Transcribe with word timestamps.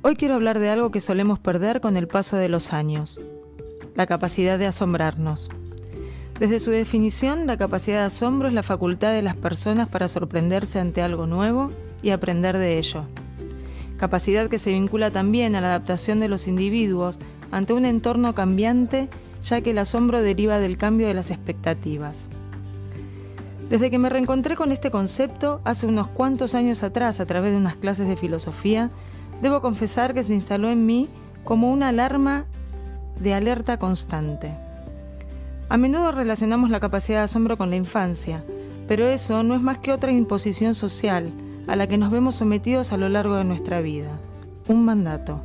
Hoy 0.00 0.14
quiero 0.14 0.34
hablar 0.34 0.60
de 0.60 0.70
algo 0.70 0.92
que 0.92 1.00
solemos 1.00 1.40
perder 1.40 1.80
con 1.80 1.96
el 1.96 2.06
paso 2.06 2.36
de 2.36 2.48
los 2.48 2.72
años, 2.72 3.18
la 3.96 4.06
capacidad 4.06 4.56
de 4.56 4.66
asombrarnos. 4.66 5.50
Desde 6.38 6.60
su 6.60 6.70
definición, 6.70 7.48
la 7.48 7.56
capacidad 7.56 7.98
de 7.98 8.06
asombro 8.06 8.46
es 8.46 8.54
la 8.54 8.62
facultad 8.62 9.10
de 9.12 9.22
las 9.22 9.34
personas 9.34 9.88
para 9.88 10.06
sorprenderse 10.06 10.78
ante 10.78 11.02
algo 11.02 11.26
nuevo 11.26 11.72
y 12.00 12.10
aprender 12.10 12.58
de 12.58 12.78
ello. 12.78 13.02
Capacidad 13.96 14.48
que 14.48 14.60
se 14.60 14.70
vincula 14.70 15.10
también 15.10 15.56
a 15.56 15.60
la 15.60 15.68
adaptación 15.74 16.20
de 16.20 16.28
los 16.28 16.46
individuos 16.46 17.18
ante 17.50 17.72
un 17.72 17.84
entorno 17.84 18.36
cambiante, 18.36 19.08
ya 19.42 19.62
que 19.62 19.70
el 19.70 19.78
asombro 19.78 20.22
deriva 20.22 20.60
del 20.60 20.78
cambio 20.78 21.08
de 21.08 21.14
las 21.14 21.32
expectativas. 21.32 22.28
Desde 23.68 23.90
que 23.90 23.98
me 23.98 24.08
reencontré 24.08 24.54
con 24.54 24.70
este 24.70 24.92
concepto 24.92 25.60
hace 25.64 25.86
unos 25.86 26.06
cuantos 26.06 26.54
años 26.54 26.84
atrás 26.84 27.18
a 27.18 27.26
través 27.26 27.50
de 27.50 27.58
unas 27.58 27.76
clases 27.76 28.06
de 28.06 28.16
filosofía, 28.16 28.90
debo 29.42 29.60
confesar 29.60 30.14
que 30.14 30.22
se 30.22 30.34
instaló 30.34 30.70
en 30.70 30.86
mí 30.86 31.08
como 31.44 31.70
una 31.72 31.88
alarma 31.88 32.46
de 33.20 33.34
alerta 33.34 33.78
constante. 33.78 34.52
A 35.68 35.76
menudo 35.76 36.12
relacionamos 36.12 36.70
la 36.70 36.80
capacidad 36.80 37.18
de 37.18 37.24
asombro 37.24 37.58
con 37.58 37.70
la 37.70 37.76
infancia, 37.76 38.42
pero 38.86 39.06
eso 39.06 39.42
no 39.42 39.54
es 39.54 39.60
más 39.60 39.78
que 39.78 39.92
otra 39.92 40.12
imposición 40.12 40.74
social 40.74 41.30
a 41.66 41.76
la 41.76 41.86
que 41.86 41.98
nos 41.98 42.10
vemos 42.10 42.36
sometidos 42.36 42.92
a 42.92 42.96
lo 42.96 43.08
largo 43.08 43.36
de 43.36 43.44
nuestra 43.44 43.80
vida, 43.80 44.10
un 44.66 44.84
mandato. 44.84 45.42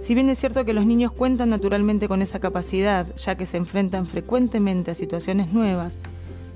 Si 0.00 0.14
bien 0.14 0.30
es 0.30 0.38
cierto 0.38 0.64
que 0.64 0.72
los 0.72 0.86
niños 0.86 1.12
cuentan 1.12 1.50
naturalmente 1.50 2.08
con 2.08 2.22
esa 2.22 2.38
capacidad, 2.38 3.06
ya 3.16 3.36
que 3.36 3.46
se 3.46 3.56
enfrentan 3.56 4.06
frecuentemente 4.06 4.92
a 4.92 4.94
situaciones 4.94 5.52
nuevas, 5.52 5.98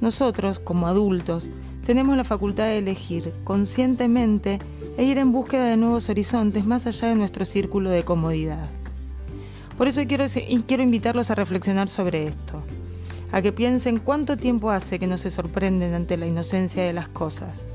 nosotros, 0.00 0.58
como 0.58 0.86
adultos, 0.86 1.48
tenemos 1.84 2.16
la 2.16 2.24
facultad 2.24 2.64
de 2.64 2.78
elegir 2.78 3.32
conscientemente 3.44 4.58
e 4.96 5.04
ir 5.04 5.18
en 5.18 5.32
búsqueda 5.32 5.64
de 5.64 5.76
nuevos 5.76 6.08
horizontes 6.08 6.64
más 6.64 6.86
allá 6.86 7.08
de 7.08 7.14
nuestro 7.14 7.44
círculo 7.44 7.90
de 7.90 8.04
comodidad. 8.04 8.68
Por 9.76 9.88
eso 9.88 10.00
quiero, 10.06 10.24
quiero 10.66 10.82
invitarlos 10.82 11.30
a 11.30 11.34
reflexionar 11.34 11.88
sobre 11.88 12.24
esto, 12.24 12.62
a 13.30 13.42
que 13.42 13.52
piensen 13.52 13.98
cuánto 13.98 14.36
tiempo 14.36 14.70
hace 14.70 14.98
que 14.98 15.06
no 15.06 15.18
se 15.18 15.30
sorprenden 15.30 15.92
ante 15.92 16.16
la 16.16 16.26
inocencia 16.26 16.82
de 16.82 16.94
las 16.94 17.08
cosas, 17.08 17.66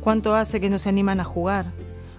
cuánto 0.00 0.34
hace 0.34 0.60
que 0.60 0.68
no 0.68 0.78
se 0.78 0.90
animan 0.90 1.20
a 1.20 1.24
jugar, 1.24 1.66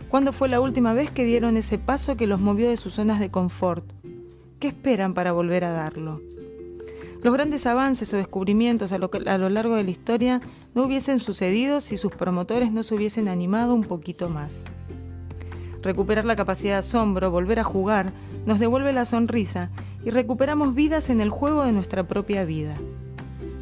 cuándo 0.09 0.33
fue 0.33 0.50
la 0.50 0.59
última 0.59 0.94
vez 0.94 1.11
que 1.11 1.23
dieron 1.23 1.55
ese 1.55 1.78
paso 1.78 2.17
que 2.17 2.28
los 2.28 2.39
movió 2.39 2.70
de 2.70 2.78
sus 2.78 2.95
zonas 2.95 3.20
de 3.20 3.30
confort, 3.30 3.86
qué 4.59 4.70
esperan 4.70 5.14
para 5.14 5.31
volver 5.31 5.66
a 5.66 5.72
darlo. 5.72 6.20
Los 7.23 7.33
grandes 7.33 7.67
avances 7.67 8.11
o 8.14 8.17
descubrimientos 8.17 8.91
a 8.91 8.97
lo, 8.97 9.50
largo 9.50 9.75
de 9.75 9.83
la 9.83 9.91
historia 9.91 10.41
no 10.73 10.83
hubiesen 10.83 11.19
sucedido 11.19 11.80
si 11.80 11.97
sus 11.97 12.11
promotores 12.11 12.72
no 12.72 12.81
se 12.81 12.95
hubiesen 12.95 13.27
animado 13.27 13.75
un 13.75 13.83
poquito 13.83 14.27
más. 14.27 14.64
Recuperar 15.83 16.25
la 16.25 16.36
capacidad 16.36 16.73
de 16.73 16.80
asombro, 16.80 17.30
volver 17.30 17.59
a 17.59 17.64
jugar, 17.64 18.11
nos 18.47 18.59
devuelve 18.59 18.92
la 18.92 19.05
sonrisa 19.05 19.69
y 20.03 20.09
recuperamos 20.09 20.73
vidas 20.73 21.11
en 21.11 21.22
el 21.22 21.30
juego 21.30 21.64
de 21.64 21.72
nuestra 21.72 22.08
propia 22.08 22.44
vida. 22.44 22.73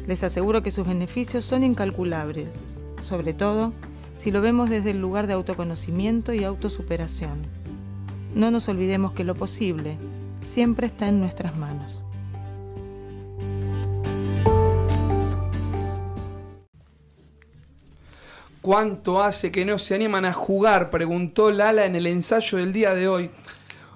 Les 0.06 0.24
aseguro 0.24 0.62
que 0.62 0.70
sus 0.70 0.86
beneficios 0.86 1.44
son 1.44 1.62
incalculables, 1.62 2.48
sobre 3.02 3.34
todo 3.34 3.74
si 4.16 4.30
lo 4.30 4.40
vemos 4.40 4.70
desde 4.70 4.92
el 4.92 5.00
lugar 5.00 5.26
de 5.26 5.34
autoconocimiento 5.34 6.32
y 6.32 6.44
autosuperación. 6.44 7.42
No 8.34 8.50
nos 8.50 8.68
olvidemos 8.68 9.12
que 9.12 9.24
lo 9.24 9.34
posible 9.34 9.98
siempre 10.40 10.86
está 10.86 11.08
en 11.08 11.20
nuestras 11.20 11.56
manos. 11.56 12.00
¿Cuánto 18.60 19.22
hace 19.22 19.50
que 19.50 19.64
no 19.64 19.78
se 19.78 19.94
animan 19.94 20.24
a 20.24 20.32
jugar? 20.32 20.90
Preguntó 20.90 21.50
Lala 21.50 21.86
en 21.86 21.96
el 21.96 22.06
ensayo 22.06 22.58
del 22.58 22.72
día 22.72 22.94
de 22.94 23.08
hoy. 23.08 23.30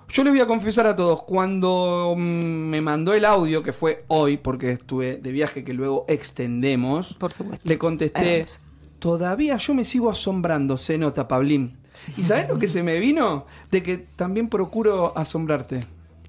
Yo 0.09 0.23
les 0.25 0.33
voy 0.33 0.41
a 0.41 0.47
confesar 0.47 0.87
a 0.87 0.95
todos, 0.95 1.23
cuando 1.25 2.15
mm, 2.17 2.21
me 2.21 2.81
mandó 2.81 3.13
el 3.15 3.25
audio, 3.25 3.63
que 3.63 3.73
fue 3.73 4.05
hoy, 4.09 4.37
porque 4.37 4.71
estuve 4.71 5.17
de 5.17 5.33
viaje 5.33 5.65
que 5.65 5.73
luego 5.75 6.05
extendemos, 6.09 7.15
Por 7.15 7.33
supuesto. 7.33 7.69
le 7.69 7.79
contesté, 7.79 8.47
todavía 9.01 9.57
yo 9.57 9.75
me 9.75 9.85
sigo 9.85 10.11
asombrando, 10.11 10.79
se 10.79 10.99
nota, 10.99 11.27
Pablín. 11.27 11.77
¿Y 12.17 12.23
sabes 12.23 12.49
lo 12.49 12.59
que 12.59 12.69
se 12.69 12.83
me 12.83 13.01
vino? 13.01 13.47
De 13.71 13.83
que 13.83 13.97
también 13.99 14.49
procuro 14.49 15.17
asombrarte. 15.19 15.81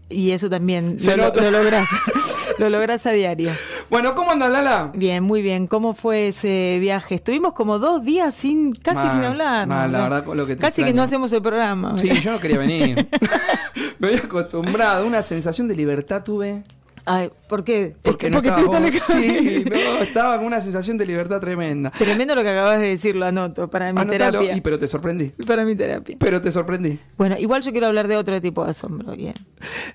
Y 0.09 0.31
eso 0.31 0.49
también 0.49 0.97
Se 0.99 1.15
lo, 1.15 1.23
nota. 1.23 1.41
lo 1.43 1.51
logras. 1.51 1.87
lo 2.57 2.69
logras 2.69 3.05
a 3.05 3.11
diario. 3.11 3.51
Bueno, 3.89 4.15
¿cómo 4.15 4.31
anda 4.31 4.49
Lala? 4.49 4.91
Bien, 4.93 5.23
muy 5.23 5.41
bien. 5.41 5.67
¿Cómo 5.67 5.93
fue 5.93 6.29
ese 6.29 6.79
viaje? 6.79 7.15
Estuvimos 7.15 7.53
como 7.53 7.79
dos 7.79 8.03
días 8.03 8.33
sin, 8.33 8.73
casi 8.73 8.97
Mal, 8.97 9.11
sin 9.11 9.23
hablar. 9.23 9.67
mal, 9.67 9.91
la 9.91 10.01
verdad, 10.01 10.25
lo 10.33 10.45
que 10.45 10.55
te 10.55 10.61
casi 10.61 10.83
que 10.83 10.93
no 10.93 11.03
hacemos 11.03 11.31
el 11.33 11.41
programa. 11.41 11.97
Sí, 11.97 12.09
yo 12.21 12.31
no 12.31 12.39
quería 12.39 12.57
venir. 12.57 13.07
me 13.99 14.07
había 14.07 14.19
acostumbrado, 14.19 15.05
una 15.05 15.21
sensación 15.21 15.67
de 15.67 15.75
libertad 15.75 16.23
tuve. 16.23 16.63
Ay, 17.07 17.29
¿por 17.47 17.63
qué? 17.63 17.95
Porque 18.01 18.29
no 18.31 18.41
Porque 18.41 18.99
Sí, 18.99 19.63
no, 19.69 20.01
estaba 20.01 20.37
con 20.37 20.47
una 20.47 20.59
sensación 20.59 20.97
de 20.97 21.05
libertad 21.05 21.39
tremenda. 21.39 21.91
Tremendo 21.91 22.33
lo 22.35 22.41
que 22.41 22.49
acabas 22.49 22.79
de 22.79 22.87
decir, 22.87 23.15
lo 23.15 23.25
anoto 23.27 23.69
para 23.69 23.93
mi 23.93 23.99
Anotalo, 24.01 24.39
terapia. 24.39 24.57
y 24.57 24.61
pero 24.61 24.79
te 24.79 24.87
sorprendí. 24.87 25.29
Para 25.45 25.65
mi 25.65 25.75
terapia. 25.75 26.17
Pero 26.19 26.41
te 26.41 26.51
sorprendí. 26.51 26.99
Bueno, 27.17 27.37
igual 27.37 27.61
yo 27.61 27.71
quiero 27.71 27.87
hablar 27.87 28.07
de 28.07 28.17
otro 28.17 28.41
tipo 28.41 28.63
de 28.65 28.71
asombro, 28.71 29.15
bien. 29.15 29.35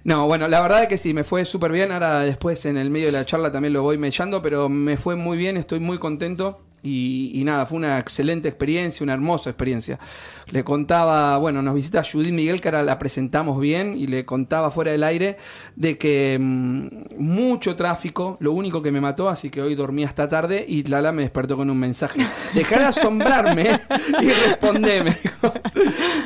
No, 0.04 0.26
bueno, 0.26 0.46
la 0.46 0.60
verdad 0.60 0.82
es 0.84 0.88
que 0.88 0.98
sí, 0.98 1.12
me 1.12 1.24
fue 1.24 1.44
súper 1.44 1.72
bien. 1.72 1.90
Ahora 1.90 2.20
después 2.20 2.64
en 2.66 2.76
el 2.76 2.90
medio 2.90 3.06
de 3.06 3.12
la 3.12 3.26
charla 3.26 3.50
también 3.50 3.72
lo 3.72 3.82
voy 3.82 3.98
mellando, 3.98 4.40
pero 4.40 4.68
me 4.68 4.96
fue 4.96 5.16
muy 5.16 5.36
bien, 5.36 5.56
estoy 5.56 5.80
muy 5.80 5.98
contento. 5.98 6.60
Y, 6.82 7.32
y 7.34 7.44
nada, 7.44 7.66
fue 7.66 7.78
una 7.78 7.98
excelente 7.98 8.48
experiencia, 8.48 9.04
una 9.04 9.14
hermosa 9.14 9.50
experiencia. 9.50 9.98
Le 10.46 10.64
contaba, 10.64 11.36
bueno, 11.38 11.62
nos 11.62 11.74
visita 11.74 12.02
Judith 12.02 12.32
Miguel, 12.32 12.60
que 12.60 12.68
ahora 12.68 12.82
la 12.82 12.98
presentamos 12.98 13.60
bien, 13.60 13.96
y 13.96 14.06
le 14.06 14.24
contaba 14.24 14.70
fuera 14.70 14.90
del 14.90 15.04
aire 15.04 15.36
de 15.76 15.96
que 15.98 16.38
mm, 16.40 16.88
mucho 17.18 17.76
tráfico, 17.76 18.36
lo 18.40 18.52
único 18.52 18.82
que 18.82 18.90
me 18.90 19.00
mató, 19.00 19.28
así 19.28 19.50
que 19.50 19.62
hoy 19.62 19.74
dormí 19.74 20.04
hasta 20.04 20.28
tarde 20.28 20.64
y 20.66 20.82
Lala 20.84 21.12
me 21.12 21.22
despertó 21.22 21.56
con 21.56 21.70
un 21.70 21.78
mensaje. 21.78 22.20
Dejá 22.54 22.78
de 22.78 22.84
asombrarme 22.86 23.80
y 24.20 24.28
respondeme. 24.28 25.16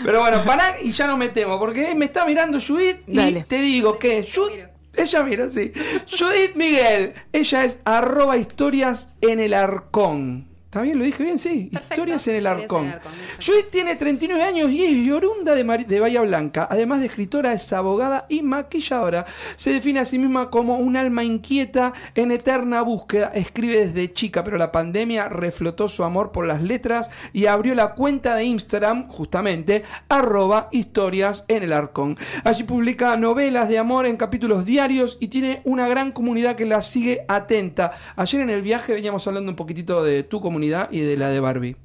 Pero 0.04 0.20
bueno, 0.20 0.42
pará 0.44 0.76
y 0.82 0.90
ya 0.90 1.06
no 1.06 1.16
me 1.16 1.28
temo, 1.28 1.58
porque 1.58 1.94
me 1.94 2.06
está 2.06 2.24
mirando 2.24 2.58
Judith 2.60 2.98
y 3.06 3.16
Dale. 3.16 3.44
te 3.44 3.60
digo 3.60 3.98
que 3.98 4.26
Judith... 4.32 4.73
Ella 4.96 5.22
mira, 5.22 5.50
sí. 5.50 5.72
Judith 6.10 6.54
Miguel. 6.54 7.14
Ella 7.32 7.64
es 7.64 7.78
arroba 7.84 8.36
historias 8.36 9.08
en 9.20 9.40
el 9.40 9.54
arcón. 9.54 10.53
¿Está 10.74 10.82
bien? 10.82 10.98
¿Lo 10.98 11.04
dije 11.04 11.22
bien? 11.22 11.38
Sí. 11.38 11.68
Perfecto. 11.70 11.94
Historias 11.94 12.26
en 12.26 12.34
el 12.34 12.40
en 12.40 12.46
arcón. 12.48 12.86
el 12.86 12.92
Arcón, 12.94 13.12
exacto. 13.12 13.42
Judith 13.46 13.70
tiene 13.70 13.94
39 13.94 14.42
años 14.42 14.70
y 14.72 15.06
es 15.06 15.12
oriunda 15.12 15.54
de, 15.54 15.62
de 15.84 16.00
Bahía 16.00 16.20
Blanca. 16.22 16.66
Además 16.68 16.98
de 16.98 17.06
escritora, 17.06 17.52
es 17.52 17.72
abogada 17.72 18.26
y 18.28 18.42
maquilladora. 18.42 19.24
Se 19.54 19.72
define 19.72 20.00
a 20.00 20.04
sí 20.04 20.18
misma 20.18 20.50
como 20.50 20.78
un 20.78 20.96
alma 20.96 21.22
inquieta 21.22 21.92
en 22.16 22.32
eterna 22.32 22.82
búsqueda. 22.82 23.30
Escribe 23.32 23.86
desde 23.86 24.12
chica, 24.12 24.42
pero 24.42 24.58
la 24.58 24.72
pandemia 24.72 25.28
reflotó 25.28 25.88
su 25.88 26.02
amor 26.02 26.32
por 26.32 26.44
las 26.44 26.60
letras 26.60 27.08
y 27.32 27.46
abrió 27.46 27.76
la 27.76 27.94
cuenta 27.94 28.34
de 28.34 28.42
Instagram, 28.42 29.06
justamente, 29.06 29.84
arroba 30.08 30.70
historias 30.72 31.44
en 31.46 31.62
el 31.62 31.72
arcón. 31.72 32.18
Allí 32.42 32.64
publica 32.64 33.16
novelas 33.16 33.68
de 33.68 33.78
amor 33.78 34.06
en 34.06 34.16
capítulos 34.16 34.64
diarios 34.64 35.18
y 35.20 35.28
tiene 35.28 35.60
una 35.62 35.86
gran 35.86 36.10
comunidad 36.10 36.56
que 36.56 36.64
la 36.64 36.82
sigue 36.82 37.24
atenta. 37.28 37.92
Ayer 38.16 38.40
en 38.40 38.50
el 38.50 38.62
viaje 38.62 38.92
veníamos 38.92 39.24
hablando 39.28 39.52
un 39.52 39.56
poquitito 39.56 40.02
de 40.02 40.24
tu 40.24 40.40
comunidad 40.40 40.63
y 40.90 41.00
de 41.00 41.16
la 41.16 41.28
de 41.28 41.40
Barbie. 41.40 41.76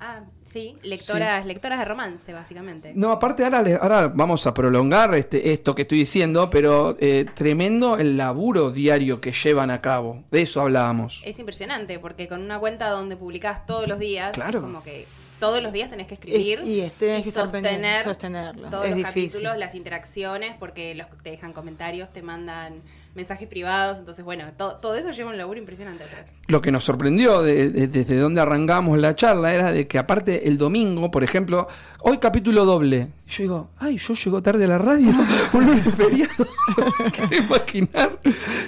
Ah, 0.00 0.20
sí, 0.44 0.76
lectoras, 0.82 1.46
lectoras 1.46 1.78
de 1.78 1.84
romance, 1.86 2.32
básicamente. 2.32 2.92
No, 2.94 3.10
aparte 3.10 3.42
ahora, 3.44 3.64
ahora 3.80 4.08
vamos 4.08 4.46
a 4.46 4.52
prolongar 4.52 5.14
este, 5.14 5.52
esto 5.52 5.74
que 5.74 5.82
estoy 5.82 5.98
diciendo, 5.98 6.50
pero 6.50 6.96
eh, 7.00 7.24
tremendo 7.34 7.96
el 7.96 8.16
laburo 8.18 8.70
diario 8.70 9.20
que 9.20 9.32
llevan 9.32 9.70
a 9.70 9.80
cabo. 9.80 10.22
De 10.30 10.42
eso 10.42 10.60
hablábamos. 10.60 11.22
Es 11.24 11.38
impresionante, 11.38 11.98
porque 11.98 12.28
con 12.28 12.42
una 12.42 12.58
cuenta 12.58 12.90
donde 12.90 13.16
publicás 13.16 13.64
todos 13.66 13.88
los 13.88 13.98
días, 13.98 14.32
Claro. 14.32 14.58
es 14.58 14.64
como 14.64 14.82
que 14.82 15.06
todos 15.40 15.62
los 15.62 15.72
días 15.72 15.88
tenés 15.90 16.06
que 16.06 16.14
escribir 16.14 16.60
Y- 16.64 16.82
y 16.84 16.90
tenés 16.90 17.24
que 17.24 17.30
sostener 17.32 18.02
sostenerlo. 18.02 18.68
todos 18.68 18.84
Es 18.84 18.90
los 18.90 18.98
difícil. 18.98 19.30
capítulos, 19.30 19.58
las 19.58 19.74
interacciones, 19.74 20.54
porque 20.58 20.94
los 20.94 21.06
te 21.22 21.30
dejan 21.30 21.52
comentarios, 21.54 22.10
te 22.10 22.20
mandan 22.22 22.82
mensajes 23.14 23.46
privados, 23.48 23.98
entonces 23.98 24.24
bueno, 24.24 24.44
to- 24.56 24.76
todo 24.76 24.94
eso 24.96 25.10
lleva 25.12 25.30
un 25.30 25.38
laburo 25.38 25.58
impresionante 25.60 26.02
atrás. 26.04 26.26
Lo 26.48 26.60
que 26.60 26.72
nos 26.72 26.84
sorprendió 26.84 27.42
de- 27.42 27.70
de- 27.70 27.86
desde 27.86 28.16
donde 28.18 28.40
arrancamos 28.40 28.98
la 28.98 29.14
charla 29.14 29.54
era 29.54 29.70
de 29.72 29.86
que 29.86 29.98
aparte 29.98 30.48
el 30.48 30.58
domingo, 30.58 31.10
por 31.10 31.22
ejemplo, 31.24 31.68
hoy 32.00 32.18
capítulo 32.18 32.64
doble. 32.64 33.08
Yo 33.28 33.42
digo, 33.42 33.70
ay, 33.78 33.98
yo 33.98 34.14
llego 34.14 34.42
tarde 34.42 34.64
a 34.64 34.68
la 34.68 34.78
radio, 34.78 35.08
un 35.52 35.66
lunes 35.66 35.94
feriado. 35.94 36.46
¿Qué 37.28 37.36
imaginar? 37.36 38.18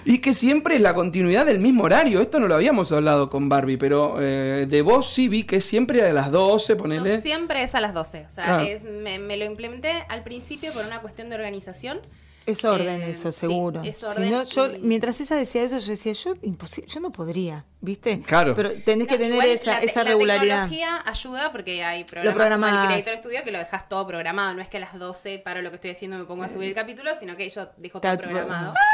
Y 0.04 0.19
que 0.19 0.32
siempre 0.32 0.76
es 0.76 0.81
la 0.81 0.94
continuidad 0.94 1.44
del 1.46 1.58
mismo 1.58 1.84
horario. 1.84 2.20
Esto 2.20 2.38
no 2.38 2.46
lo 2.48 2.54
habíamos 2.54 2.93
hablado 2.93 3.28
con 3.31 3.48
Barbie, 3.48 3.76
pero 3.76 4.16
eh, 4.20 4.66
de 4.69 4.82
vos 4.82 5.12
sí 5.12 5.28
vi 5.28 5.43
que 5.44 5.60
siempre 5.60 6.02
a 6.08 6.12
las 6.12 6.31
12, 6.31 6.76
ponele. 6.76 7.16
Yo 7.16 7.22
siempre 7.22 7.62
es 7.62 7.75
a 7.75 7.81
las 7.81 7.93
12, 7.94 8.25
o 8.26 8.31
sea, 8.31 8.44
Claro. 8.44 8.62
es- 8.64 8.84
me, 8.84 9.19
me 9.19 9.37
lo 9.37 9.44
implementé 9.44 9.93
al 10.08 10.22
principio 10.22 10.72
por 10.72 10.84
una 10.87 11.00
cuestión 11.00 11.28
de 11.28 11.34
organización. 11.34 11.98
Es 12.46 12.64
orden 12.64 13.02
Eh, 13.02 13.10
eso, 13.10 13.32
sí, 13.32 13.40
seguro. 13.40 13.82
es 13.82 13.96
Si 13.96 14.04
orden 14.06 14.31
no, 14.31 14.44
yo, 14.44 14.70
y- 14.70 14.78
mientras 14.78 15.20
ella 15.20 15.34
decía 15.37 15.62
eso, 15.64 15.78
yo 15.78 15.88
decía, 15.88 16.12
yo 16.12 16.34
imposible, 16.43 16.88
yo 16.88 17.00
no 17.00 17.10
podría, 17.10 17.64
¿viste? 17.81 18.20
Claro. 18.20 18.54
Pero 18.54 18.70
tenés 18.84 19.08
que 19.08 19.19
No, 19.19 19.25
tener 19.25 19.44
esa, 19.46 19.72
la, 19.72 19.78
esa 19.81 20.04
la 20.04 20.10
regularidad. 20.10 20.69
tecnología 20.69 21.02
ayuda 21.04 21.50
porque 21.52 21.82
hay 21.84 22.04
programas 22.04 22.70
como 22.70 22.82
el 22.82 22.87
Creator 23.02 23.19
Studio 23.19 23.40
que 23.44 23.50
lo 23.50 23.58
dejas 23.58 23.88
todo 23.88 24.06
programado. 24.06 24.54
No 24.54 24.62
es 24.62 24.69
que 24.69 24.76
a 24.76 24.81
las 24.81 24.96
12 24.98 25.40
paro 25.44 25.60
lo 25.60 25.70
que 25.70 25.76
estoy 25.76 25.90
haciendo 25.90 26.16
y 26.16 26.20
me 26.20 26.26
pongo 26.26 26.44
a 26.44 26.48
subir 26.48 26.69
el 26.69 26.75
capítulo, 26.75 27.10
sino 27.19 27.37
que 27.37 27.50
yo 27.50 27.69
dejo 27.78 28.00
todo 28.00 28.16
programado. 28.16 28.72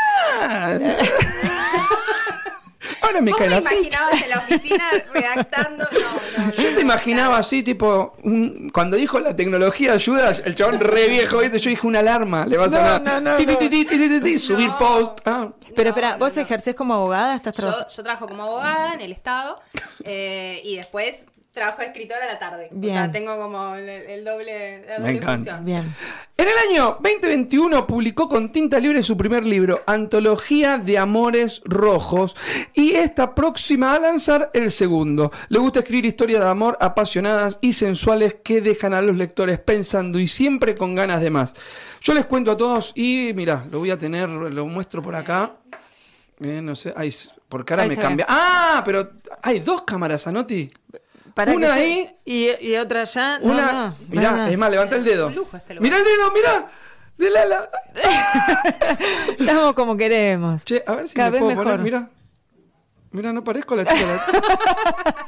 Ah. 3.00 3.06
Ahora 3.06 3.20
me 3.20 3.30
¿Vos 3.30 3.38
cae 3.38 3.48
me 3.48 3.54
la 3.56 3.62
ficha. 3.62 3.74
imaginabas 3.74 4.22
en 4.22 4.30
la 4.30 4.38
oficina 4.38 4.84
redactando? 5.12 5.84
No, 5.92 5.98
no, 6.38 6.46
no. 6.46 6.52
Yo 6.52 6.62
te 6.62 6.72
no, 6.74 6.80
imaginaba 6.80 7.28
claro. 7.28 7.40
así, 7.40 7.62
tipo, 7.62 8.14
un- 8.22 8.70
cuando 8.72 8.96
dijo 8.96 9.18
la 9.20 9.34
tecnología 9.36 9.92
ayuda, 9.94 10.30
el 10.44 10.54
chabón 10.54 10.80
re 10.80 11.08
viejo, 11.08 11.38
¿viste? 11.38 11.58
yo 11.58 11.70
dije 11.70 11.86
una 11.86 12.00
alarma, 12.00 12.46
le 12.46 12.56
va 12.56 12.66
a 12.66 12.68
sonar. 12.68 13.02
subir 14.38 14.70
post. 14.78 15.18
Ah. 15.24 15.48
Pero 15.74 15.90
espera, 15.90 16.12
no, 16.12 16.18
¿vos 16.18 16.36
no. 16.36 16.42
ejercés 16.42 16.74
como 16.74 16.94
abogada? 16.94 17.34
¿Estás 17.34 17.54
Yo, 17.56 17.86
yo 17.88 18.02
trabajo 18.02 18.26
como 18.26 18.42
abogada 18.44 18.94
en 18.94 19.00
el 19.00 19.12
Estado 19.12 19.58
eh, 20.04 20.60
y 20.64 20.76
después 20.76 21.24
trabajo 21.52 21.82
de 21.82 21.88
escritora 21.88 22.24
a 22.24 22.32
la 22.32 22.38
tarde. 22.38 22.68
Bien. 22.72 22.96
O 22.96 22.98
sea, 22.98 23.12
tengo 23.12 23.36
como 23.36 23.74
el, 23.74 23.88
el 23.88 24.24
doble, 24.24 24.86
la 24.88 24.98
Me 24.98 25.04
doble 25.04 25.16
encanta. 25.18 25.34
función. 25.36 25.64
Bien. 25.64 25.94
En 26.36 26.48
el 26.48 26.54
año 26.70 26.96
2021 27.00 27.86
publicó 27.86 28.28
con 28.28 28.50
tinta 28.50 28.80
libre 28.80 29.02
su 29.02 29.16
primer 29.16 29.44
libro, 29.44 29.82
Antología 29.86 30.78
de 30.78 30.96
Amores 30.98 31.60
Rojos, 31.64 32.34
y 32.72 32.92
está 32.92 33.34
próxima 33.34 33.94
a 33.94 34.00
lanzar 34.00 34.50
el 34.54 34.70
segundo. 34.70 35.30
Le 35.48 35.58
gusta 35.58 35.80
escribir 35.80 36.06
historias 36.06 36.42
de 36.42 36.48
amor 36.48 36.78
apasionadas 36.80 37.58
y 37.60 37.74
sensuales 37.74 38.36
que 38.42 38.60
dejan 38.62 38.94
a 38.94 39.02
los 39.02 39.14
lectores 39.16 39.58
pensando 39.58 40.18
y 40.18 40.28
siempre 40.28 40.74
con 40.74 40.94
ganas 40.94 41.20
de 41.20 41.30
más. 41.30 41.54
Yo 42.00 42.14
les 42.14 42.24
cuento 42.24 42.50
a 42.50 42.56
todos 42.56 42.92
y 42.96 43.32
mira, 43.34 43.66
lo 43.70 43.78
voy 43.80 43.90
a 43.90 43.98
tener, 43.98 44.28
lo 44.28 44.66
muestro 44.66 45.02
por 45.02 45.14
acá. 45.14 45.52
Eh, 46.40 46.60
no 46.62 46.74
sé, 46.74 46.92
ay, 46.96 47.14
por 47.48 47.64
cara 47.64 47.82
Ahí 47.82 47.90
me 47.90 47.96
cambia. 47.96 48.26
Ah, 48.28 48.82
pero 48.84 49.10
hay 49.42 49.60
dos 49.60 49.82
cámaras, 49.82 50.26
Anoti. 50.26 50.68
Para 51.34 51.52
Una 51.54 51.66
que 51.68 51.72
yo- 51.74 51.80
ahí. 51.80 52.16
y, 52.24 52.66
y 52.68 52.76
otra 52.76 53.02
allá. 53.02 53.38
No, 53.38 53.52
Una, 53.52 53.72
no, 53.72 53.94
mirá, 54.08 54.30
no, 54.32 54.36
no. 54.38 54.46
es 54.46 54.58
más, 54.58 54.70
levanta 54.70 54.96
el 54.96 55.04
dedo. 55.04 55.30
Este. 55.54 55.80
Mirá 55.80 55.96
el 55.98 56.04
dedo, 56.04 56.30
mirá. 56.32 56.70
De 57.16 57.30
la, 57.30 57.44
la- 57.46 57.68
Estamos 59.38 59.74
como 59.74 59.96
queremos. 59.96 60.64
Che, 60.64 60.82
a 60.86 60.92
ver 60.94 61.08
si 61.08 61.14
Cada 61.14 61.28
me 61.30 61.32
vez 61.32 61.40
puedo 61.40 61.50
mejor. 61.56 61.64
poner, 61.64 61.80
mira. 61.80 62.08
Mira, 63.12 63.32
no 63.32 63.44
parezco 63.44 63.76
la 63.76 63.84
chica. 63.84 64.24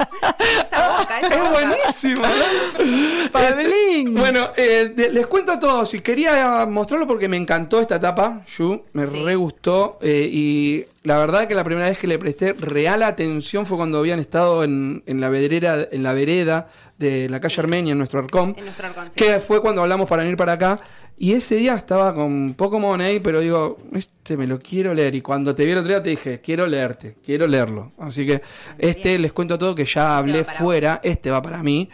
Esa 0.65 0.99
boca, 0.99 1.19
esa 1.21 1.29
es 1.29 1.39
boca. 1.39 1.51
buenísimo. 1.51 2.23
¿no? 2.23 3.31
Pablín. 3.33 4.15
Bueno, 4.15 4.49
eh, 4.57 4.93
de- 4.95 5.11
les 5.11 5.27
cuento 5.27 5.53
a 5.53 5.59
todos 5.61 5.93
y 5.95 6.01
quería 6.01 6.65
mostrarlo 6.67 7.07
porque 7.07 7.29
me 7.29 7.37
encantó 7.37 7.81
esta 7.81 7.97
etapa, 7.97 8.43
Yu, 8.57 8.83
me 8.93 9.07
Sí. 9.07 9.23
re 9.25 9.37
gustó 9.37 9.99
eh, 10.01 10.29
y 10.31 10.85
la 11.03 11.19
verdad 11.19 11.47
que 11.47 11.55
la 11.55 11.65
primera 11.65 11.89
vez 11.89 11.99
que 11.99 12.07
le 12.07 12.19
presté 12.19 12.53
real 12.55 13.03
atención 13.03 13.67
fue 13.67 13.77
cuando 13.77 13.99
habían 13.99 14.19
estado 14.19 14.65
en, 14.65 15.03
en 15.07 15.21
la 15.21 15.29
vereda, 15.29 15.87
en 15.91 16.03
la 16.03 16.13
vereda 16.15 16.69
de 16.99 17.29
la 17.29 17.41
calle 17.41 17.61
Armenia, 17.61 17.93
en 17.93 17.99
nuestro 17.99 18.21
arcón, 18.21 18.55
En 18.57 18.65
nuestro 18.65 18.87
arcón, 18.87 19.11
sí. 19.11 19.17
que 19.17 19.41
fue 19.41 19.61
cuando 19.61 19.83
hablamos 19.83 20.09
para 20.09 20.23
venir 20.23 20.37
para 20.37 20.53
acá. 20.53 20.81
Y 21.17 21.33
ese 21.33 21.57
día 21.57 21.75
estaba 21.75 22.13
con 22.13 22.55
poco 22.55 22.81
money, 22.81 23.21
pero 23.21 23.41
digo, 23.41 23.79
este 23.93 24.37
me 24.37 24.47
lo 24.49 24.59
quiero 24.59 24.93
leer. 24.95 25.15
Y 25.15 25.21
cuando 25.23 25.55
te 25.55 25.65
vi 25.65 25.71
el 25.71 25.79
otro 25.79 25.89
día 25.91 26.03
te 26.03 26.11
dije, 26.11 26.41
quiero 26.41 26.67
leerte, 26.67 27.17
quiero 27.25 27.47
leerlo. 27.47 27.93
Así 27.99 28.27
que 28.27 28.43
este 28.79 29.11
bien. 29.11 29.23
les 29.23 29.33
cuento 29.33 29.57
todo 29.59 29.75
que 29.77 29.85
ya 29.85 30.19
hablé 30.19 30.43
fuera, 30.45 31.01
este 31.05 31.31
va 31.31 31.41
para 31.41 31.63
mí, 31.63 31.89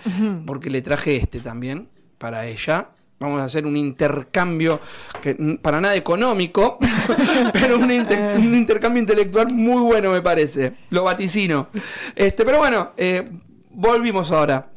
porque 0.46 0.70
le 0.70 0.80
traje 0.82 1.16
este 1.16 1.40
también 1.40 1.88
para 2.18 2.46
ella. 2.46 2.88
Vamos 3.18 3.42
a 3.42 3.44
hacer 3.44 3.66
un 3.66 3.76
intercambio 3.76 4.80
que 5.20 5.34
para 5.60 5.78
nada 5.82 5.94
económico, 5.94 6.78
pero 7.52 7.76
un, 7.76 7.90
inte- 7.90 8.36
un 8.38 8.54
intercambio 8.54 9.00
intelectual 9.02 9.52
muy 9.52 9.82
bueno 9.82 10.10
me 10.12 10.22
parece. 10.22 10.72
Lo 10.88 11.04
vaticino. 11.04 11.68
Este, 12.16 12.46
pero 12.46 12.56
bueno, 12.56 12.92
eh, 12.96 13.22
volvimos 13.70 14.32
ahora. 14.32 14.70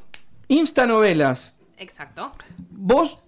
Instanovelas. 0.49 1.55
Exacto. 1.77 2.33
¿Vos, 2.69 3.19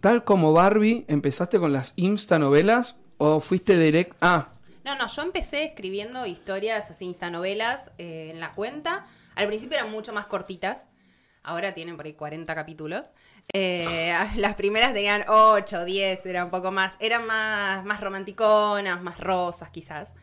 tal 0.00 0.24
como 0.24 0.52
Barbie, 0.52 1.04
empezaste 1.08 1.58
con 1.58 1.72
las 1.72 1.92
instanovelas 1.96 2.98
o 3.18 3.40
fuiste 3.40 3.78
direct? 3.78 4.16
Ah, 4.20 4.48
No, 4.84 4.96
no, 4.96 5.06
yo 5.08 5.22
empecé 5.22 5.64
escribiendo 5.64 6.24
historias 6.26 6.90
así, 6.90 7.04
instanovelas 7.04 7.90
eh, 7.98 8.30
en 8.32 8.40
la 8.40 8.52
cuenta. 8.54 9.06
Al 9.36 9.46
principio 9.46 9.76
eran 9.78 9.90
mucho 9.90 10.12
más 10.12 10.26
cortitas. 10.26 10.86
Ahora 11.42 11.74
tienen 11.74 11.96
por 11.96 12.06
ahí 12.06 12.14
40 12.14 12.54
capítulos. 12.54 13.06
Eh, 13.52 14.14
las 14.36 14.54
primeras 14.54 14.92
tenían 14.94 15.24
8, 15.28 15.84
10, 15.84 16.26
era 16.26 16.44
un 16.44 16.50
poco 16.50 16.70
más. 16.70 16.94
Eran 16.98 17.26
más, 17.26 17.84
más 17.84 18.00
romanticonas, 18.00 19.02
más 19.02 19.18
rosas 19.18 19.70
quizás. 19.70 20.14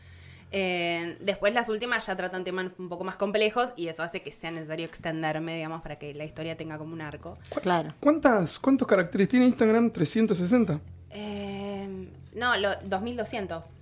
Eh, 0.51 1.17
después 1.19 1.53
las 1.53 1.67
últimas 1.69 2.05
ya 2.05 2.15
tratan 2.15 2.43
temas 2.43 2.67
un 2.77 2.87
poco 2.87 3.03
más 3.03 3.17
complejos 3.17 3.73
y 3.75 3.89
eso 3.89 4.03
hace 4.03 4.21
que 4.21 4.31
sea 4.31 4.51
necesario 4.51 4.85
extenderme, 4.85 5.55
digamos, 5.55 5.81
para 5.81 5.97
que 5.97 6.13
la 6.13 6.23
historia 6.25 6.55
tenga 6.55 6.77
como 6.77 6.93
un 6.93 7.01
arco. 7.01 7.37
Claro. 7.61 7.93
¿cuántas, 7.99 8.59
¿cuántos 8.59 8.87
caracteres 8.87 9.27
tiene 9.27 9.45
Instagram? 9.45 9.91
360. 9.91 10.79
Eh, 11.09 12.07
no, 12.33 12.57
lo, 12.57 12.75
2200. 12.83 13.73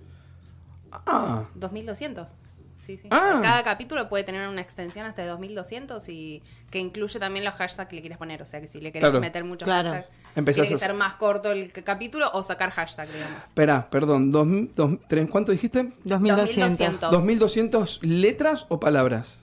Ah, 0.90 1.44
2200. 1.54 2.32
Sí, 2.86 2.96
sí. 2.98 3.08
Ah. 3.10 3.40
Cada 3.42 3.64
capítulo 3.64 4.08
puede 4.08 4.22
tener 4.22 4.48
una 4.48 4.60
extensión 4.60 5.04
hasta 5.06 5.22
de 5.22 5.28
2200 5.28 6.08
y 6.08 6.42
que 6.70 6.78
incluye 6.78 7.18
también 7.18 7.44
los 7.44 7.54
hashtags 7.54 7.88
que 7.90 7.96
le 7.96 8.00
quieres 8.02 8.16
poner. 8.18 8.40
O 8.42 8.44
sea 8.44 8.60
que 8.60 8.68
si 8.68 8.80
le 8.80 8.92
querés 8.92 9.08
Claro. 9.08 9.20
meter 9.20 9.42
muchos 9.42 9.66
Claro. 9.66 9.90
hashtags, 9.92 10.14
Empezás 10.36 10.62
tiene 10.62 10.68
que 10.68 10.74
a- 10.84 10.86
ser 10.88 10.94
más 10.96 11.14
corto 11.16 11.50
el 11.50 11.72
capítulo 11.72 12.30
o 12.32 12.42
sacar 12.44 12.70
hashtag, 12.70 13.08
digamos. 13.12 13.42
espera, 13.42 13.90
perdón. 13.90 14.30
Dos, 14.30 14.46
dos- 14.76 14.98
tres, 15.08 15.28
¿Cuánto 15.28 15.50
dijiste? 15.50 15.92
2200. 16.04 17.00
2200. 17.00 17.10
2200 17.10 18.02
letras 18.04 18.66
o 18.68 18.78
palabras. 18.78 19.40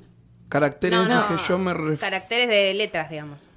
Caracteres, 0.49 0.99
No, 0.99 1.05
no. 1.07 1.21
dije 1.27 1.43
yo 1.49 1.57
me 1.57 1.73
ref- 1.73 1.99
Caracteres 1.99 2.47
de 2.47 2.73
letras, 2.75 3.09
digamos. 3.09 3.47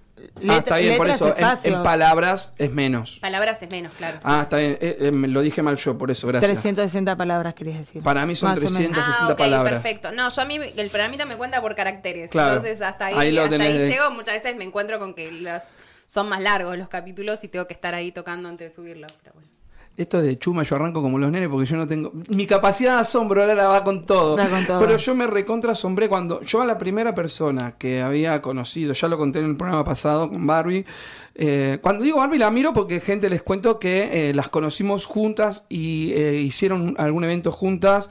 Ah, 0.48 0.58
está 0.58 0.76
bien, 0.78 0.96
por 0.96 1.08
eso. 1.10 1.34
En, 1.36 1.46
en 1.74 1.82
palabras 1.82 2.52
es 2.56 2.70
menos. 2.70 3.18
Palabras 3.20 3.62
es 3.62 3.70
menos, 3.70 3.92
claro. 3.94 4.16
sí. 4.16 4.22
Ah, 4.24 4.40
está 4.42 4.56
bien. 4.56 4.78
eh, 4.80 4.96
eh, 5.00 5.10
me 5.12 5.28
lo 5.28 5.42
dije 5.42 5.62
mal 5.62 5.76
yo, 5.76 5.98
por 5.98 6.10
eso, 6.10 6.26
gracias. 6.26 6.50
360 6.52 7.16
palabras 7.16 7.54
querías 7.54 7.78
decir. 7.78 8.02
Para 8.02 8.24
mí 8.24 8.34
son 8.34 8.50
Más 8.50 8.58
o 8.58 8.62
menos. 8.62 8.74
300. 8.76 9.02
Ah, 9.02 9.12
60 9.12 9.32
ok, 9.34 9.38
palabras. 9.38 9.72
perfecto. 9.74 10.12
No, 10.12 10.30
yo 10.30 10.42
a 10.42 10.44
mí, 10.46 10.58
el 10.76 10.88
programita 10.90 11.24
me 11.26 11.36
cuenta 11.36 11.60
por 11.60 11.74
caracteres. 11.74 12.30
Claro. 12.30 12.56
Entonces, 12.56 12.80
hasta 12.80 13.06
ahí, 13.06 13.14
Ahí 13.16 13.32
lo 13.32 13.42
hasta 13.42 13.56
ahí 13.56 13.78
de- 13.78 13.88
llego. 13.88 14.10
Muchas 14.10 14.34
veces 14.34 14.56
me 14.56 14.64
encuentro 14.64 14.98
con 14.98 15.14
que 15.14 15.30
los, 15.32 15.62
son 16.06 16.28
más 16.28 16.40
largos 16.42 16.76
los 16.78 16.88
capítulos 16.88 17.44
y 17.44 17.48
tengo 17.48 17.66
que 17.66 17.74
estar 17.74 17.94
ahí 17.94 18.10
tocando 18.12 18.48
antes 18.48 18.70
de 18.70 18.74
subirlo. 18.74 19.06
Pero 19.22 19.34
bueno. 19.34 19.48
Esto 19.96 20.20
de 20.20 20.38
chuma, 20.38 20.62
yo 20.62 20.76
arranco 20.76 21.00
como 21.00 21.18
los 21.18 21.30
nenes 21.30 21.48
porque 21.48 21.64
yo 21.64 21.76
no 21.76 21.88
tengo. 21.88 22.12
Mi 22.28 22.46
capacidad 22.46 22.96
de 22.96 23.00
asombro 23.00 23.40
ahora 23.40 23.54
la 23.54 23.68
va 23.68 23.82
con 23.82 24.04
todo. 24.04 24.36
Va 24.36 24.46
con 24.46 24.66
todo. 24.66 24.78
Pero 24.78 24.98
yo 24.98 25.14
me 25.14 25.26
recontra 25.26 25.72
asombré 25.72 26.08
cuando. 26.08 26.42
Yo 26.42 26.60
a 26.60 26.66
la 26.66 26.76
primera 26.76 27.14
persona 27.14 27.76
que 27.78 28.02
había 28.02 28.42
conocido, 28.42 28.92
ya 28.92 29.08
lo 29.08 29.16
conté 29.16 29.38
en 29.38 29.46
el 29.46 29.56
programa 29.56 29.84
pasado 29.84 30.28
con 30.28 30.46
Barbie. 30.46 30.84
eh, 31.34 31.78
cuando 31.80 32.04
digo 32.04 32.18
Barbie 32.18 32.38
la 32.38 32.50
miro 32.50 32.74
porque, 32.74 33.00
gente, 33.00 33.30
les 33.30 33.42
cuento 33.42 33.78
que 33.78 34.28
eh, 34.28 34.34
las 34.34 34.50
conocimos 34.50 35.06
juntas 35.06 35.64
y 35.70 36.12
eh, 36.12 36.40
hicieron 36.40 36.94
algún 36.98 37.24
evento 37.24 37.50
juntas. 37.50 38.10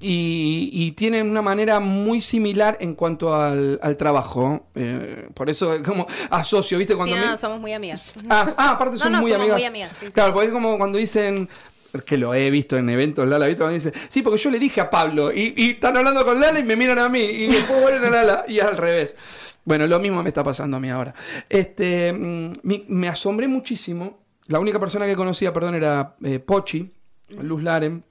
Y, 0.00 0.70
y 0.72 0.92
tienen 0.92 1.30
una 1.30 1.40
manera 1.42 1.80
muy 1.80 2.20
similar 2.20 2.76
en 2.80 2.94
cuanto 2.94 3.34
al, 3.34 3.78
al 3.82 3.96
trabajo. 3.96 4.66
eh, 4.74 5.28
por 5.34 5.48
eso, 5.50 5.82
como 5.84 6.06
asocio, 6.30 6.78
¿viste? 6.78 6.94
Cuando 6.96 7.14
sí, 7.14 7.20
no, 7.20 7.26
me- 7.26 7.32
no, 7.32 7.38
somos 7.38 7.60
muy 7.60 7.72
amigas. 7.72 8.16
Ah, 8.28 8.52
ah, 8.56 8.70
aparte 8.72 8.98
son 8.98 9.12
no, 9.12 9.20
muy 9.20 9.30
somos 9.30 9.42
amigas. 9.44 9.56
muy 9.58 9.64
amigas, 9.66 9.90
sí. 10.00 10.06
Claro, 10.12 10.32
porque 10.34 10.48
es 10.48 10.52
como 10.52 10.76
cuando 10.78 10.98
dicen 10.98 11.48
que 12.06 12.18
lo 12.18 12.34
he 12.34 12.50
visto 12.50 12.76
en 12.76 12.90
eventos, 12.90 13.26
Lala, 13.28 13.46
¿viste? 13.46 13.62
Cuando 13.62 13.74
dice, 13.74 13.92
sí, 14.08 14.20
porque 14.22 14.38
yo 14.38 14.50
le 14.50 14.58
dije 14.58 14.80
a 14.80 14.90
Pablo, 14.90 15.32
y, 15.32 15.54
y 15.56 15.70
están 15.70 15.96
hablando 15.96 16.24
con 16.24 16.40
Lala 16.40 16.58
y 16.58 16.64
me 16.64 16.74
miran 16.76 16.98
a 16.98 17.08
mí, 17.08 17.20
y 17.20 17.46
después 17.46 17.80
vuelven 17.80 18.04
a 18.06 18.10
Lala, 18.10 18.44
y 18.48 18.58
al 18.60 18.76
revés. 18.76 19.14
Bueno, 19.64 19.86
lo 19.86 19.98
mismo 20.00 20.22
me 20.22 20.28
está 20.28 20.42
pasando 20.44 20.76
a 20.76 20.80
mí 20.80 20.90
ahora. 20.90 21.14
Este, 21.48 22.12
mm, 22.12 22.52
me 22.88 23.08
asombré 23.08 23.46
muchísimo. 23.48 24.18
La 24.48 24.58
única 24.58 24.78
persona 24.80 25.06
que 25.06 25.14
conocía, 25.16 25.52
perdón, 25.52 25.76
era 25.76 26.16
eh, 26.22 26.38
Pochi, 26.40 26.90
Luz 27.28 27.62
Laren. 27.62 28.04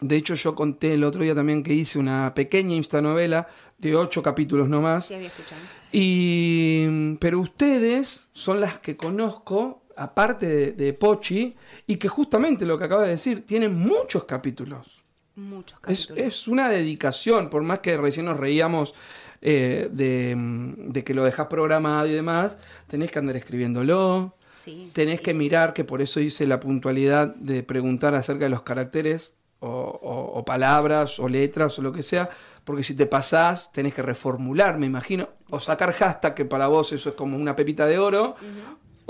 De 0.00 0.16
hecho, 0.16 0.34
yo 0.34 0.54
conté 0.54 0.94
el 0.94 1.02
otro 1.04 1.22
día 1.22 1.34
también 1.34 1.62
que 1.62 1.74
hice 1.74 1.98
una 1.98 2.32
pequeña 2.34 2.74
instanovela 2.76 3.48
de 3.78 3.96
ocho 3.96 4.22
capítulos 4.22 4.68
nomás. 4.68 5.06
Sí, 5.06 5.14
había 5.14 5.28
escuchado. 5.28 5.60
Y, 5.92 7.16
pero 7.20 7.40
ustedes 7.40 8.28
son 8.32 8.60
las 8.60 8.78
que 8.78 8.96
conozco, 8.96 9.82
aparte 9.96 10.46
de, 10.46 10.72
de 10.72 10.92
Pochi, 10.92 11.56
y 11.86 11.96
que 11.96 12.08
justamente 12.08 12.64
lo 12.64 12.78
que 12.78 12.84
acaba 12.84 13.02
de 13.02 13.10
decir, 13.10 13.44
tienen 13.46 13.74
muchos 13.74 14.24
capítulos. 14.24 15.02
Muchos 15.34 15.80
capítulos. 15.80 16.18
es 16.22 16.48
una 16.48 16.68
dedicación, 16.68 17.48
por 17.50 17.62
más 17.62 17.78
que 17.80 17.96
recién 17.96 18.26
nos 18.26 18.38
reíamos 18.38 18.94
eh, 19.40 19.88
de, 19.92 20.36
de 20.76 21.04
que 21.04 21.14
lo 21.14 21.24
dejás 21.24 21.46
programado 21.46 22.06
y 22.08 22.12
demás, 22.12 22.58
tenés 22.88 23.10
que 23.10 23.18
andar 23.20 23.36
escribiéndolo, 23.36 24.34
Sí, 24.54 24.90
tenés 24.92 25.18
sí. 25.18 25.24
que 25.24 25.34
mirar, 25.34 25.72
que 25.72 25.84
por 25.84 26.02
eso 26.02 26.18
hice 26.20 26.44
la 26.46 26.58
puntualidad 26.58 27.34
de 27.36 27.62
preguntar 27.62 28.14
acerca 28.16 28.44
de 28.44 28.50
los 28.50 28.62
caracteres 28.62 29.34
o, 29.60 30.44
palabras 30.46 31.18
o 31.18 31.28
letras 31.28 31.78
o 31.78 31.82
lo 31.82 31.92
que 31.92 32.02
sea, 32.02 32.30
porque 32.64 32.84
si 32.84 32.94
te 32.94 33.06
pasás 33.06 33.72
tenés 33.72 33.94
que 33.94 34.02
reformular, 34.02 34.78
me 34.78 34.86
imagino, 34.86 35.28
o 35.50 35.60
sacar 35.60 35.92
hashtag, 35.92 36.34
que 36.34 36.44
para 36.44 36.68
vos 36.68 36.92
eso 36.92 37.10
es 37.10 37.14
como 37.14 37.36
una 37.36 37.56
pepita 37.56 37.86
de 37.86 37.98
oro, 37.98 38.36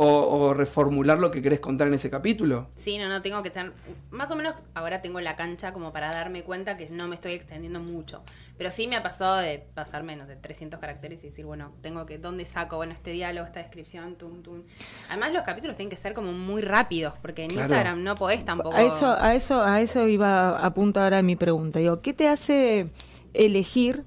o, 0.00 0.07
o 0.07 0.55
reformular 0.55 1.19
lo 1.19 1.33
que 1.33 1.43
querés 1.43 1.59
contar 1.59 1.88
en 1.88 1.95
ese 1.95 2.09
capítulo. 2.09 2.69
Sí, 2.76 2.99
no, 2.99 3.09
no, 3.09 3.21
tengo 3.21 3.43
que 3.43 3.49
estar. 3.49 3.73
Más 4.11 4.31
o 4.31 4.37
menos 4.37 4.64
ahora 4.75 5.02
tengo 5.02 5.21
la 5.21 5.35
cancha 5.35 5.73
como 5.73 5.93
para 5.93 6.12
darme 6.12 6.45
cuenta 6.45 6.76
que 6.76 6.88
no 6.88 7.09
me 7.09 7.17
estoy 7.17 7.33
extendiendo 7.33 7.81
mucho. 7.81 8.23
Pero 8.57 8.71
sí 8.71 8.87
me 8.87 8.95
ha 8.95 9.02
pasado 9.02 9.38
de 9.38 9.59
pasar 9.75 10.05
menos 10.05 10.28
de 10.28 10.37
300 10.37 10.78
caracteres 10.78 11.25
y 11.25 11.26
decir, 11.31 11.45
bueno, 11.45 11.73
tengo 11.83 12.07
que. 12.07 12.17
¿Dónde 12.19 12.47
saco? 12.47 12.76
Bueno, 12.76 12.93
este 12.93 13.11
diálogo, 13.11 13.45
esta 13.45 13.59
descripción, 13.59 14.14
tum, 14.14 14.40
tum. 14.43 14.62
Además, 15.09 15.33
los 15.33 15.43
capítulos 15.43 15.76
tienen 15.76 15.90
que 15.90 15.97
ser 15.97 16.14
como 16.14 16.33
muy 16.33 16.62
rápidos, 16.62 17.14
porque 17.21 17.43
en 17.43 17.50
Claro. 17.50 17.64
Instagram 17.64 18.05
no 18.05 18.14
podés 18.14 18.45
tampoco. 18.45 18.76
A 18.76 18.83
eso, 18.83 19.11
a 19.11 19.35
eso, 19.35 19.61
a 19.61 19.81
eso 19.81 20.07
iba 20.07 20.64
a 20.64 20.75
punto 20.75 21.00
ahora 21.00 21.23
mi 21.23 21.35
pregunta. 21.35 21.81
Digo, 21.81 22.02
¿qué 22.02 22.12
te 22.14 22.28
hace 22.28 22.93
elegir 23.35 24.05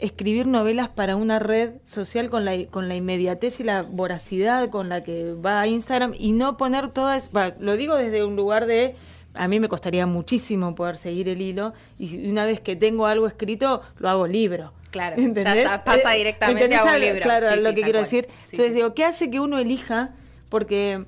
escribir 0.00 0.46
novelas 0.46 0.88
para 0.88 1.16
una 1.16 1.38
red 1.38 1.74
social 1.84 2.30
con 2.30 2.44
la, 2.44 2.66
con 2.66 2.88
la 2.88 2.94
inmediatez 2.96 3.60
y 3.60 3.64
la 3.64 3.82
voracidad 3.82 4.68
con 4.70 4.88
la 4.88 5.02
que 5.02 5.32
va 5.34 5.60
a 5.60 5.66
Instagram 5.66 6.14
y 6.18 6.32
no 6.32 6.56
poner 6.56 6.88
todas, 6.88 7.30
lo 7.60 7.76
digo 7.76 7.96
desde 7.96 8.24
un 8.24 8.36
lugar 8.36 8.66
de, 8.66 8.94
a 9.34 9.46
mí 9.48 9.60
me 9.60 9.68
costaría 9.68 10.06
muchísimo 10.06 10.74
poder 10.74 10.96
seguir 10.96 11.28
el 11.28 11.40
hilo 11.40 11.72
y 11.98 12.28
una 12.28 12.44
vez 12.44 12.60
que 12.60 12.76
tengo 12.76 13.06
algo 13.06 13.26
escrito, 13.26 13.82
lo 13.98 14.08
hago 14.08 14.26
libro. 14.26 14.72
Claro, 14.90 15.16
ya 15.18 15.84
pasa 15.84 16.14
Eh, 16.14 16.18
directamente 16.18 16.64
¿entendés 16.64 16.80
a 16.86 16.94
un 16.96 17.00
libro. 17.00 17.20
Claro, 17.22 17.48
Sí, 17.52 17.60
lo 17.60 17.68
sí, 17.68 17.74
que 17.76 17.82
quiero 17.82 17.98
cual. 17.98 18.04
decir. 18.04 18.26
Sí, 18.46 18.56
Entonces 18.56 18.74
digo, 18.74 18.92
¿qué 18.94 19.04
hace 19.04 19.30
que 19.30 19.38
uno 19.38 19.58
elija? 19.60 20.10
Porque 20.48 21.04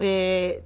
eh, 0.00 0.62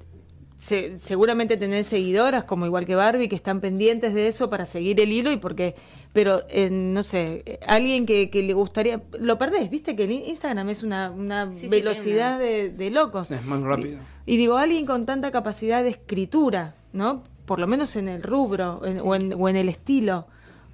se- 0.59 0.99
seguramente 0.99 1.57
tenés 1.57 1.87
seguidoras, 1.87 2.43
como 2.43 2.67
igual 2.67 2.85
que 2.87 2.97
Barbie, 2.97 3.29
que 3.29 3.37
están 3.37 3.61
pendientes 3.61 4.15
de 4.15 4.27
eso 4.27 4.51
para 4.51 4.67
seguir 4.67 5.01
el 5.01 5.13
hilo 5.13 5.31
y 5.31 5.37
porque, 5.37 5.77
pero 6.17 6.41
eh, 6.49 6.71
no 6.71 7.03
sé, 7.03 7.43
eh, 7.45 7.61
alguien 7.67 8.07
que, 8.07 8.31
que 8.31 8.43
le 8.43 8.55
gustaría, 8.55 9.03
lo 9.21 9.37
perdés, 9.37 9.69
viste 9.69 9.95
que 9.95 10.05
el 10.05 10.13
Instagram 10.13 10.71
es 10.71 10.83
una, 10.83 11.11
una 11.11 11.53
Sí, 11.53 11.61
sí, 11.61 11.69
velocidad 11.69 12.39
tiene 12.39 12.53
de, 12.53 12.71
de 12.71 12.91
locos. 12.91 13.31
Es 13.31 13.45
más 13.45 13.61
rápido. 13.61 13.99
Y 14.25 14.39
digo, 14.39 14.57
alguien 14.57 14.87
con 14.87 15.05
tanta 15.05 15.31
capacidad 15.31 15.83
de 15.83 15.91
escritura, 15.91 16.75
¿no? 16.95 17.23
Por 17.45 17.59
lo 17.59 17.67
menos 17.67 17.95
en 17.97 18.09
el 18.09 18.23
rubro 18.23 18.81
en- 18.87 19.01
o, 19.01 19.15
en, 19.15 19.35
o 19.35 19.49
en 19.51 19.57
el 19.57 19.69
estilo. 19.69 20.27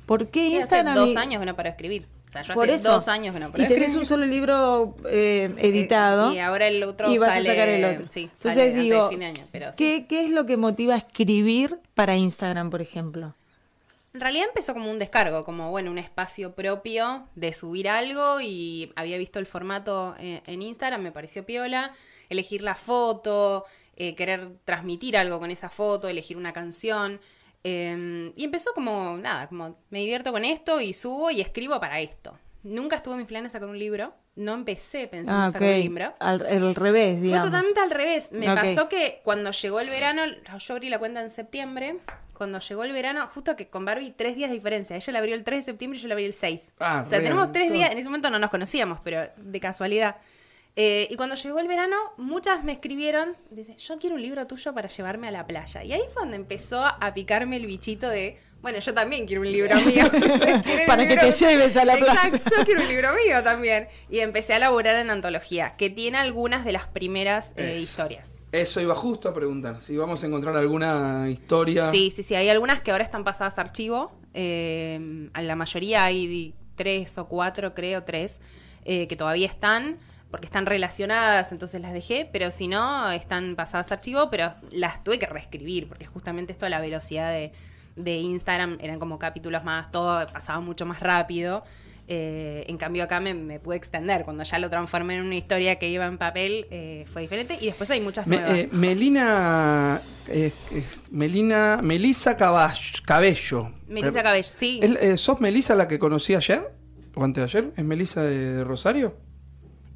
¿Por 0.07 0.29
qué 0.29 0.41
Sí, 0.43 0.47
hace 0.55 0.57
Instagram? 0.61 0.95
dos 0.95 1.11
y- 1.11 1.17
años 1.17 1.41
que 1.41 1.47
no 1.47 1.57
paro 1.57 1.67
de 1.67 1.71
escribir. 1.73 2.07
O 2.29 2.31
sea, 2.33 2.43
yo 2.43 2.55
por 2.55 2.65
hace 2.71 2.77
eso. 2.77 2.93
dos 2.93 3.09
años 3.09 3.35
que 3.35 3.41
no 3.41 3.49
Y 3.49 3.53
tenés 3.53 3.71
escribir. 3.73 3.99
un 3.99 4.07
solo 4.07 4.25
libro 4.25 4.95
eh, 5.11 5.53
editado. 5.59 6.33
Y 6.33 6.39
ahora 6.39 6.69
el 6.69 6.83
otro 6.85 7.13
y 7.13 7.19
vas 7.19 7.31
sale. 7.31 7.49
a 7.51 7.53
sacar 7.53 7.69
el 7.69 7.85
otro. 7.85 8.07
Sí, 8.09 8.23
Entonces 8.23 8.41
sale 8.55 8.63
antes 8.63 8.77
de 8.77 8.83
digo, 8.85 9.09
fin 9.11 9.19
de 9.19 9.27
año. 9.27 9.45
Pero 9.53 9.73
sí. 9.73 9.77
¿qué, 9.79 10.07
¿qué 10.07 10.25
es 10.25 10.31
lo 10.31 10.47
que 10.47 10.57
motiva 10.57 10.95
a 10.95 10.99
escribir 10.99 11.79
para 11.95 12.17
Instagram, 12.17 12.71
por 12.71 12.81
ejemplo? 12.81 13.35
En 14.15 14.21
realidad 14.21 14.47
empezó 14.49 14.75
como 14.75 14.91
un 14.91 14.99
descargo, 14.99 15.45
como 15.45 15.71
bueno, 15.71 15.91
un 15.91 15.99
espacio 15.99 16.55
propio 16.55 17.29
de 17.35 17.53
subir 17.53 17.89
algo 17.89 18.41
y 18.41 18.93
había 18.95 19.17
visto 19.17 19.39
el 19.39 19.47
formato 19.47 20.15
eh, 20.19 20.43
en 20.47 20.61
Instagram, 20.63 21.01
me 21.03 21.13
pareció 21.13 21.47
piola, 21.47 21.93
elegir 22.29 22.61
la 22.63 22.75
foto, 22.75 23.65
eh, 23.97 24.15
querer 24.15 24.51
transmitir 24.65 25.17
algo 25.17 25.39
con 25.41 25.51
esa 25.51 25.69
foto, 25.71 26.09
elegir 26.09 26.37
una 26.37 26.53
canción. 26.53 27.21
eh, 27.65 28.33
y 28.37 28.45
empezó 28.45 28.73
como, 28.75 29.17
nada, 29.19 29.47
como 29.49 29.77
me 29.91 30.01
divierto 30.01 30.33
con 30.33 30.45
esto 30.45 30.81
y 30.81 30.93
subo 30.93 31.31
y 31.31 31.41
escribo 31.41 31.79
para 31.81 32.01
esto. 32.01 32.37
Nunca 32.65 32.97
estuvo 32.97 33.15
en 33.15 33.19
mis 33.19 33.27
planes 33.29 33.53
sacar 33.53 33.69
un 33.69 33.79
libro, 33.79 34.15
no 34.37 34.55
empecé 34.55 35.09
pensando 35.09 35.41
Ah, 35.41 35.45
en 35.45 35.49
ok. 35.49 35.53
sacar 35.55 35.69
un 35.75 35.81
libro. 35.81 36.15
Al, 36.21 36.47
al 36.47 36.75
revés, 36.75 37.15
Fue 37.15 37.23
digamos. 37.23 37.47
totalmente 37.47 37.81
al 37.81 37.91
revés. 37.91 38.29
Me 38.33 38.47
pasó 38.47 38.89
que 38.89 39.21
cuando 39.25 39.51
llegó 39.53 39.81
el 39.81 39.89
verano, 39.91 40.23
yo 40.59 40.75
abrí 40.75 40.89
la 40.91 40.99
cuenta 40.99 41.21
en 41.23 41.31
septiembre. 41.31 41.97
Cuando 42.33 42.59
llegó 42.59 42.85
el 42.85 42.93
verano, 42.93 43.29
justo 43.35 43.57
que 43.57 43.69
con 43.69 43.85
Barbie, 43.85 44.15
tres 44.17 44.37
días 44.37 44.51
de 44.51 44.57
diferencia. 44.57 44.97
Ella 44.97 45.13
la 45.13 45.19
abrió 45.19 45.35
el 45.35 45.45
3 45.45 45.61
de 45.61 45.65
septiembre 45.73 45.99
y 45.99 46.03
yo 46.03 46.09
la 46.09 46.15
abrí 46.15 46.25
el 46.25 46.33
6. 46.33 46.61
Ah, 46.81 47.05
o 47.07 47.09
sea, 47.09 47.23
tenemos 47.23 47.53
tres 47.53 47.73
días. 47.73 47.91
En 47.93 47.99
ese 47.99 48.09
momento 48.09 48.31
no 48.31 48.39
nos 48.39 48.51
conocíamos, 48.51 49.01
pero 49.05 49.23
de 49.37 49.61
casualidad. 49.61 50.17
Eh, 50.75 51.07
y 51.11 51.17
cuando 51.17 51.37
llegó 51.37 51.59
el 51.59 51.69
verano, 51.69 51.97
muchas 52.17 52.65
me 52.65 52.73
escribieron, 52.73 53.37
dice, 53.51 53.77
yo 53.77 53.99
quiero 53.99 54.17
un 54.17 54.23
libro 54.23 54.47
tuyo 54.47 54.73
para 54.73 54.89
llevarme 54.89 55.29
a 55.29 55.31
la 55.31 55.47
playa. 55.47 55.85
Y 55.85 55.93
ahí 55.93 56.03
fue 56.13 56.23
donde 56.23 56.37
empezó 56.37 56.85
a 56.85 57.15
picarme 57.15 57.57
el 57.57 57.67
bichito 57.67 58.09
de, 58.09 58.39
bueno, 58.63 58.79
yo 58.79 58.95
también 58.95 59.27
quiero 59.27 59.43
un 59.43 59.53
libro 59.53 59.75
mío. 59.83 60.09
¿Quieren 60.11 60.63
Para 60.87 61.07
que 61.07 61.17
te 61.17 61.31
lleves 61.31 61.77
a 61.77 61.85
la 61.85 61.97
playa. 61.97 62.21
Exacto, 62.25 62.51
yo 62.57 62.65
quiero 62.65 62.83
un 62.83 62.89
libro 62.89 63.11
mío 63.13 63.43
también. 63.43 63.89
Y 64.09 64.21
empecé 64.21 64.55
a 64.55 64.61
laburar 64.61 64.97
en 64.97 65.11
antología, 65.11 65.75
que 65.77 65.91
tiene 65.91 66.19
algunas 66.19 66.65
de 66.65 66.73
las 66.73 66.87
primeras 66.87 67.53
eh, 67.57 67.77
historias. 67.79 68.31
Eso 68.53 68.83
iba 68.83 68.95
justo 68.95 69.31
a 69.31 69.35
preguntar. 69.35 69.81
Si 69.81 69.97
vamos 69.97 70.23
a 70.23 70.27
encontrar 70.27 70.55
alguna 70.57 71.31
historia. 71.31 71.91
Sí, 71.91 72.13
sí, 72.15 72.23
sí. 72.23 72.35
Hay 72.35 72.51
algunas 72.51 72.83
que 72.83 72.91
ahora 72.91 73.03
están 73.03 73.25
pasadas 73.25 73.57
a 73.57 73.63
archivo. 73.63 74.13
Eh, 74.35 75.31
a 75.33 75.41
la 75.41 75.57
mayoría 75.57 76.05
hay 76.05 76.55
tres 76.75 77.17
o 77.17 77.29
cuatro, 77.29 77.73
creo, 77.75 78.05
tres, 78.05 78.41
eh, 78.85 79.07
que 79.09 79.17
todavía 79.17 79.47
están, 79.47 79.99
porque 80.31 80.47
están 80.47 80.67
relacionadas, 80.67 81.51
entonces 81.51 81.81
las 81.81 81.95
dejé. 81.95 82.29
Pero 82.31 82.51
si 82.51 82.69
no, 82.69 83.11
están 83.11 83.57
pasadas 83.57 83.91
a 83.91 83.95
archivo, 83.95 84.29
pero 84.31 84.55
las 84.71 85.03
tuve 85.03 85.19
que 85.19 85.27
reescribir, 85.27 85.89
porque 85.89 86.07
justamente 86.07 86.53
esto 86.53 86.67
a 86.67 86.69
la 86.69 86.81
velocidad 86.81 87.31
de, 87.33 87.53
de 87.97 88.17
Instagram 88.17 88.77
eran 88.83 88.99
como 88.99 89.19
capítulos 89.19 89.65
más, 89.65 89.91
todo 89.91 90.27
pasaba 90.27 90.61
mucho 90.61 90.85
más 90.85 91.01
rápido. 91.01 91.65
Eh, 92.09 92.65
en 92.69 92.77
cambio 92.79 93.05
acá 93.05 93.21
me, 93.21 93.33
me 93.33 93.61
pude 93.61 93.77
extender. 93.77 94.25
Cuando 94.25 94.43
ya 94.45 94.59
lo 94.59 94.69
transformé 94.69 95.15
en 95.17 95.23
una 95.23 95.37
historia 95.37 95.79
que 95.79 95.89
iba 95.89 96.07
en 96.07 96.19
papel, 96.19 96.67
eh, 96.71 97.07
fue 97.13 97.23
diferente. 97.23 97.57
Y 97.61 97.67
después 97.67 97.91
hay 97.91 98.01
muchas 98.01 98.27
Me- 98.27 98.37
nuevas. 98.37 98.59
eh, 98.59 98.69
Melina. 98.73 100.03
Melina. 101.11 101.81
Melisa 101.83 102.37
Cabello. 102.37 103.71
Melissa 103.89 104.21
Eh, 104.21 104.23
Cabello, 104.23 104.45
sí. 104.45 104.81
¿es- 104.83 104.97
eh, 105.03 105.17
¿Sos 105.17 105.41
Melisa 105.41 105.75
la 105.75 105.89
que 105.89 105.99
conocí 105.99 106.35
ayer? 106.35 106.63
¿O 107.15 107.25
antes 107.25 107.53
de 107.53 107.59
ayer? 107.59 107.73
¿Es 107.77 107.85
Melisa 107.85 108.23
de 108.23 108.65
Rosario? 108.65 109.17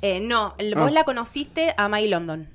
Eh, 0.02 0.20
no, 0.20 0.54
el- 0.58 0.74
Ah. 0.76 0.80
vos 0.80 0.92
la 0.92 1.04
conociste 1.04 1.74
a 1.76 1.88
May 1.88 2.08
London. 2.08 2.48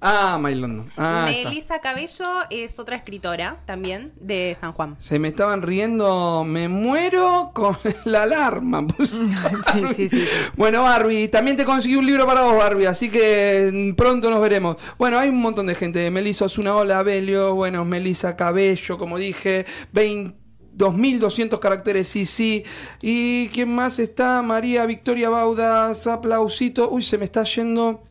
Ah, 0.00 0.38
My 0.40 0.54
London. 0.54 0.90
Ah, 0.96 1.26
está. 1.30 1.48
Melissa 1.48 1.80
Cabello 1.80 2.26
es 2.50 2.78
otra 2.78 2.96
escritora 2.96 3.62
también 3.64 4.12
de 4.20 4.56
San 4.60 4.72
Juan. 4.72 4.96
Se 4.98 5.18
me 5.18 5.28
estaban 5.28 5.62
riendo, 5.62 6.44
me 6.44 6.68
muero 6.68 7.50
con 7.54 7.78
la 8.04 8.24
alarma. 8.24 8.86
sí, 9.72 9.82
sí, 9.94 10.08
sí. 10.08 10.24
Bueno, 10.54 10.82
Barbie, 10.82 11.28
también 11.28 11.56
te 11.56 11.64
conseguí 11.64 11.96
un 11.96 12.06
libro 12.06 12.26
para 12.26 12.42
vos, 12.42 12.56
Barbie, 12.58 12.86
así 12.86 13.10
que 13.10 13.70
mm, 13.72 13.94
pronto 13.94 14.30
nos 14.30 14.40
veremos. 14.40 14.76
Bueno, 14.98 15.18
hay 15.18 15.30
un 15.30 15.40
montón 15.40 15.66
de 15.66 15.74
gente. 15.74 16.10
Melissa 16.10 16.44
Osuna, 16.44 16.76
hola, 16.76 17.02
Belio. 17.02 17.54
Bueno, 17.54 17.84
Melissa 17.84 18.36
Cabello, 18.36 18.98
como 18.98 19.16
dije, 19.16 19.64
20 19.92 20.46
2200 20.76 21.58
caracteres, 21.58 22.06
sí, 22.06 22.26
sí. 22.26 22.64
¿Y 23.00 23.48
quién 23.48 23.70
más 23.74 23.98
está? 23.98 24.42
María 24.42 24.84
Victoria 24.84 25.30
Baudas, 25.30 26.06
aplausito. 26.06 26.90
Uy, 26.90 27.02
se 27.02 27.16
me 27.16 27.24
está 27.24 27.44
yendo. 27.44 28.02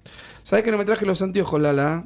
¿Sabes 0.46 0.64
que 0.64 0.70
no 0.72 0.78
me 0.78 0.86
traje 0.86 1.08
los 1.08 1.20
anteojos, 1.24 1.60
Lala? 1.60 2.06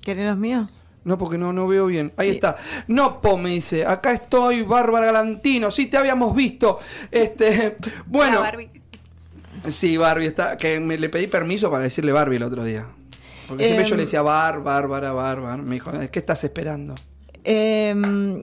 ¿Querés 0.00 0.26
los 0.26 0.36
míos? 0.38 0.70
No, 1.02 1.18
porque 1.18 1.36
no, 1.38 1.52
no 1.52 1.66
veo 1.66 1.86
bien. 1.86 2.12
Ahí 2.16 2.28
Y- 2.28 2.34
está. 2.36 2.54
No, 2.86 3.20
po, 3.20 3.36
me 3.36 3.50
dice. 3.50 3.84
Acá 3.84 4.12
estoy, 4.12 4.62
Bárbara 4.62 5.06
Galantino. 5.06 5.72
Sí, 5.72 5.86
te 5.86 5.96
habíamos 5.96 6.36
visto. 6.36 6.78
Este, 7.10 7.76
bueno. 8.06 8.38
Hola, 8.38 8.50
Barbie. 8.52 8.70
Sí, 9.66 9.96
Barbie 9.96 10.26
está. 10.26 10.56
Que 10.56 10.78
me 10.78 10.96
le 10.96 11.08
pedí 11.08 11.26
permiso 11.26 11.68
para 11.68 11.82
decirle 11.82 12.12
Barbie 12.12 12.36
el 12.36 12.44
otro 12.44 12.64
día. 12.64 12.86
Porque 13.48 13.64
siempre 13.64 13.84
Em. 13.86 13.90
yo 13.90 13.96
le 13.96 14.02
decía 14.04 14.22
Bar, 14.22 14.62
Bárbara, 14.62 15.10
Bárbara. 15.10 15.56
Me 15.56 15.74
dijo, 15.74 15.90
¿qué 16.12 16.18
estás 16.20 16.44
esperando? 16.44 16.94
Em, 17.42 18.40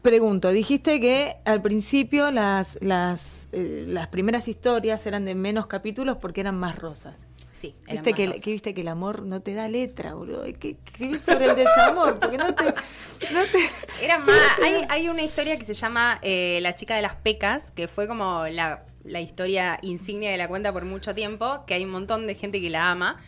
pregunto, 0.00 0.50
dijiste 0.52 1.00
que 1.00 1.38
al 1.44 1.60
principio 1.60 2.30
las, 2.30 2.78
las, 2.80 3.48
eh, 3.50 3.84
las 3.88 4.06
primeras 4.06 4.46
historias 4.46 5.04
eran 5.06 5.24
de 5.24 5.34
menos 5.34 5.66
capítulos 5.66 6.18
porque 6.18 6.40
eran 6.40 6.56
más 6.56 6.78
rosas. 6.78 7.16
Sí, 7.60 7.74
Viste 7.90 8.12
que, 8.12 8.40
que 8.40 8.50
viste 8.52 8.72
que 8.74 8.82
el 8.82 8.88
amor 8.88 9.22
no 9.22 9.40
te 9.42 9.52
da 9.54 9.68
letra, 9.68 10.14
boludo. 10.14 10.44
Hay 10.44 10.54
que 10.54 10.76
escribir 10.84 11.20
sobre 11.20 11.46
el 11.46 11.56
desamor, 11.56 12.18
porque 12.20 12.38
no 12.38 12.54
te, 12.54 12.64
no 12.66 13.42
te- 13.52 13.68
Era 14.04 14.18
más. 14.18 14.36
Hay, 14.64 14.84
hay 14.88 15.08
una 15.08 15.22
historia 15.22 15.58
que 15.58 15.64
se 15.64 15.74
llama 15.74 16.18
eh, 16.22 16.60
La 16.62 16.74
chica 16.74 16.94
de 16.94 17.02
las 17.02 17.16
pecas, 17.16 17.70
que 17.74 17.88
fue 17.88 18.06
como 18.06 18.46
la, 18.48 18.84
la 19.04 19.20
historia 19.20 19.78
insignia 19.82 20.30
de 20.30 20.36
la 20.36 20.46
cuenta 20.48 20.72
por 20.72 20.84
mucho 20.84 21.14
tiempo, 21.14 21.64
que 21.66 21.74
hay 21.74 21.84
un 21.84 21.90
montón 21.90 22.26
de 22.26 22.34
gente 22.36 22.60
que 22.60 22.70
la 22.70 22.90
ama. 22.90 23.20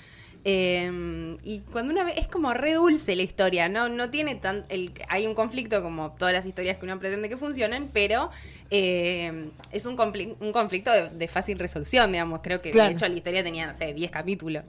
Eh, 0.44 1.36
y 1.42 1.60
cuando 1.70 1.92
una 1.92 2.02
vez 2.04 2.16
es 2.16 2.26
como 2.26 2.54
re 2.54 2.74
dulce 2.74 3.14
la 3.14 3.22
historia, 3.22 3.68
no, 3.68 3.88
no 3.88 4.10
tiene 4.10 4.34
tan. 4.36 4.64
El, 4.70 4.92
hay 5.08 5.26
un 5.26 5.34
conflicto 5.34 5.82
como 5.82 6.12
todas 6.12 6.32
las 6.32 6.46
historias 6.46 6.78
que 6.78 6.86
uno 6.86 6.98
pretende 6.98 7.28
que 7.28 7.36
funcionen, 7.36 7.90
pero 7.92 8.30
eh, 8.70 9.50
es 9.70 9.84
un, 9.86 9.96
un 10.40 10.52
conflicto 10.52 10.90
de, 10.92 11.10
de 11.10 11.28
fácil 11.28 11.58
resolución, 11.58 12.12
digamos. 12.12 12.40
Creo 12.42 12.62
que 12.62 12.70
Claro. 12.70 12.88
de 12.88 12.94
hecho 12.94 13.06
la 13.08 13.14
historia 13.16 13.42
tenía, 13.44 13.66
no 13.66 13.74
sé, 13.74 13.92
10 13.92 14.10
capítulos. 14.10 14.64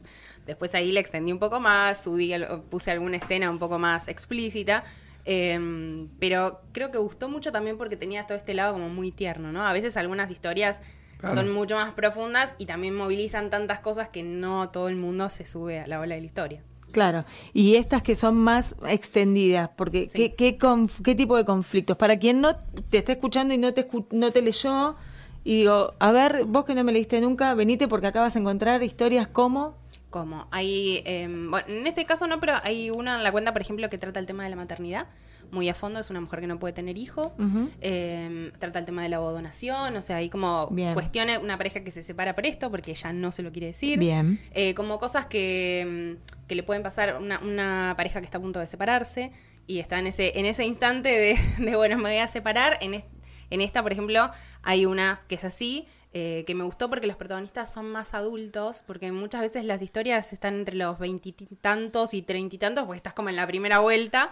Después 0.45 0.73
ahí 0.75 0.91
le 0.91 0.99
extendí 0.99 1.31
un 1.31 1.39
poco 1.39 1.59
más, 1.59 2.03
subí, 2.03 2.33
puse 2.69 2.91
alguna 2.91 3.17
escena 3.17 3.49
un 3.49 3.59
poco 3.59 3.79
más 3.79 4.07
explícita. 4.07 4.83
eh, 5.23 6.07
pero 6.19 6.61
creo 6.73 6.91
que 6.91 6.97
gustó 6.97 7.29
mucho 7.29 7.51
también 7.51 7.77
porque 7.77 7.95
tenía 7.95 8.25
todo 8.25 8.37
este 8.37 8.53
lado 8.55 8.73
como 8.73 8.89
muy 8.89 9.11
tierno, 9.11 9.51
¿no? 9.51 9.65
A 9.65 9.71
veces 9.71 9.95
algunas 9.95 10.31
historias 10.31 10.81
Claro. 11.21 11.35
son 11.35 11.51
mucho 11.53 11.75
más 11.75 11.93
profundas 11.93 12.55
y 12.57 12.65
también 12.65 12.95
movilizan 12.95 13.49
tantas 13.49 13.79
cosas 13.79 14.09
que 14.09 14.23
no 14.23 14.69
todo 14.69 14.89
el 14.89 14.95
mundo 14.97 15.29
se 15.29 15.45
sube 15.45 15.79
a 15.79 15.87
la 15.87 15.99
ola 15.99 16.15
de 16.15 16.21
la 16.21 16.27
historia. 16.27 16.61
Claro, 16.91 17.23
y 17.53 17.75
estas 17.75 18.01
que 18.01 18.15
son 18.15 18.37
más 18.37 18.75
extendidas, 18.87 19.69
porque 19.77 20.09
Sí. 20.11 20.17
¿qué, 20.17 20.35
qué, 20.35 20.57
conf- 20.59 21.01
qué 21.03 21.15
tipo 21.15 21.37
de 21.37 21.45
conflictos? 21.45 21.95
Para 21.95 22.17
quien 22.17 22.41
no 22.41 22.55
te 22.89 22.97
está 22.97 23.13
escuchando 23.13 23.53
y 23.53 23.57
no 23.57 23.73
te, 23.73 23.87
escu- 23.87 24.07
no 24.11 24.31
te 24.31 24.41
leyó, 24.41 24.95
y 25.43 25.59
digo, 25.59 25.93
a 25.99 26.11
ver, 26.11 26.43
vos 26.45 26.65
que 26.65 26.75
no 26.75 26.83
me 26.83 26.91
leíste 26.91 27.21
nunca, 27.21 27.53
venite 27.53 27.87
porque 27.87 28.07
acá 28.07 28.19
vas 28.21 28.35
a 28.35 28.39
encontrar 28.39 28.83
historias 28.83 29.27
como... 29.27 29.75
como 30.09 30.47
hay, 30.51 31.01
em, 31.05 31.49
bueno, 31.49 31.67
en 31.69 31.87
este 31.87 32.05
caso 32.05 32.27
no, 32.27 32.39
pero 32.39 32.53
hay 32.61 32.89
una 32.89 33.15
en 33.17 33.23
la 33.23 33.31
cuenta, 33.31 33.53
por 33.53 33.61
ejemplo, 33.61 33.89
que 33.89 33.97
trata 33.97 34.19
el 34.19 34.25
tema 34.25 34.43
de 34.43 34.49
la 34.49 34.55
maternidad 34.57 35.07
muy 35.51 35.69
a 35.69 35.73
fondo, 35.73 35.99
es 35.99 36.09
una 36.09 36.21
mujer 36.21 36.39
que 36.39 36.47
no 36.47 36.57
puede 36.59 36.73
tener 36.73 36.97
hijos, 36.97 37.35
em, 37.81 38.51
trata 38.59 38.79
el 38.79 38.85
tema 38.85 39.03
de 39.03 39.09
la 39.09 39.17
donación, 39.17 39.95
o 39.95 40.01
sea, 40.01 40.17
hay 40.17 40.29
como 40.29 40.67
Bien. 40.67 40.93
cuestiones, 40.93 41.37
una 41.39 41.57
pareja 41.57 41.83
que 41.83 41.91
se 41.91 42.03
separa 42.03 42.35
por 42.35 42.45
esto 42.45 42.69
porque 42.71 42.91
ella 42.91 43.13
no 43.13 43.31
se 43.31 43.43
lo 43.43 43.51
quiere 43.51 43.67
decir. 43.67 43.99
Bien. 43.99 44.39
Eh, 44.53 44.73
como 44.75 44.99
cosas 44.99 45.25
que, 45.27 46.17
mm, 46.19 46.47
que 46.47 46.55
le 46.55 46.63
pueden 46.63 46.83
pasar 46.83 47.09
a 47.09 47.17
una, 47.19 47.39
una 47.39 47.93
pareja 47.97 48.19
que 48.19 48.25
está 48.25 48.37
a 48.37 48.41
punto 48.41 48.59
de 48.59 48.67
separarse 48.67 49.31
y 49.67 49.79
está 49.79 49.99
en 49.99 50.07
ese, 50.07 50.39
en 50.39 50.45
ese 50.45 50.63
instante 50.65 51.09
de, 51.09 51.37
de, 51.71 51.75
bueno, 51.75 51.97
me 51.97 52.03
voy 52.09 52.17
a 52.17 52.27
separar. 52.27 52.77
En, 52.81 52.93
es- 52.93 53.03
en 53.49 53.59
esta, 53.61 53.83
por 53.83 53.91
ejemplo, 53.91 54.31
hay 54.63 54.85
una 54.85 55.21
que 55.27 55.35
es 55.35 55.43
así, 55.43 55.85
eh, 56.13 56.43
que 56.47 56.55
me 56.55 56.63
gustó 56.63 56.89
porque 56.89 57.07
los 57.07 57.15
protagonistas 57.17 57.71
son 57.71 57.89
más 57.91 58.13
adultos, 58.13 58.83
porque 58.87 59.11
muchas 59.11 59.41
veces 59.41 59.65
las 59.65 59.81
historias 59.81 60.31
están 60.33 60.55
entre 60.55 60.75
los 60.75 60.97
veintitantos 60.99 62.13
y 62.13 62.21
treinta 62.21 62.55
y 62.55 62.59
tantos, 62.59 62.85
porque 62.85 62.97
estás 62.97 63.13
como 63.13 63.29
en 63.29 63.35
la 63.35 63.45
primera 63.47 63.79
vuelta. 63.79 64.29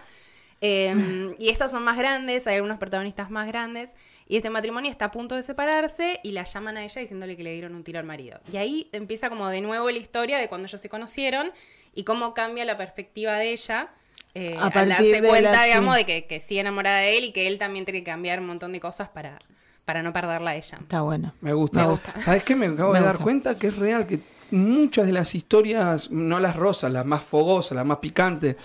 Eh, 0.62 1.36
y 1.40 1.50
estos 1.50 1.72
son 1.72 1.84
más 1.84 1.98
grandes, 1.98 2.46
hay 2.48 2.56
algunos 2.56 2.78
protagonistas 2.80 3.30
más 3.30 3.48
grandes. 3.48 3.92
Y 4.28 4.38
este 4.38 4.50
matrimonio 4.50 4.92
está 4.92 5.06
a 5.06 5.12
punto 5.12 5.36
de 5.36 5.44
separarse 5.44 6.20
y 6.24 6.32
la 6.34 6.44
llaman 6.44 6.78
a 6.78 6.84
ella 6.84 7.02
diciéndole 7.02 7.36
que 7.36 7.44
le 7.44 7.54
dieron 7.54 7.74
un 7.76 7.84
tiro 7.84 8.00
al 8.00 8.06
marido. 8.06 8.40
Y 8.52 8.58
ahí 8.58 8.90
empieza 8.92 9.30
como 9.30 9.48
de 9.48 9.62
nuevo 9.62 9.90
la 9.90 9.98
historia 9.98 10.38
de 10.38 10.48
cuando 10.48 10.68
ellos 10.68 10.80
se 10.80 10.90
conocieron 10.90 11.52
y 11.96 12.04
cómo 12.04 12.34
cambia 12.34 12.66
la 12.66 12.78
perspectiva 12.78 13.36
de 13.38 13.52
ella. 13.52 13.90
eh, 14.36 14.56
A 14.60 14.68
al 14.68 14.90
darse 14.90 15.22
de 15.22 15.28
cuenta, 15.28 15.52
la- 15.52 15.64
digamos, 15.64 15.96
de 15.96 16.06
que, 16.06 16.26
que 16.28 16.40
sigue 16.40 16.60
enamorada 16.62 17.00
de 17.00 17.18
él 17.18 17.24
y 17.26 17.32
que 17.32 17.48
él 17.48 17.58
también 17.58 17.86
tiene 17.86 18.00
que 18.02 18.12
cambiar 18.12 18.40
un 18.40 18.46
montón 18.48 18.72
de 18.72 18.80
cosas 18.80 19.10
para, 19.10 19.40
para 19.86 20.04
no 20.04 20.14
perderla 20.14 20.52
a 20.52 20.56
ella. 20.56 20.78
Está 20.80 21.02
bueno. 21.02 21.34
Me 21.42 21.54
gusta. 21.54 21.82
Me 21.82 21.88
gusta. 21.90 22.22
¿Sabes 22.22 22.44
qué? 22.44 22.56
Me 22.56 22.68
acabo 22.68 22.94
Me 22.94 23.00
de 23.00 23.06
dar 23.06 23.18
cuenta 23.18 23.58
que 23.58 23.68
es 23.68 23.78
real, 23.78 24.06
que 24.06 24.20
muchas 24.52 25.06
de 25.08 25.14
las 25.14 25.36
historias, 25.36 26.10
no 26.12 26.40
las 26.40 26.56
rosas, 26.56 26.92
las 26.92 27.06
más 27.06 27.24
fogosas, 27.24 27.76
las 27.76 27.86
más 27.86 27.98
picantes, 27.98 28.56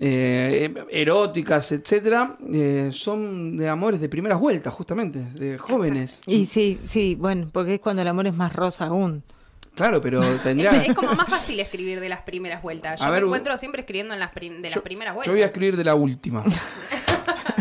eh, 0.00 0.72
eróticas, 0.90 1.72
etcétera, 1.72 2.36
eh, 2.52 2.90
son 2.92 3.56
de 3.56 3.68
amores 3.68 4.00
de 4.00 4.08
primeras 4.08 4.38
vueltas, 4.38 4.72
justamente, 4.74 5.20
de 5.34 5.58
jóvenes. 5.58 6.20
Y 6.26 6.46
sí, 6.46 6.78
sí, 6.84 7.14
bueno, 7.16 7.48
porque 7.52 7.74
es 7.74 7.80
cuando 7.80 8.02
el 8.02 8.08
amor 8.08 8.26
es 8.26 8.34
más 8.34 8.52
rosa 8.54 8.86
aún. 8.86 9.22
Claro, 9.74 10.00
pero 10.00 10.22
Es, 10.34 10.42
tendría. 10.42 10.82
es 10.82 10.94
como 10.94 11.12
más 11.14 11.28
fácil 11.28 11.60
escribir 11.60 12.00
de 12.00 12.08
las 12.08 12.22
primeras 12.22 12.62
vueltas. 12.62 12.98
Yo 13.00 13.06
A 13.06 13.08
me 13.08 13.14
ver, 13.14 13.24
encuentro 13.24 13.56
siempre 13.56 13.80
escribiendo 13.80 14.14
en 14.14 14.20
las, 14.20 14.34
de 14.34 14.60
las 14.62 14.74
yo, 14.74 14.82
primeras 14.82 15.12
yo 15.12 15.16
vueltas. 15.16 15.32
voy 15.34 15.42
a 15.42 15.46
escribir 15.46 15.76
de 15.76 15.84
la 15.84 15.94
última. 15.94 16.44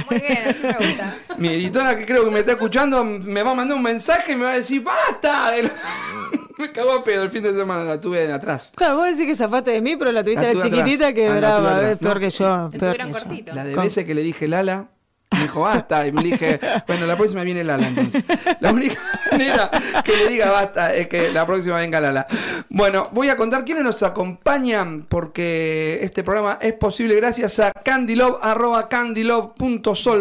Muy 0.10 0.20
bien, 0.20 0.44
así 0.48 0.60
me 0.64 0.74
gusta. 0.88 1.16
Mi 1.38 1.48
editora, 1.50 1.96
que 1.98 2.06
creo 2.06 2.26
que 2.26 2.32
me 2.32 2.40
está 2.40 2.52
escuchando, 2.54 3.04
me 3.04 3.42
va 3.44 3.52
a 3.52 3.56
mandar 3.56 3.76
un 3.78 3.84
mensaje 3.84 4.34
y 4.34 4.36
me 4.36 4.46
va 4.46 4.52
a 4.52 4.56
decir: 4.56 4.82
¡Basta! 4.84 5.52
de 5.52 5.64
la-". 5.64 5.72
me 6.58 6.72
cagó 6.72 6.92
a 6.94 7.04
pedo 7.04 7.24
el 7.24 7.30
fin 7.30 7.44
de 7.44 7.54
semana, 7.54 7.84
la 7.84 8.00
tuve 8.02 8.28
de 8.28 8.34
atrás. 8.34 8.72
Claro, 8.76 8.98
vos 8.98 9.06
decís 9.06 9.26
que 9.26 9.36
zafaste 9.36 9.72
de 9.72 9.82
mí, 9.82 9.96
pero 9.98 10.12
la 10.12 10.24
tuviste 10.24 10.46
La 10.48 10.54
la, 10.54 10.62
chiquitita 10.62 11.08
atrás. 11.08 11.14
que 11.14 11.28
Ah, 11.28 11.38
brava, 11.38 11.92
es 11.92 11.98
peor 11.98 12.16
No. 12.16 12.20
que 12.20 12.30
yo. 12.30 12.70
Peor 12.80 12.98
yo. 12.98 13.12
cortito. 13.12 13.54
La 13.56 13.64
de 13.64 13.76
veces 13.76 14.06
que 14.06 14.14
le 14.14 14.22
dije 14.24 14.48
Lala, 14.48 14.88
me 15.32 15.42
dijo 15.42 15.62
basta. 15.62 16.08
Y 16.08 16.12
me 16.12 16.24
dije, 16.24 16.60
bueno, 16.88 17.06
la 17.06 17.16
próxima 17.16 17.44
viene 17.44 17.64
Lala 17.64 17.88
entonces. 17.88 18.24
La 18.60 18.72
única 18.72 19.00
manera 19.32 19.70
que 20.04 20.18
le 20.18 20.28
diga 20.28 20.52
basta 20.52 20.96
es 20.96 21.08
que 21.08 21.32
la 21.32 21.46
próxima 21.46 21.78
venga 21.78 22.02
Lala. 22.02 22.28
Bueno, 22.70 23.10
voy 23.12 23.30
a 23.30 23.38
contar 23.38 23.64
quiénes 23.66 23.84
nos 23.84 24.02
acompañan 24.04 25.06
porque 25.08 26.00
este 26.02 26.24
programa 26.24 26.58
es 26.62 26.74
posible 26.74 27.16
gracias 27.16 27.60
a 27.60 27.72
Candylove, 27.72 28.38
arroba 28.42 28.90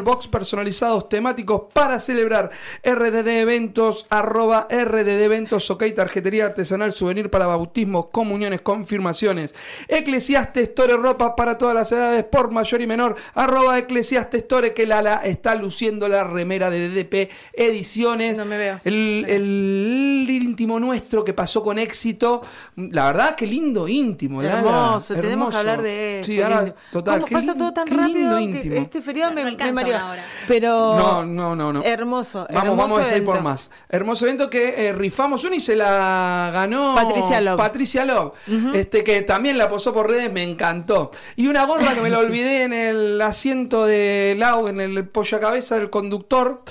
box 0.03 0.29
personalizados 0.29 1.09
temáticos 1.09 1.63
para 1.73 2.01
celebrar 2.01 2.51
RDD 2.85 3.29
eventos, 3.29 4.07
arroba 4.11 4.67
RDD 4.71 5.23
eventos, 5.23 5.71
ok, 5.71 5.85
tarjetería 5.95 6.47
artesanal, 6.47 6.93
souvenir 6.93 7.31
para 7.31 7.47
bautismos, 7.47 8.07
comuniones, 8.07 8.61
confirmaciones. 8.61 9.55
Eclesiastes 9.89 10.69
Store 10.69 10.97
ropa 10.97 11.35
para 11.37 11.57
todas 11.57 11.75
las 11.75 11.93
edades, 11.93 12.25
por 12.25 12.51
mayor 12.51 12.81
y 12.81 12.87
menor, 12.87 13.17
arroba 13.35 13.79
Eclesiastes 13.79 14.43
Store, 14.43 14.75
que 14.75 14.87
Está 15.25 15.55
luciendo 15.55 16.09
la 16.09 16.25
remera 16.25 16.71
de 16.71 16.89
DDP 16.89 17.31
Ediciones. 17.53 18.37
No 18.39 18.45
me 18.45 18.59
veo. 18.59 18.81
El, 18.85 19.25
el 19.29 20.27
íntimo 20.29 20.79
nuestro 20.81 21.25
que 21.25 21.33
pasó 21.33 21.63
con 21.63 21.79
éxito. 21.79 22.43
La 22.77 23.07
verdad, 23.07 23.35
qué 23.37 23.47
lindo 23.47 23.89
íntimo, 23.89 24.43
Lala. 24.43 24.59
Hermoso, 24.59 25.15
tenemos 25.15 25.33
Hermoso. 25.33 25.51
que 25.51 25.57
hablar 25.57 25.83
de 25.83 26.21
eso. 26.21 26.31
Sí, 26.33 26.41
ahora, 26.41 26.65
total. 26.93 27.21
¿Cómo 27.21 27.33
pasa 27.33 27.57
todo 27.57 27.73
tan 27.73 27.85
qué 27.87 27.95
lindo 27.95 28.07
rápido 28.09 28.41
íntimo. 28.41 28.75
que 28.75 28.81
este 28.81 29.03
feriado 29.03 29.33
me, 29.33 29.45
me 29.45 29.73
mareó. 29.73 29.97
ahora. 29.99 30.25
Pero 30.47 30.71
No, 30.97 31.25
no, 31.25 31.55
no, 31.57 31.73
no. 31.73 31.83
hermoso, 31.83 32.47
Vamos, 32.51 32.65
hermoso 32.71 32.77
vamos 32.95 33.01
a 33.03 33.07
seguir 33.09 33.25
por 33.25 33.43
más. 33.43 33.71
Hermoso 33.89 34.27
evento 34.27 34.49
que 34.51 34.89
eh, 34.89 34.93
rifamos 34.93 35.45
una 35.45 35.57
y 35.57 35.61
se 35.61 35.77
la 35.77 36.51
ganó 36.53 36.95
Patricia 36.95 37.41
Love. 37.41 37.57
Patricia 37.59 38.05
Love, 38.05 38.33
este 38.75 39.05
que 39.05 39.23
también 39.23 39.59
la 39.59 39.69
posó 39.69 39.93
por 39.93 40.09
redes, 40.09 40.33
me 40.33 40.43
encantó. 40.43 41.11
Y 41.37 41.47
una 41.47 41.65
gorra 41.65 41.95
que 41.95 42.01
me 42.01 42.11
la 42.11 42.19
olvidé 42.29 42.63
en 42.63 42.73
el 42.73 43.21
asiento 43.21 43.87
de 43.87 44.35
Lau, 44.39 44.69
en 44.69 44.81
el 44.81 44.88
polla 45.05 45.41
cabeza 45.41 45.77
del 45.77 45.91
conductor, 45.91 46.63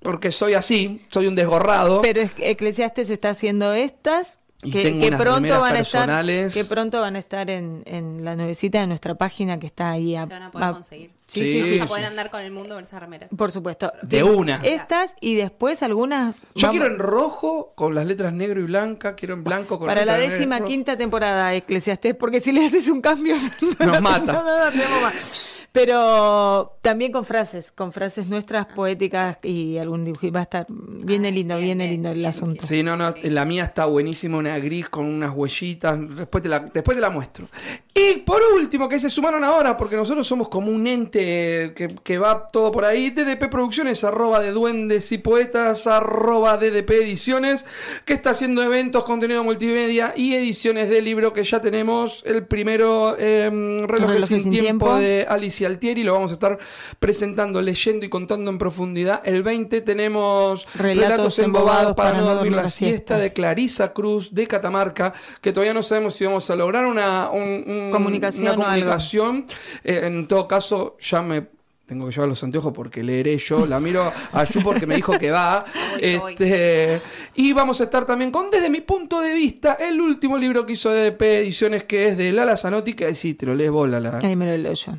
porque 0.00 0.32
soy 0.32 0.54
así, 0.54 1.04
soy 1.10 1.26
un 1.26 1.34
desgorrado. 1.34 2.00
Pero 2.02 2.20
es 2.22 2.32
que 2.32 2.50
Eclesiastes 2.50 3.10
está 3.10 3.30
haciendo 3.30 3.72
estas 3.74 4.38
Y 4.62 4.70
que, 4.72 4.82
tengo 4.82 5.00
que 5.00 5.06
unas 5.08 5.20
pronto 5.20 5.60
van 5.60 5.76
a 5.76 5.80
estar 5.80 6.24
que 6.52 6.64
pronto 6.66 7.00
van 7.00 7.16
a 7.16 7.18
estar 7.18 7.48
en, 7.50 7.82
en 7.86 8.24
la 8.24 8.36
nuevecita 8.36 8.80
de 8.80 8.86
nuestra 8.86 9.14
página 9.14 9.58
que 9.58 9.66
está 9.66 9.90
ahí 9.90 10.16
a- 10.16 10.24
Se 10.26 10.30
van 10.32 10.42
a 10.44 10.50
poder 10.50 10.68
a- 10.68 10.72
conseguir. 10.72 11.10
Sí, 11.26 11.40
Sí, 11.40 11.62
sí, 11.62 11.74
sí. 11.74 11.80
A 11.80 11.86
poder 11.86 12.04
andar 12.06 12.30
con 12.30 12.40
el 12.42 12.50
mundo 12.50 12.74
con 12.74 12.82
esas 12.84 13.00
remeras. 13.00 13.30
Por 13.36 13.50
supuesto. 13.52 13.92
De 14.02 14.22
una. 14.24 14.56
Estas 14.64 15.14
y 15.20 15.34
después 15.36 15.82
algunas 15.82 16.40
Yo 16.56 16.66
vamos- 16.68 16.70
quiero 16.80 16.86
en 16.86 16.98
rojo 16.98 17.72
con 17.76 17.94
las 17.94 18.04
letras 18.06 18.32
negro 18.32 18.60
y 18.60 18.64
blanca, 18.64 19.14
quiero 19.14 19.34
en 19.34 19.44
blanco 19.44 19.78
con 19.78 19.86
para 19.86 20.04
la 20.04 20.12
letras 20.18 20.18
negro 20.18 20.34
y 20.34 20.38
décima 20.38 20.64
quinta 20.66 20.96
temporada 20.96 21.54
Eclesiastés, 21.54 22.14
porque 22.16 22.40
si 22.40 22.52
le 22.52 22.64
haces 22.66 22.88
un 22.88 23.00
cambio 23.00 23.36
Nos 23.78 24.00
mata. 24.02 24.32
No, 24.32 24.70
no, 24.70 25.00
más. 25.02 25.50
Pero 25.72 26.76
también 26.82 27.12
con 27.12 27.24
frases, 27.24 27.70
con 27.70 27.92
frases 27.92 28.26
nuestras 28.26 28.66
poéticas 28.66 29.38
y 29.42 29.78
algún 29.78 30.04
dibujito. 30.04 30.32
Va 30.32 30.40
a 30.40 30.42
estar, 30.42 30.66
viene 30.68 31.28
Ah, 31.28 31.30
lindo, 31.30 31.54
bien, 31.56 31.66
viene 31.66 31.84
bien, 31.84 31.92
lindo 31.92 32.08
el 32.08 32.16
bien, 32.16 32.28
asunto. 32.28 32.66
Sí, 32.66 32.82
no, 32.82 32.96
no, 32.96 33.14
la 33.22 33.44
mía 33.44 33.64
está 33.64 33.84
buenísima, 33.84 34.38
una 34.38 34.58
gris 34.58 34.88
con 34.88 35.04
unas 35.04 35.32
huellitas, 35.32 35.98
después 36.16 36.42
te, 36.42 36.48
la, 36.48 36.58
después 36.60 36.96
te 36.96 37.00
la 37.00 37.10
muestro. 37.10 37.46
Y 37.94 38.18
por 38.20 38.40
último, 38.56 38.88
que 38.88 38.98
se 38.98 39.08
sumaron 39.08 39.44
ahora, 39.44 39.76
porque 39.76 39.94
nosotros 39.94 40.26
somos 40.26 40.48
como 40.48 40.72
un 40.72 40.86
ente 40.88 41.72
que, 41.76 41.88
que 42.02 42.18
va 42.18 42.48
todo 42.48 42.72
por 42.72 42.84
ahí, 42.84 43.10
DDP 43.10 43.48
Producciones, 43.48 44.02
arroba 44.02 44.40
de 44.40 44.50
duendes 44.50 45.12
y 45.12 45.18
poetas, 45.18 45.86
arroba 45.86 46.56
DDP 46.56 46.90
Ediciones, 46.90 47.64
que 48.04 48.14
está 48.14 48.30
haciendo 48.30 48.62
eventos, 48.62 49.04
contenido 49.04 49.44
multimedia 49.44 50.14
y 50.16 50.34
ediciones 50.34 50.88
de 50.88 51.00
libro 51.00 51.32
que 51.32 51.44
ya 51.44 51.60
tenemos. 51.60 52.24
El 52.26 52.44
primero, 52.46 53.16
eh, 53.18 53.50
Relojes, 53.86 54.26
sin, 54.26 54.50
tiempo, 54.50 54.96
de 54.96 55.26
Alicia 55.28 55.59
Altieri, 55.66 56.02
lo 56.04 56.12
vamos 56.14 56.30
a 56.30 56.34
estar 56.34 56.58
presentando, 56.98 57.62
leyendo 57.62 58.04
y 58.04 58.08
contando 58.08 58.50
en 58.50 58.58
profundidad. 58.58 59.22
El 59.24 59.42
20 59.42 59.80
tenemos 59.82 60.66
Relatos 60.74 61.38
embobados 61.38 61.94
para, 61.94 62.18
no 62.18 62.34
dormir 62.34 62.52
la 62.52 62.68
siesta 62.68 63.16
de 63.18 63.32
Clarisa 63.32 63.92
Cruz 63.92 64.34
de 64.34 64.46
Catamarca, 64.46 65.12
que 65.40 65.52
todavía 65.52 65.74
no 65.74 65.82
sabemos 65.82 66.14
si 66.14 66.24
vamos 66.24 66.48
a 66.50 66.56
lograr 66.56 66.86
una, 66.86 67.30
un- 67.30 67.64
un- 67.66 67.90
Comunicación 67.90 68.42
una 68.46 68.54
comunicación. 68.64 69.46
Eh, 69.84 70.00
en 70.04 70.26
todo 70.26 70.46
caso, 70.48 70.96
ya 71.00 71.22
me 71.22 71.44
tengo 71.86 72.06
que 72.06 72.12
llevar 72.12 72.28
los 72.28 72.40
anteojos 72.44 72.72
porque 72.72 73.02
leeré 73.02 73.36
yo. 73.38 73.66
La 73.66 73.80
miro 73.80 74.12
a 74.32 74.44
Yu 74.44 74.62
porque 74.62 74.86
me 74.86 74.94
dijo 74.94 75.18
que 75.18 75.32
va. 75.32 75.64
Voy, 76.00 76.12
yo 76.14 76.20
voy. 76.20 76.32
Este, 76.34 77.00
y 77.34 77.52
vamos 77.52 77.80
a 77.80 77.84
estar 77.84 78.06
también 78.06 78.30
con, 78.30 78.48
desde 78.48 78.70
mi 78.70 78.80
punto 78.80 79.20
de 79.20 79.34
vista, 79.34 79.74
el 79.74 80.00
último 80.00 80.38
libro 80.38 80.64
que 80.64 80.74
hizo 80.74 80.90
DDP 80.92 81.22
Ediciones, 81.22 81.82
que 81.84 82.06
es 82.06 82.16
de 82.16 82.30
Lala 82.32 82.56
Zanotti, 82.56 82.92
que 82.94 83.12
sí, 83.16 83.34
te 83.34 83.44
lo 83.46 83.56
lees 83.56 83.72
vos, 83.72 83.88
Lala. 83.88 84.20
Ahí 84.22 84.36
me 84.36 84.46
lo 84.46 84.56
leo 84.56 84.72
yo. 84.74 84.92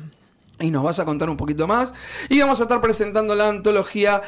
Y 0.62 0.70
nos 0.70 0.82
vas 0.82 0.98
a 1.00 1.04
contar 1.04 1.28
un 1.28 1.36
poquito 1.36 1.66
más. 1.66 1.92
Y 2.28 2.40
vamos 2.40 2.60
a 2.60 2.62
estar 2.64 2.80
presentando 2.80 3.34
la 3.34 3.48
antología 3.48 4.22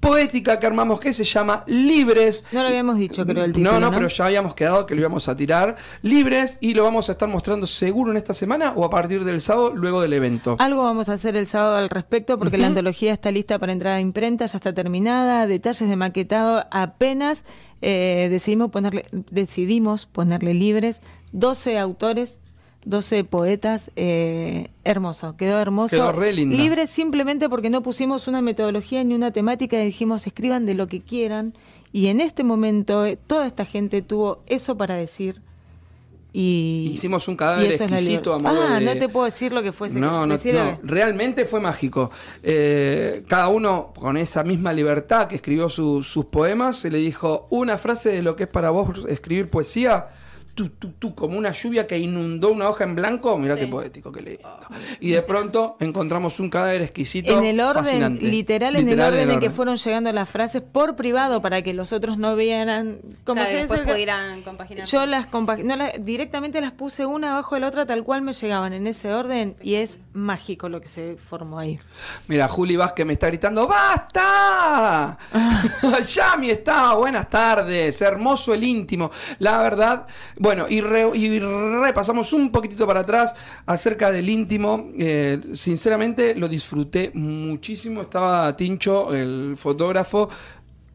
poética 0.00 0.58
que 0.58 0.66
armamos 0.66 1.00
que 1.00 1.12
se 1.12 1.24
llama 1.24 1.64
Libres. 1.66 2.44
No 2.52 2.62
lo 2.62 2.68
habíamos 2.68 2.98
dicho, 2.98 3.24
creo, 3.24 3.44
el 3.44 3.52
título. 3.52 3.72
No, 3.72 3.80
No, 3.80 3.90
no, 3.90 3.96
pero 3.96 4.08
ya 4.08 4.26
habíamos 4.26 4.54
quedado 4.54 4.86
que 4.86 4.94
lo 4.94 5.00
íbamos 5.00 5.28
a 5.28 5.36
tirar. 5.36 5.76
Libres 6.02 6.58
y 6.60 6.74
lo 6.74 6.82
vamos 6.84 7.08
a 7.08 7.12
estar 7.12 7.28
mostrando 7.28 7.66
seguro 7.66 8.10
en 8.10 8.16
esta 8.16 8.34
semana 8.34 8.72
o 8.76 8.84
a 8.84 8.90
partir 8.90 9.24
del 9.24 9.40
sábado, 9.40 9.72
luego 9.74 10.02
del 10.02 10.12
evento. 10.12 10.56
Algo 10.58 10.82
vamos 10.82 11.08
a 11.08 11.14
hacer 11.14 11.36
el 11.36 11.46
sábado 11.46 11.76
al 11.76 11.88
respecto 11.88 12.38
porque 12.38 12.58
la 12.58 12.66
antología 12.66 13.12
está 13.12 13.30
lista 13.30 13.58
para 13.58 13.72
entrar 13.72 13.94
a 13.94 14.00
imprenta, 14.00 14.46
ya 14.46 14.58
está 14.58 14.72
terminada, 14.72 15.46
detalles 15.46 15.88
de 15.88 15.96
maquetado 15.96 16.64
apenas 16.70 17.44
eh, 17.82 18.28
decidimos 18.30 18.70
ponerle 18.70 19.04
decidimos 19.12 20.06
ponerle 20.06 20.54
libres 20.54 21.00
12 21.32 21.78
autores, 21.78 22.38
12 22.86 23.24
poetas, 23.24 23.90
eh, 23.96 24.68
hermoso, 24.84 25.36
quedó 25.36 25.58
hermoso. 25.60 25.94
Quedó 25.96 26.12
re 26.12 26.32
linda. 26.32 26.56
Libres 26.56 26.88
simplemente 26.88 27.48
porque 27.48 27.68
no 27.68 27.82
pusimos 27.82 28.28
una 28.28 28.40
metodología 28.40 29.02
ni 29.04 29.14
una 29.14 29.32
temática 29.32 29.80
y 29.82 29.86
dijimos 29.86 30.26
escriban 30.26 30.64
de 30.66 30.74
lo 30.74 30.86
que 30.86 31.00
quieran 31.02 31.52
y 31.92 32.06
en 32.06 32.20
este 32.20 32.44
momento 32.44 33.04
eh, 33.04 33.18
toda 33.26 33.46
esta 33.46 33.64
gente 33.64 34.02
tuvo 34.02 34.38
eso 34.46 34.76
para 34.76 34.94
decir. 34.94 35.42
Y, 36.32 36.90
Hicimos 36.92 37.28
un 37.28 37.36
cadáver 37.36 37.72
exquisito 37.72 38.34
a 38.34 38.38
modo 38.38 38.60
Ah, 38.68 38.78
de- 38.78 38.84
no 38.84 38.92
te 38.98 39.08
puedo 39.08 39.24
decir 39.24 39.52
lo 39.52 39.62
que 39.62 39.72
fuese. 39.72 39.98
No, 39.98 40.26
no, 40.26 40.36
realmente 40.82 41.44
fue 41.46 41.60
mágico. 41.60 42.10
Eh, 42.42 43.24
cada 43.26 43.48
uno 43.48 43.92
con 43.98 44.16
esa 44.18 44.44
misma 44.44 44.72
libertad 44.74 45.28
que 45.28 45.36
escribió 45.36 45.68
su- 45.70 46.02
sus 46.02 46.26
poemas, 46.26 46.76
se 46.76 46.90
le 46.90 46.98
dijo 46.98 47.46
una 47.50 47.78
frase 47.78 48.10
de 48.10 48.22
lo 48.22 48.36
que 48.36 48.42
es 48.44 48.48
para 48.50 48.68
vos 48.70 49.06
escribir 49.08 49.48
poesía. 49.48 50.08
Tu, 50.56 50.70
tu, 50.70 50.88
tu, 50.92 51.14
como 51.14 51.36
una 51.38 51.52
lluvia 51.52 51.86
que 51.86 51.98
inundó 51.98 52.48
una 52.50 52.68
hoja 52.68 52.82
en 52.84 52.96
blanco. 52.96 53.36
Mirá 53.38 53.54
Sí. 53.54 53.60
qué 53.60 53.66
poético, 53.68 54.10
qué 54.10 54.22
lindo. 54.22 54.48
Y 55.00 55.10
de 55.10 55.22
pronto 55.22 55.76
encontramos 55.80 56.40
un 56.40 56.50
cadáver 56.50 56.80
exquisito. 56.82 57.36
En 57.38 57.44
el 57.44 57.60
orden, 57.60 57.84
fascinante. 57.84 58.24
literal, 58.24 58.74
en 58.74 58.88
el 58.88 59.00
orden 59.00 59.30
en 59.30 59.38
que 59.40 59.50
fueron 59.50 59.76
llegando 59.76 60.10
las 60.12 60.28
frases 60.28 60.62
por 60.62 60.96
privado 60.96 61.40
para 61.42 61.60
que 61.62 61.74
los 61.74 61.92
otros 61.92 62.16
no 62.18 62.34
vieran 62.36 62.98
como 63.24 63.42
Claro, 63.42 63.50
si 63.50 63.56
después 63.56 63.80
pudieran 63.82 64.42
compaginar. 64.42 64.86
Yo 64.86 65.04
las 65.06 65.26
compa- 65.30 65.62
no 65.62 65.76
las- 65.76 65.92
directamente 66.04 66.60
las 66.60 66.72
puse 66.72 67.04
una 67.06 67.32
abajo 67.32 67.54
de 67.54 67.60
la 67.60 67.68
otra 67.68 67.84
tal 67.86 68.02
cual 68.02 68.22
me 68.22 68.32
llegaban 68.32 68.72
en 68.72 68.86
ese 68.86 69.12
orden 69.12 69.56
y 69.62 69.74
es 69.74 70.00
mágico 70.14 70.68
lo 70.70 70.80
que 70.80 70.88
se 70.88 71.16
formó 71.16 71.58
ahí. 71.58 71.78
Mira, 72.28 72.48
Juli 72.48 72.76
Vázquez 72.76 73.04
me 73.04 73.12
está 73.12 73.26
gritando, 73.26 73.68
¡basta! 73.68 75.18
Yami 76.14 76.50
está, 76.50 76.94
buenas 76.94 77.28
tardes, 77.28 78.00
hermoso 78.00 78.54
el 78.54 78.64
íntimo. 78.64 79.10
La 79.38 79.58
verdad, 79.58 80.06
bueno, 80.46 80.66
y, 80.68 80.80
re- 80.80 81.10
y 81.16 81.38
repasamos 81.38 82.32
un 82.32 82.50
poquitito 82.50 82.86
para 82.86 83.00
atrás 83.00 83.34
acerca 83.66 84.10
del 84.10 84.28
íntimo. 84.28 84.90
Eh, 84.96 85.40
sinceramente 85.52 86.34
lo 86.34 86.48
disfruté 86.48 87.10
muchísimo. 87.14 88.02
Estaba 88.02 88.56
Tincho, 88.56 89.12
el 89.14 89.56
fotógrafo. 89.58 90.28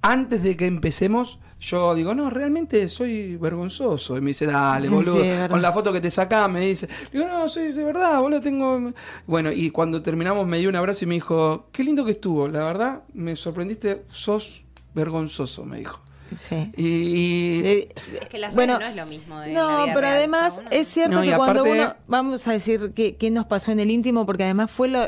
Antes 0.02 0.42
de 0.42 0.58
que 0.58 0.66
empecemos, 0.66 1.38
yo 1.60 1.94
digo, 1.94 2.16
no, 2.16 2.30
realmente 2.32 2.90
soy 2.90 3.36
vergonzoso. 3.36 4.18
Y 4.18 4.22
me 4.22 4.30
dice, 4.30 4.48
dale, 4.48 4.90
boludo, 4.90 5.22
con 5.50 5.62
la 5.62 5.72
foto 5.72 5.94
que 5.94 6.02
te 6.02 6.10
sacás, 6.10 6.50
me 6.50 6.62
dice. 6.62 6.90
Digo, 7.12 7.26
no, 7.28 7.48
soy 7.48 7.72
de 7.72 7.84
verdad, 7.84 8.20
boludo, 8.20 8.42
tengo... 8.42 8.94
Bueno, 9.28 9.52
y 9.52 9.70
cuando 9.70 10.02
terminamos 10.02 10.48
me 10.48 10.58
dio 10.58 10.70
un 10.70 10.76
abrazo 10.76 11.06
y 11.06 11.08
me 11.08 11.14
dijo, 11.16 11.68
qué 11.72 11.84
lindo 11.84 12.04
que 12.04 12.12
estuvo, 12.12 12.48
la 12.48 12.64
verdad, 12.64 13.04
me 13.14 13.36
sorprendiste, 13.36 14.06
sos 14.10 14.64
vergonzoso, 14.96 15.66
me 15.66 15.78
dijo. 15.78 16.00
Sí. 16.36 16.72
Y, 16.78 16.86
y- 16.86 17.62
Eh, 17.66 17.90
Es 18.22 18.30
que 18.30 18.38
las 18.38 18.54
Bueno, 18.54 18.80
redes 18.80 18.96
no 18.96 19.02
es 19.02 19.06
lo 19.06 19.10
mismo 19.12 19.40
de 19.40 19.54
No, 19.54 19.68
la 19.70 19.84
vida 19.84 19.94
pero 19.94 20.02
real, 20.08 20.18
además 20.18 20.60
es 20.72 20.88
cierto 20.88 21.16
No, 21.16 21.22
que 21.22 21.36
cuando 21.36 21.62
aparte- 21.62 21.82
uno, 21.82 21.96
vamos 22.08 22.48
a 22.48 22.52
decir 22.54 22.94
qué 22.96 23.16
qué 23.18 23.30
nos 23.32 23.46
pasó 23.46 23.72
en 23.72 23.80
el 23.80 23.92
íntimo, 23.92 24.26
porque 24.26 24.44
además 24.46 24.72
fue 24.72 24.88
lo- 24.88 25.06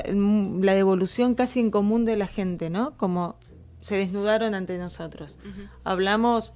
la 0.62 0.74
devolución 0.74 1.36
casi 1.36 1.60
en 1.62 1.72
común 1.72 2.06
de 2.06 2.18
la 2.18 2.28
gente, 2.28 2.70
¿no? 2.70 2.98
Como 2.98 3.36
se 3.80 3.96
desnudaron 3.98 4.54
ante 4.56 4.78
nosotros. 4.78 5.38
Hablamos 5.84 6.54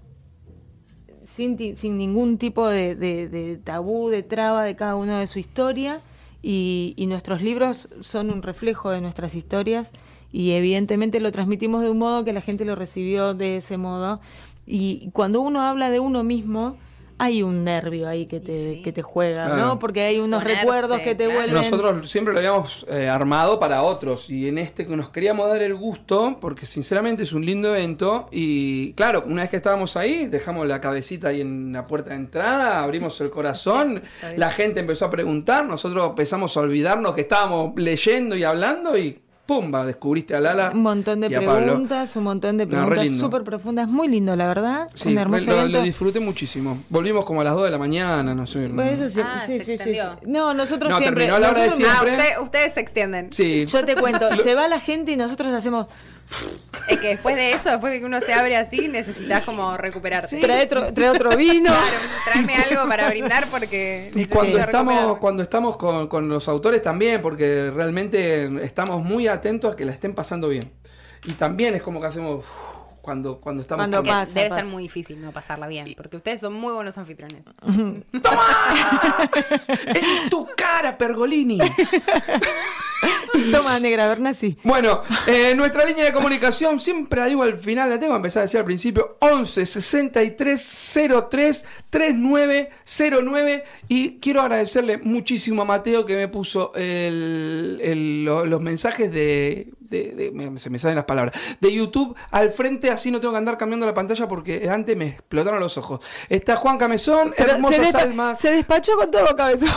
sin, 1.21 1.57
ti- 1.57 1.75
sin 1.75 1.97
ningún 1.97 2.37
tipo 2.37 2.67
de, 2.69 2.95
de- 2.95 3.27
de 3.27 3.57
tabú, 3.57 4.09
de 4.09 4.23
traba 4.23 4.63
de 4.63 4.75
cada 4.75 4.95
uno 4.95 5.17
de 5.17 5.27
su 5.27 5.39
historia 5.39 6.01
y, 6.41 6.93
y 6.95 7.07
nuestros 7.07 7.41
libros 7.41 7.89
son 8.01 8.29
un 8.31 8.41
reflejo 8.43 8.91
de 8.91 9.01
nuestras 9.01 9.35
historias 9.35 9.91
y 10.31 10.51
evidentemente 10.51 11.19
lo 11.19 11.31
transmitimos 11.31 11.81
de 11.83 11.89
un 11.89 11.97
modo 11.97 12.23
que 12.23 12.33
la 12.33 12.41
gente 12.41 12.63
lo 12.65 12.75
recibió 12.75 13.33
de 13.33 13.57
ese 13.57 13.77
modo 13.77 14.21
y 14.67 15.09
cuando 15.13 15.41
uno 15.41 15.61
habla 15.61 15.89
de 15.89 15.99
uno 15.99 16.23
mismo 16.23 16.77
hay 17.19 17.41
un 17.41 17.63
nervio 17.63 18.07
ahí 18.07 18.27
que 18.27 18.39
te, 18.39 18.75
sí. 18.75 18.81
que 18.83 18.91
te 18.91 19.01
juega, 19.01 19.45
Claro. 19.45 19.65
¿no? 19.65 19.79
Porque 19.79 20.01
hay 20.01 20.19
unos 20.19 20.41
Exponerse, 20.41 20.61
recuerdos 20.61 20.99
que 20.99 21.15
te 21.15 21.25
claro. 21.25 21.39
vuelven... 21.39 21.71
Nosotros 21.71 22.11
siempre 22.11 22.33
lo 22.33 22.39
habíamos 22.39 22.85
eh, 22.89 23.09
armado 23.09 23.59
para 23.59 23.81
otros 23.81 24.29
y 24.29 24.47
en 24.47 24.59
este 24.59 24.85
que 24.85 24.95
nos 24.95 25.09
queríamos 25.09 25.49
dar 25.49 25.63
el 25.63 25.73
gusto 25.73 26.37
porque 26.39 26.65
sinceramente 26.65 27.23
es 27.23 27.33
un 27.33 27.43
lindo 27.45 27.73
evento 27.73 28.27
y 28.31 28.93
claro, 28.93 29.23
una 29.25 29.41
vez 29.41 29.49
que 29.49 29.57
estábamos 29.57 29.97
ahí, 29.97 30.27
dejamos 30.27 30.67
la 30.67 30.79
cabecita 30.79 31.29
ahí 31.29 31.41
en 31.41 31.73
la 31.73 31.87
puerta 31.87 32.11
de 32.11 32.17
entrada, 32.17 32.83
abrimos 32.83 33.19
el 33.21 33.31
corazón, 33.31 34.03
la 34.37 34.51
gente 34.51 34.79
empezó 34.79 35.05
a 35.05 35.09
preguntar, 35.09 35.65
nosotros 35.65 36.09
empezamos 36.09 36.55
a 36.55 36.59
olvidarnos 36.59 37.15
que 37.15 37.21
estábamos 37.21 37.73
leyendo 37.77 38.35
y 38.35 38.43
hablando 38.43 38.95
y 38.95 39.19
pumba, 39.47 39.85
descubriste 39.85 40.35
a 40.35 40.39
Lala. 40.39 40.71
Un 40.73 40.81
montón 40.83 41.21
de 41.21 41.29
y 41.29 41.35
a 41.35 41.39
Pablo. 41.41 41.65
preguntas, 41.65 42.15
un 42.15 42.23
montón 42.25 42.57
de 42.57 42.65
No, 42.65 42.71
re 42.71 42.77
preguntas 42.79 43.03
lindo. 43.05 43.19
súper 43.25 43.43
profundas, 43.43 43.87
muy 43.87 44.07
lindo, 44.09 44.35
la 44.35 44.47
verdad. 44.47 44.89
Sí, 44.93 45.07
un 45.09 45.17
hermoso 45.17 45.49
lo, 45.51 45.67
lo 45.67 45.81
disfruté 45.81 46.19
muchísimo. 46.19 46.83
Volvimos 46.89 47.25
como 47.25 47.41
a 47.41 47.43
las 47.45 47.55
2 47.55 47.63
de 47.65 47.71
la 47.71 47.77
mañana, 47.77 48.35
no 48.35 48.45
sé. 48.45 48.67
Bueno, 48.67 48.91
eso 48.91 49.07
sí, 49.09 49.21
Ah, 49.23 49.41
sí, 49.45 49.59
se 49.59 49.77
sí, 49.77 49.93
sí. 49.95 49.99
No, 50.25 50.53
nosotros 50.53 50.91
No, 50.91 50.97
siempre. 50.99 51.25
terminó 51.25 51.37
a 51.37 51.39
la 51.39 51.49
hora 51.51 51.63
de 51.63 51.69
Ah, 51.85 52.01
usted- 52.03 52.41
ustedes 52.43 52.73
se 52.73 52.81
extienden. 52.81 53.29
Sí. 53.31 53.65
Yo 53.65 53.83
te 53.85 53.95
cuento, 53.95 54.27
se 54.43 54.53
va 54.53 54.67
la 54.67 54.79
gente 54.79 55.13
y 55.13 55.17
nosotros 55.17 55.51
hacemos. 55.53 55.87
Es 56.87 56.99
que 56.99 57.07
después 57.09 57.35
de 57.35 57.51
eso, 57.51 57.69
después 57.69 57.91
de 57.91 57.99
que 57.99 58.05
uno 58.05 58.21
se 58.21 58.33
abre 58.33 58.55
así, 58.55 58.87
necesitas 58.87 59.43
como 59.43 59.75
recuperarte. 59.75 60.39
Trae 60.39 60.63
otro, 60.63 60.93
trae 60.93 61.09
otro 61.09 61.35
vino. 61.35 61.69
Claro, 61.69 61.97
tráeme 62.23 62.55
algo 62.55 62.87
para 62.87 63.09
brindar 63.09 63.45
porque 63.47 64.11
Y 64.15 64.25
cuando 64.25 64.57
estamos, 64.57 65.17
cuando 65.17 65.43
estamos 65.43 65.75
con, 65.75 66.07
con 66.07 66.29
los 66.29 66.47
autores 66.47 66.81
también, 66.81 67.21
porque 67.21 67.71
realmente 67.71 68.63
estamos 68.63 69.03
muy 69.03 69.27
atentos 69.27 69.73
a 69.73 69.75
que 69.75 69.83
la 69.83 69.91
estén 69.91 70.13
pasando 70.15 70.47
bien. 70.47 70.71
Y 71.25 71.33
también 71.33 71.75
es 71.75 71.81
como 71.81 71.99
que 71.99 72.07
hacemos 72.07 72.45
cuando, 73.07 73.39
cuando 73.39 73.61
estamos 73.61 73.83
Cuando 73.83 74.03
pasa, 74.03 74.33
debe 74.33 74.49
pasa. 74.49 74.61
ser 74.61 74.69
muy 74.69 74.83
difícil 74.83 75.21
no 75.21 75.31
pasarla 75.31 75.67
bien, 75.67 75.93
porque 75.95 76.17
ustedes 76.17 76.41
son 76.41 76.53
muy 76.53 76.73
buenos 76.73 76.97
anfitriones. 76.97 77.41
¡Toma! 78.21 78.45
¡En 79.67 80.29
tu 80.29 80.45
cara, 80.57 80.97
Pergolini! 80.97 81.57
Toma, 83.51 83.79
negra 83.79 84.07
Bernasi. 84.07 84.57
Bueno, 84.63 85.01
eh, 85.27 85.53
nuestra 85.55 85.85
línea 85.85 86.05
de 86.05 86.11
comunicación 86.11 86.79
siempre 86.79 87.21
la 87.21 87.27
digo 87.27 87.43
al 87.43 87.57
final, 87.57 87.89
la 87.89 87.99
tengo 87.99 88.13
que 88.13 88.17
empezar 88.17 88.41
a 88.41 88.43
decir 88.45 88.59
al 88.59 88.65
principio, 88.65 89.17
11 89.19 89.65
63 89.65 90.99
03 91.29 91.65
3909 91.89 93.63
y 93.87 94.19
quiero 94.19 94.41
agradecerle 94.41 94.97
muchísimo 94.97 95.61
a 95.61 95.65
Mateo 95.65 96.05
que 96.05 96.15
me 96.15 96.27
puso 96.27 96.71
el- 96.75 97.79
el- 97.83 98.25
lo- 98.25 98.45
los 98.45 98.61
mensajes 98.61 99.11
de, 99.11 99.69
de- 99.79 100.11
de- 100.13 100.31
me- 100.31 100.57
se 100.59 100.69
me 100.69 100.79
salen 100.79 100.95
las 100.95 101.05
palabras, 101.05 101.39
de 101.61 101.71
YouTube 101.73 102.15
al 102.31 102.51
frente, 102.51 102.89
así 102.89 103.11
no 103.11 103.19
tengo 103.21 103.33
que 103.33 103.37
andar 103.37 103.57
cambiando 103.57 103.85
la 103.85 103.93
pantalla 103.93 104.27
porque 104.27 104.67
antes 104.69 104.97
me 104.97 105.07
explotaron 105.09 105.59
los 105.59 105.77
ojos. 105.77 106.01
Está 106.29 106.55
Juan 106.57 106.77
se, 107.35 107.43
hermosas 107.43 107.79
despa- 107.93 108.01
almas. 108.01 108.39
se 108.39 108.51
despachó 108.51 108.95
con 108.97 109.11
todo 109.11 109.35
cabezón. 109.35 109.69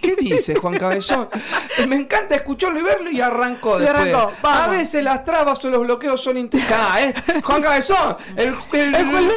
¿Qué 0.00 0.16
dice 0.16 0.54
Juan 0.54 0.78
Cabezón? 0.78 1.28
Me 1.88 1.96
encanta 1.96 2.36
escucharlo 2.60 2.78
y 2.80 2.82
verlo 2.82 3.10
y 3.10 3.20
arrancó 3.20 3.78
Y 3.78 3.82
después. 3.84 4.14
arrancó. 4.14 4.32
A 4.42 4.68
veces 4.68 5.02
las 5.02 5.24
trabas 5.24 5.64
o 5.64 5.70
los 5.70 5.80
bloqueos 5.80 6.20
son 6.20 6.36
intestadas, 6.36 7.00
¿eh? 7.00 7.14
Juan 7.42 7.62
Cabezón, 7.62 8.16
el, 8.36 8.48
el, 8.72 9.30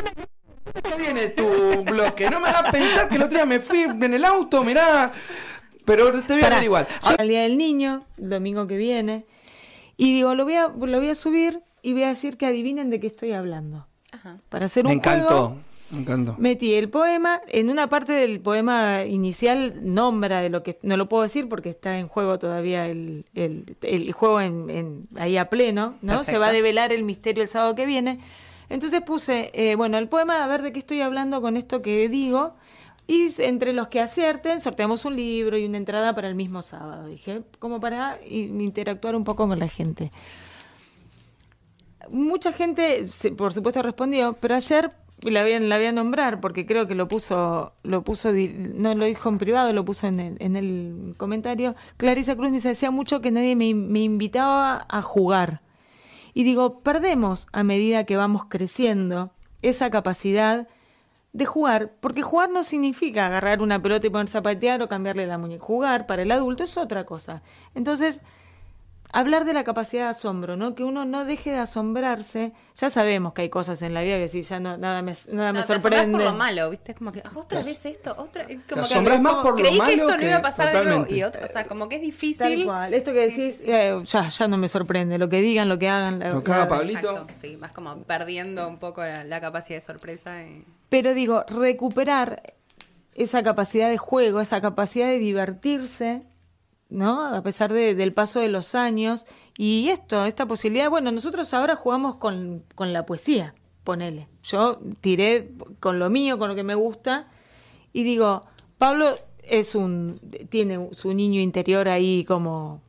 ¿Qué 0.83 0.95
viene 0.97 1.29
tu 1.29 1.83
bloque? 1.83 2.29
No 2.29 2.39
me 2.39 2.47
hagas 2.49 2.71
pensar 2.71 3.07
que 3.09 3.15
el 3.15 3.23
otro 3.23 3.36
día 3.36 3.45
me 3.45 3.59
fui 3.59 3.81
en 3.83 4.13
el 4.13 4.25
auto, 4.25 4.63
mirá. 4.63 5.12
Pero 5.86 6.12
te 6.23 6.33
voy 6.33 6.43
a 6.43 6.49
ver 6.49 6.63
igual. 6.63 6.88
yo 7.01 7.15
al 7.19 7.27
día 7.27 7.41
del 7.43 7.57
niño, 7.57 8.05
el 8.17 8.29
domingo 8.29 8.67
que 8.67 8.77
viene, 8.77 9.25
y 9.97 10.13
digo, 10.13 10.33
lo 10.36 10.45
voy 10.45 10.55
a, 10.55 10.67
lo 10.69 10.99
voy 10.99 11.09
a 11.09 11.15
subir 11.15 11.62
y 11.81 11.93
voy 11.93 12.03
a 12.03 12.07
decir 12.09 12.38
que 12.38 12.45
adivinen 12.45 12.89
de 12.89 12.99
qué 12.99 13.07
estoy 13.07 13.33
hablando. 13.33 13.88
Ajá. 14.12 14.38
Para 14.49 14.67
hacer 14.67 14.86
Me 14.86 14.91
un 14.91 14.97
encantó, 14.97 15.27
juego. 15.27 15.57
Me 15.93 15.99
encantó. 16.01 16.36
Metí 16.39 16.73
el 16.73 16.89
poema, 16.89 17.41
en 17.47 17.69
una 17.69 17.88
parte 17.88 18.13
del 18.13 18.39
poema 18.39 19.06
inicial 19.06 19.79
nombra 19.84 20.41
de 20.41 20.49
lo 20.49 20.63
que 20.63 20.79
no 20.82 20.97
lo 20.97 21.08
puedo 21.08 21.23
decir 21.23 21.47
porque 21.47 21.69
está 21.69 21.97
en 21.99 22.08
juego 22.08 22.39
todavía 22.39 22.88
el, 22.88 23.25
el, 23.36 23.75
el 23.82 24.12
juego 24.12 24.41
en, 24.41 24.69
en- 24.69 25.08
ahí 25.17 25.38
a 25.38 25.49
pleno, 25.49 25.95
¿no? 26.01 26.23
Se 26.23 26.38
va 26.38 26.47
a 26.47 26.51
develar 26.51 26.91
el 26.91 27.03
misterio 27.03 27.43
el 27.43 27.49
sábado 27.49 27.75
que 27.75 27.86
viene. 27.86 28.19
Entonces 28.69 29.01
puse, 29.01 29.51
eh, 29.53 29.75
bueno, 29.75 29.97
el 29.97 30.08
poema, 30.10 30.43
a 30.43 30.47
ver 30.47 30.62
de 30.63 30.71
qué 30.73 30.79
estoy 30.79 31.01
hablando 31.01 31.41
con 31.41 31.58
esto 31.58 31.82
que 31.82 32.10
digo. 32.10 32.56
Y 33.06 33.27
entre 33.39 33.73
los 33.73 33.89
que 33.89 33.99
acierten, 33.99 34.62
sorteamos 34.62 35.03
un 35.03 35.17
libro 35.17 35.58
y 35.58 35.65
una 35.65 35.77
entrada 35.77 36.15
para 36.15 36.29
el 36.29 36.36
mismo 36.36 36.62
sábado. 36.62 37.08
Dije, 37.08 37.41
como 37.60 37.82
para 37.82 38.17
interactuar 38.25 39.15
un 39.17 39.25
poco 39.25 39.45
con 39.45 39.60
la 39.60 39.67
gente. 39.67 40.10
Mucha 42.10 42.51
gente, 42.51 43.06
por 43.38 43.53
supuesto, 43.53 43.82
respondió, 43.82 44.34
pero 44.39 44.56
ayer 44.56 44.89
la 45.31 45.41
voy, 45.41 45.57
la 45.59 45.77
voy 45.77 45.86
a 45.86 45.91
nombrar 45.91 46.39
porque 46.39 46.65
creo 46.65 46.88
que 46.88 46.95
lo 46.95 47.07
puso, 47.07 47.73
lo 47.83 48.03
puso, 48.03 48.31
no 48.31 48.95
lo 48.95 49.05
dijo 49.05 49.29
en 49.29 49.38
privado, 49.38 49.71
lo 49.73 49.86
puso 49.86 50.07
en 50.07 50.19
el, 50.19 50.38
en 50.39 50.55
el 50.55 51.15
comentario. 51.17 51.75
Clarisa 51.97 52.36
Cruz 52.36 52.49
me 52.49 52.57
dice, 52.57 52.69
hacía 52.69 52.91
mucho 52.91 53.21
que 53.21 53.31
nadie 53.31 53.55
me, 53.55 53.73
me 53.73 53.99
invitaba 53.99 54.86
a 54.89 55.01
jugar. 55.01 55.62
Y 56.33 56.43
digo, 56.43 56.79
perdemos 56.79 57.47
a 57.51 57.63
medida 57.63 58.05
que 58.05 58.17
vamos 58.17 58.45
creciendo 58.45 59.31
esa 59.62 59.89
capacidad 59.89 60.67
de 61.31 61.45
jugar, 61.45 61.93
porque 61.99 62.21
jugar 62.21 62.51
no 62.51 62.63
significa 62.63 63.25
agarrar 63.25 63.62
una 63.62 63.81
pelota 63.81 64.05
y 64.05 64.09
ponerse 64.12 64.38
a 64.38 64.43
patear 64.43 64.81
o 64.81 64.88
cambiarle 64.88 65.25
la 65.25 65.38
muñeca. 65.38 65.65
Jugar 65.65 66.05
para 66.05 66.21
el 66.21 66.31
adulto 66.31 66.63
es 66.63 66.77
otra 66.77 67.05
cosa. 67.05 67.41
Entonces, 67.73 68.21
hablar 69.13 69.45
de 69.45 69.54
la 69.54 69.63
capacidad 69.63 70.04
de 70.04 70.10
asombro, 70.10 70.58
¿no? 70.58 70.76
Que 70.76 70.84
uno 70.84 71.06
no 71.06 71.23
deje 71.23 71.52
de 71.52 71.60
asombrarse. 71.60 72.52
Ya 72.76 72.89
sabemos 72.89 73.32
que 73.34 73.43
hay 73.43 73.49
cosas 73.49 73.82
en 73.82 73.93
la 73.93 74.02
vida 74.02 74.17
que 74.17 74.28
sí, 74.28 74.41
ya 74.41 74.60
no, 74.60 74.76
nada 74.78 75.02
me, 75.02 75.13
nada 75.32 75.54
me 75.54 75.60
No, 75.60 75.65
te 75.65 75.73
asombrás 75.73 75.82
sorprende. 75.84 76.17
por 76.17 76.23
lo 76.26 76.34
malo, 76.34 76.69
¿viste? 76.71 76.93
Como 76.95 77.12
que, 77.12 77.21
ah, 77.23 77.30
otra 77.36 77.60
Te 77.62 77.65
vez 77.67 77.86
esto, 77.86 78.13
otra. 78.17 78.41
es 78.43 78.47
te 78.65 78.73
Como 78.73 78.88
que 78.88 78.93
asombrás 78.93 79.21
más 79.21 79.32
como 79.34 79.43
por 79.43 79.52
lo 79.52 79.58
creí 79.58 79.71
que 79.73 79.78
malo 79.78 79.91
esto 79.93 80.17
no 80.17 80.23
iba 80.28 80.36
a 80.36 80.41
pasar 80.41 80.73
de 80.76 80.84
nuevo. 80.84 81.06
Y 81.10 81.23
otra, 81.23 81.45
o 81.45 81.47
sea, 81.47 81.65
como 81.65 81.88
que 81.88 81.95
es 81.95 82.02
Tal 82.02 82.06
difícil. 82.12 82.65
cual. 82.65 82.93
Esto 82.93 83.13
que 83.13 83.19
decís, 83.30 83.62
eh, 83.65 84.02
ya, 84.06 84.28
ya 84.28 84.47
no 84.49 84.58
me 84.58 84.67
sorprende. 84.67 85.17
Lo 85.17 85.30
que 85.30 85.41
digan, 85.41 85.69
lo 85.69 85.78
que 85.80 85.88
hagan. 85.88 86.19
Lo 86.19 86.43
que 86.43 86.52
haga. 86.52 86.82
Exacto, 86.84 87.28
sí, 87.39 87.56
más 87.58 87.71
como 87.71 87.95
perdiendo 88.04 88.67
un 88.67 88.80
poco 88.80 89.02
la, 89.04 89.23
la 89.23 89.39
capacidad 89.39 89.80
de 89.80 89.86
sorpresa. 89.86 90.41
y- 90.43 90.65
Pero 90.89 91.13
digo, 91.13 91.45
recuperar 91.47 92.41
esa 93.13 93.43
capacidad 93.43 93.89
de 93.91 93.97
juego, 93.99 94.41
esa 94.41 94.60
capacidad 94.60 95.06
de 95.06 95.19
divertirse, 95.19 96.23
¿no? 96.93 97.25
A 97.36 97.41
pesar 97.41 97.73
de- 97.73 97.95
del 97.95 98.13
paso 98.13 98.39
de 98.39 98.47
los 98.47 98.75
años. 98.75 99.25
Y 99.58 99.89
esto, 99.89 100.25
esta 100.25 100.45
posibilidad, 100.45 100.89
bueno, 100.89 101.12
nosotros 101.12 101.53
ahora 101.53 101.75
jugamos 101.75 102.15
con, 102.15 102.63
con 102.75 102.93
la 102.93 103.06
poesía, 103.06 103.53
ponele. 103.84 104.27
Yo 104.43 104.79
tiré 105.01 105.51
con 105.79 105.99
lo 105.99 106.10
mío, 106.10 106.38
con 106.38 106.47
lo 106.49 106.56
que 106.56 106.63
me 106.63 106.75
gusta. 106.75 107.27
Y 107.91 108.03
digo, 108.03 108.45
Pablo 108.77 109.13
es 109.43 109.75
un 109.75 110.19
tiene 110.49 110.89
su 110.93 111.13
niño 111.13 111.41
interior 111.41 111.88
ahí 111.89 112.23
como 112.25 112.82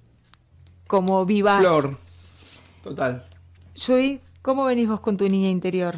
como 0.86 1.24
vivaz. 1.26 1.60
Flor. 1.60 1.98
Total. 2.82 3.24
Yui, 3.74 4.20
¿cómo 4.42 4.64
venís 4.64 4.88
vos 4.88 5.00
con 5.00 5.16
tu 5.16 5.26
niña 5.26 5.48
interior? 5.48 5.96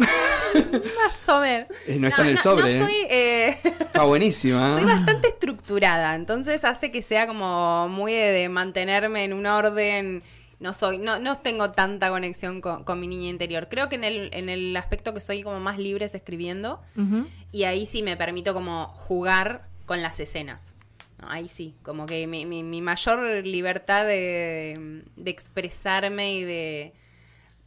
Más 0.54 1.28
o 1.28 1.40
menos. 1.40 1.66
Eh, 1.86 1.96
no 1.98 2.08
está 2.08 2.22
en 2.22 2.28
el 2.28 2.38
sobre, 2.38 2.78
No 2.78 2.86
¿eh? 2.86 2.88
soy, 2.88 3.06
eh, 3.10 3.58
Está 3.80 4.02
buenísima. 4.04 4.74
soy 4.80 4.82
¿eh? 4.90 4.94
bastante 4.94 5.28
estructurada, 5.28 6.14
entonces 6.14 6.64
hace 6.64 6.90
que 6.90 7.02
sea 7.02 7.26
como 7.26 7.88
muy 7.88 8.12
de, 8.12 8.32
de 8.32 8.48
mantenerme 8.48 9.24
en 9.24 9.32
un 9.32 9.46
orden. 9.46 10.22
No 10.58 10.74
soy, 10.74 10.98
no, 10.98 11.18
no 11.18 11.36
tengo 11.36 11.70
tanta 11.70 12.10
conexión 12.10 12.60
con, 12.60 12.84
con 12.84 13.00
mi 13.00 13.08
niña 13.08 13.30
interior. 13.30 13.68
Creo 13.70 13.88
que 13.88 13.94
en 13.96 14.04
el, 14.04 14.28
en 14.34 14.50
el 14.50 14.76
aspecto 14.76 15.14
que 15.14 15.20
soy 15.20 15.42
como 15.42 15.58
más 15.58 15.78
libre 15.78 16.04
es 16.04 16.14
escribiendo. 16.14 16.80
Y 17.50 17.64
ahí 17.64 17.86
sí 17.86 18.02
me 18.02 18.14
permito 18.18 18.52
como 18.52 18.88
jugar 18.88 19.62
con 19.86 20.02
las 20.02 20.20
escenas. 20.20 20.62
No, 21.18 21.30
ahí 21.30 21.48
sí, 21.48 21.74
como 21.82 22.04
que 22.04 22.26
mi, 22.26 22.44
mi- 22.44 22.62
mi 22.62 22.82
mayor 22.82 23.20
libertad 23.46 24.04
de, 24.04 25.02
de 25.16 25.30
expresarme 25.30 26.34
y 26.34 26.44
de, 26.44 26.92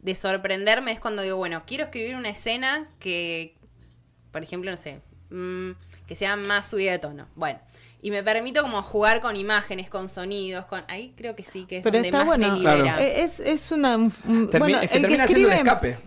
de 0.03 0.15
sorprenderme 0.15 0.91
es 0.91 0.99
cuando 0.99 1.21
digo, 1.23 1.37
bueno, 1.37 1.63
quiero 1.65 1.85
escribir 1.85 2.15
una 2.15 2.29
escena 2.29 2.87
que, 2.99 3.55
por 4.31 4.43
ejemplo, 4.43 4.69
no 4.69 4.77
sé, 4.77 4.99
mm, 5.31 5.71
que 6.05 6.15
sea 6.15 6.35
más 6.35 6.69
subida 6.69 6.91
de 6.91 6.99
tono. 6.99 7.27
Bueno, 7.35 7.59
y 8.01 8.11
me 8.11 8.21
permito 8.21 8.61
como 8.61 8.83
jugar 8.83 9.21
con 9.21 9.35
imágenes, 9.37 9.89
con 9.89 10.09
sonidos, 10.09 10.65
con 10.65 10.83
ahí 10.89 11.13
creo 11.15 11.35
que 11.35 11.43
sí 11.45 11.65
que 11.65 11.77
es 11.77 11.83
Pero 11.83 11.93
donde 11.97 12.09
está 12.09 12.17
más 12.19 12.27
bueno. 12.27 12.51
me 12.51 12.57
libera. 12.59 12.81
Claro. 12.83 12.99
Eh, 13.01 13.23
Es, 13.23 13.39
es 13.39 13.71
una. 13.71 13.95
un- 13.95 14.11
bueno, 14.59 14.81
es 14.81 14.89
que 14.89 14.95
el 14.97 15.01
termina 15.03 15.25
siendo 15.27 15.47
el 15.47 15.53
escribe- 15.53 15.57
escape. 15.63 15.97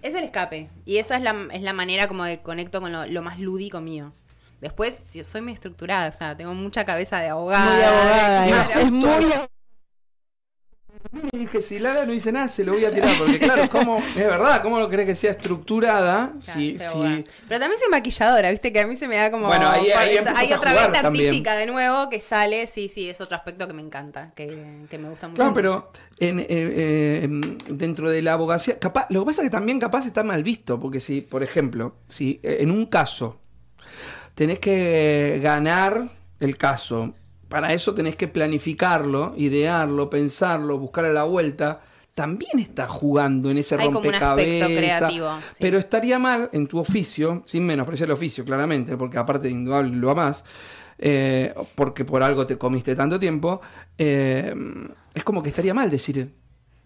Es 0.00 0.14
el 0.14 0.24
escape. 0.24 0.68
Y 0.84 0.98
esa 0.98 1.16
es 1.16 1.22
la, 1.22 1.34
es 1.52 1.62
la 1.62 1.72
manera 1.72 2.06
como 2.08 2.24
de 2.24 2.40
conecto 2.40 2.80
con 2.80 2.92
lo, 2.92 3.04
lo 3.06 3.22
más 3.22 3.38
lúdico 3.40 3.80
mío. 3.80 4.12
Después, 4.60 4.94
si 5.04 5.24
soy 5.24 5.40
muy 5.40 5.52
estructurada, 5.54 6.08
o 6.08 6.12
sea, 6.12 6.36
tengo 6.36 6.54
mucha 6.54 6.84
cabeza 6.84 7.18
de 7.20 7.28
abogada. 7.30 7.74
Muy 7.74 7.82
abogada, 7.82 8.46
Claro. 8.46 8.62
es, 8.62 8.76
es 8.86 8.92
muy. 8.92 9.32
Y 11.32 11.38
dije, 11.38 11.60
si 11.60 11.78
Lara 11.78 12.04
no 12.06 12.12
dice 12.12 12.32
nada, 12.32 12.48
se 12.48 12.64
lo 12.64 12.72
voy 12.72 12.84
a 12.84 12.92
tirar. 12.92 13.16
Porque 13.18 13.38
claro, 13.38 13.68
¿cómo, 13.70 13.98
es 14.16 14.26
verdad, 14.26 14.62
¿cómo 14.62 14.78
lo 14.78 14.88
crees 14.88 15.06
que 15.06 15.14
sea 15.14 15.32
estructurada? 15.32 16.32
Claro, 16.44 16.60
si. 16.60 16.76
Pero 17.48 17.60
también 17.60 17.78
soy 17.78 17.88
maquilladora, 17.90 18.50
viste 18.50 18.72
que 18.72 18.80
a 18.80 18.86
mí 18.86 18.96
se 18.96 19.06
me 19.06 19.16
da 19.16 19.30
como. 19.30 19.46
Bueno, 19.48 19.68
ahí- 19.68 19.90
hay 19.90 20.18
otra 20.18 20.92
también. 20.92 21.26
artística 21.28 21.56
de 21.56 21.66
nuevo 21.66 22.08
que 22.08 22.20
sale, 22.20 22.66
sí, 22.66 22.88
sí, 22.88 23.08
es 23.08 23.20
otro 23.20 23.36
aspecto 23.36 23.66
que 23.66 23.74
me 23.74 23.82
encanta, 23.82 24.32
que, 24.34 24.86
que 24.88 24.98
me 24.98 25.08
gusta 25.10 25.28
mucho. 25.28 25.36
Claro, 25.36 25.54
pero 25.54 25.92
en, 26.18 26.40
eh, 26.40 26.46
eh, 26.48 27.20
em, 27.24 27.40
dentro 27.68 28.10
de 28.10 28.22
la 28.22 28.32
abogacía, 28.34 28.78
capaz, 28.78 29.06
lo 29.10 29.20
que 29.20 29.26
pasa 29.26 29.42
es 29.42 29.46
que 29.48 29.52
también 29.52 29.78
capaz 29.78 30.06
está 30.06 30.22
mal 30.22 30.42
visto, 30.42 30.80
porque 30.80 31.00
si, 31.00 31.20
por 31.20 31.42
ejemplo, 31.42 31.96
si 32.08 32.40
eh, 32.42 32.58
en 32.60 32.70
un 32.70 32.86
caso 32.86 33.40
tenés 34.34 34.58
que 34.58 35.38
ganar 35.42 36.08
el 36.40 36.56
caso, 36.56 37.14
para 37.54 37.72
eso 37.72 37.94
tenés 37.94 38.16
que 38.16 38.26
planificarlo, 38.26 39.32
idearlo, 39.36 40.10
pensarlo, 40.10 40.76
buscarle 40.76 41.12
la 41.12 41.22
vuelta, 41.22 41.82
también 42.12 42.58
estás 42.58 42.90
jugando 42.90 43.48
en 43.48 43.58
ese 43.58 43.76
Hay 43.76 43.86
como 43.86 44.00
un 44.00 44.06
aspecto 44.12 44.26
rompecabezas. 44.26 44.76
creativo, 44.76 45.28
sí. 45.52 45.58
Pero 45.60 45.78
estaría 45.78 46.18
mal 46.18 46.48
en 46.52 46.66
tu 46.66 46.80
oficio, 46.80 47.42
sin 47.44 47.64
menospreciar 47.64 48.08
el 48.08 48.14
oficio, 48.14 48.44
claramente, 48.44 48.96
porque 48.96 49.18
aparte 49.18 49.46
de 49.46 49.52
indudable 49.54 49.94
lo 49.94 50.10
amás, 50.10 50.44
eh, 50.98 51.54
porque 51.76 52.04
por 52.04 52.24
algo 52.24 52.44
te 52.44 52.58
comiste 52.58 52.96
tanto 52.96 53.20
tiempo, 53.20 53.60
eh, 53.98 54.52
es 55.14 55.22
como 55.22 55.40
que 55.40 55.50
estaría 55.50 55.74
mal 55.74 55.88
decir, 55.88 56.34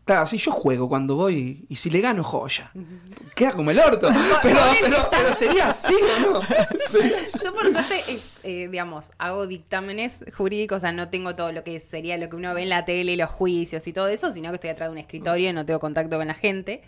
claro, 0.09 0.27
si 0.27 0.39
yo 0.39 0.53
juego 0.53 0.89
cuando 0.89 1.17
voy 1.17 1.67
y 1.69 1.77
si 1.77 1.91
le 1.91 2.01
gano, 2.01 2.25
joya. 2.25 2.73
Queda 3.35 3.53
como 3.53 3.71
el 3.71 3.79
orto. 3.79 4.09
Pero, 4.43 4.59
pero, 4.81 5.09
pero 5.11 5.35
sería 5.35 5.69
así 5.69 5.95
o 5.95 6.21
no. 6.21 6.41
Sería 6.87 7.21
así. 7.21 7.39
Yo 7.45 7.53
por 7.53 7.71
suerte, 7.71 8.03
eh, 8.09 8.21
eh, 8.43 8.69
digamos, 8.71 9.11
hago 9.19 9.47
dictámenes 9.47 10.25
jurídicos, 10.35 10.79
o 10.79 10.81
sea, 10.81 10.93
no 10.93 11.11
tengo 11.11 11.35
todo 11.35 11.53
lo 11.53 11.63
que 11.63 11.79
sería 11.81 12.17
lo 12.17 12.31
que 12.31 12.37
uno 12.37 12.55
ve 12.55 12.63
en 12.63 12.71
la 12.71 12.85
tele, 12.87 13.17
los 13.17 13.29
juicios 13.29 13.87
y 13.87 13.93
todo 13.93 14.09
eso, 14.09 14.33
sino 14.33 14.49
que 14.49 14.55
estoy 14.55 14.71
atrás 14.71 14.89
de 14.89 14.93
un 14.93 14.99
escritorio 14.99 15.51
y 15.51 15.53
no 15.53 15.67
tengo 15.67 15.79
contacto 15.81 16.17
con 16.17 16.27
la 16.27 16.35
gente. 16.35 16.83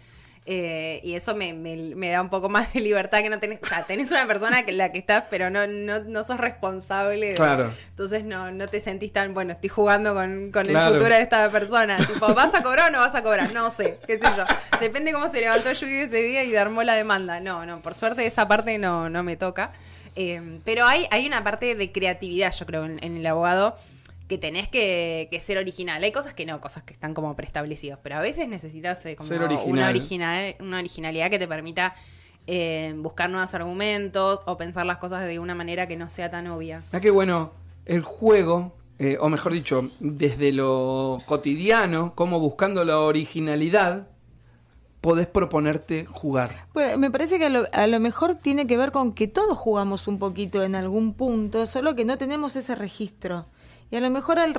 Eh, 0.47 1.01
y 1.05 1.15
eso 1.15 1.37
me, 1.37 1.53
me- 1.53 1.95
me 1.95 2.09
da 2.11 2.23
un 2.23 2.31
poco 2.31 2.49
más 2.49 2.73
de 2.73 2.81
libertad 2.81 3.21
que 3.23 3.29
no 3.29 3.39
tenés, 3.39 3.61
o 3.63 3.67
sea, 3.67 3.85
tenés 3.85 4.11
una 4.11 4.27
persona 4.27 4.65
que 4.65 4.73
la 4.73 4.91
que 4.91 4.99
estás, 4.99 5.25
pero 5.31 5.51
no, 5.51 5.67
no, 5.67 6.01
no 6.01 6.25
sos 6.25 6.39
responsable. 6.39 7.29
de- 7.31 7.35
Claro. 7.35 7.71
Entonces 7.91 8.25
no, 8.25 8.51
no 8.51 8.67
te 8.67 8.81
sentís 8.81 9.13
tan, 9.13 9.35
bueno, 9.35 9.53
estoy 9.53 9.69
jugando 9.69 10.15
con, 10.15 10.51
con 10.51 10.65
Claro. 10.67 10.89
el 10.89 10.95
futuro 10.95 11.15
de 11.15 11.21
esta 11.23 11.51
persona. 11.51 11.97
Tipo, 12.07 12.35
¿vas 12.35 12.55
a 12.55 12.63
cobrar 12.63 12.89
o 12.89 12.91
no 12.91 12.99
vas 13.01 13.15
a 13.15 13.23
cobrar? 13.23 13.53
No 13.53 13.71
sé, 13.71 13.99
qué 14.07 14.19
sé 14.19 14.25
yo. 14.37 14.45
Depende 14.81 15.13
cómo 15.13 15.29
se 15.29 15.41
levantó 15.41 15.71
Judy 15.79 16.01
ese 16.01 16.23
día 16.23 16.43
y 16.43 16.57
armó 16.57 16.83
la 16.83 16.95
demanda. 16.95 17.39
No, 17.41 17.67
no, 17.67 17.81
por 17.81 17.95
suerte 17.95 18.25
esa 18.27 18.49
parte 18.49 18.79
no, 18.79 19.11
no 19.11 19.23
me 19.23 19.37
toca. 19.37 19.73
Eh, 20.17 20.59
pero 20.65 20.87
hay, 20.87 21.07
hay 21.13 21.27
una 21.27 21.45
parte 21.45 21.75
de 21.77 21.93
creatividad, 21.93 22.53
yo 22.53 22.67
creo, 22.67 22.85
en, 22.87 22.99
en 23.05 23.19
el 23.19 23.27
abogado 23.27 23.77
que 24.31 24.39
tenés 24.39 24.69
que, 24.69 25.27
que 25.31 25.41
ser 25.41 25.59
original. 25.59 26.03
Hay 26.03 26.13
cosas 26.13 26.33
que 26.33 26.47
no, 26.47 26.61
cosas 26.61 26.85
que 26.85 26.95
están 26.95 27.13
como 27.15 27.35
preestablecidas, 27.35 27.99
pero 28.01 28.17
a 28.17 28.21
veces 28.21 28.49
necesitas 28.49 29.05
eh, 29.05 29.17
como 29.17 29.29
Ser 29.29 29.43
una, 29.43 29.47
original. 29.53 29.91
original, 29.91 30.55
una 30.61 30.79
originalidad 30.79 31.31
que 31.31 31.39
te 31.41 31.49
permita 31.49 31.95
eh, 32.47 32.95
buscar 32.97 33.29
nuevos 33.29 33.53
argumentos 33.55 34.43
o 34.47 34.57
pensar 34.57 34.87
las 34.87 34.99
cosas 34.99 35.27
de 35.27 35.41
una 35.41 35.57
manera 35.57 35.89
que 35.89 35.97
no 35.97 36.09
sea 36.09 36.31
tan 36.31 36.47
obvia. 36.47 36.83
Mira 36.93 37.01
que 37.01 37.11
bueno, 37.11 37.51
el 37.87 38.03
juego, 38.03 38.73
eh, 39.01 39.19
o 39.21 39.29
mejor 39.29 39.53
dicho, 39.53 39.91
desde 39.99 40.53
lo 40.53 41.19
cotidiano, 41.27 42.15
como 42.15 42.39
buscando 42.39 42.85
la 42.85 43.01
originalidad, 43.01 44.07
podés 45.01 45.27
proponerte 45.27 46.07
jugar. 46.07 46.51
Bueno, 46.73 46.99
me 46.99 47.11
parece 47.11 47.37
que 47.39 47.47
a 47.47 47.51
lo, 47.51 47.65
a 47.73 47.87
lo 47.89 47.99
mejor 47.99 48.37
tiene 48.37 48.69
que 48.69 48.77
ver 48.77 48.93
con 48.93 49.13
que 49.13 49.27
todos 49.27 49.59
jugamos 49.59 50.07
un 50.07 50.21
poquito 50.21 50.63
en 50.63 50.77
algún 50.77 51.15
punto, 51.15 51.67
solo 51.67 51.97
que 51.97 52.05
no 52.05 52.17
tenemos 52.17 52.55
ese 52.55 52.77
registro. 52.77 53.47
Y 53.91 53.97
a 53.97 54.01
lo 54.01 54.11
mejor 54.11 54.39
al 54.39 54.55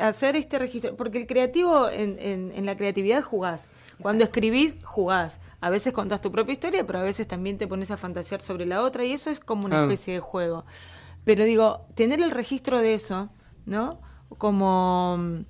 hacer 0.00 0.36
este 0.36 0.58
registro, 0.58 0.94
porque 0.96 1.18
el 1.18 1.26
creativo, 1.26 1.88
en, 1.88 2.18
en- 2.18 2.52
en 2.54 2.66
la 2.66 2.76
creatividad 2.76 3.22
jugás. 3.22 3.68
Cuando 4.00 4.24
escribís, 4.24 4.74
jugás. 4.84 5.40
A 5.60 5.70
veces 5.70 5.92
contás 5.92 6.20
tu 6.20 6.30
propia 6.32 6.52
historia, 6.52 6.84
pero 6.86 6.98
a 6.98 7.02
veces 7.02 7.26
también 7.26 7.56
te 7.56 7.66
pones 7.68 7.90
a 7.90 7.96
fantasear 7.96 8.40
sobre 8.42 8.66
la 8.66 8.82
otra 8.82 9.04
y 9.04 9.12
eso 9.12 9.30
es 9.30 9.38
como 9.40 9.64
una 9.64 9.82
especie 9.82 10.14
de 10.14 10.20
juego. 10.20 10.64
Pero 11.24 11.44
digo, 11.44 11.86
tener 11.94 12.20
el 12.20 12.30
registro 12.32 12.80
de 12.80 12.94
eso, 12.94 13.30
¿no? 13.64 14.00
Como, 14.38 15.44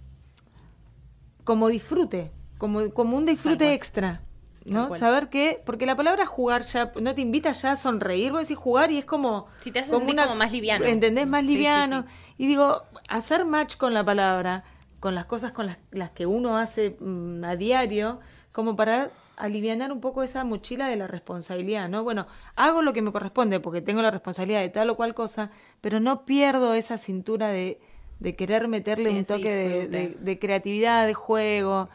como 1.45 1.69
disfrute, 1.69 2.31
como, 2.59 2.91
como 2.91 3.17
un 3.17 3.27
disfrute 3.27 3.73
extra. 3.73 4.21
¿no? 4.65 4.87
cual. 4.89 5.01
Saber 5.01 5.29
que, 5.29 5.61
porque 5.67 5.87
la 5.87 5.97
palabra 5.97 6.25
jugar 6.25 6.63
ya 6.63 6.93
no 7.01 7.15
te 7.17 7.21
invita 7.21 7.51
ya 7.51 7.73
a 7.73 7.77
sonreír, 7.77 8.31
vos 8.31 8.43
decís 8.43 8.57
jugar 8.57 8.93
y 8.93 8.99
es 8.99 9.05
como... 9.05 9.47
Sí, 9.61 9.73
te 9.73 9.81
hace 9.81 9.91
sentir 9.91 10.15
como 10.17 10.37
más 10.37 10.53
liviano. 10.53 10.85
¿Entendés? 10.85 11.27
Más 11.27 11.41
Sí, 11.41 11.49
sí, 11.49 11.55
liviano. 11.55 12.03
sí. 12.03 12.35
Y 12.45 12.47
digo, 12.47 12.83
hacer 13.17 13.45
match 13.45 13.77
con 13.77 13.95
la 13.95 14.05
palabra, 14.05 14.65
con 15.01 15.15
las 15.15 15.25
cosas 15.27 15.53
con 15.53 15.67
las, 15.67 15.79
las 15.91 16.11
que 16.11 16.27
uno 16.27 16.57
hace 16.59 16.97
mm, 17.01 17.45
a 17.45 17.57
diario, 17.57 18.21
como 18.53 18.77
para 18.77 19.11
alivianar 19.37 19.91
un 19.93 20.01
poco 20.01 20.23
esa 20.23 20.45
mochila 20.45 20.89
de 20.89 20.97
la 20.97 21.07
responsabilidad, 21.07 21.89
¿no? 21.89 22.05
Bueno, 22.05 22.27
hago 22.55 22.83
lo 22.83 22.93
que 22.93 23.03
me 23.03 23.13
corresponde 23.13 23.61
porque 23.61 23.81
tengo 23.81 24.03
la 24.03 24.11
responsabilidad 24.11 24.61
de 24.61 24.69
tal 24.69 24.91
o 24.91 24.97
cual 24.97 25.15
cosa, 25.15 25.51
pero 25.81 26.01
no 26.01 26.25
pierdo 26.27 26.75
esa 26.75 26.99
cintura 26.99 27.49
de, 27.49 27.81
de 28.21 28.37
querer 28.37 28.69
meterle 28.69 29.11
Sí, 29.11 29.17
un 29.19 29.25
toque 29.25 29.51
de, 29.51 29.69
disfrute. 29.69 29.99
de- 29.99 30.17
de 30.21 30.39
creatividad, 30.39 31.07
de 31.07 31.15
juego, 31.15 31.89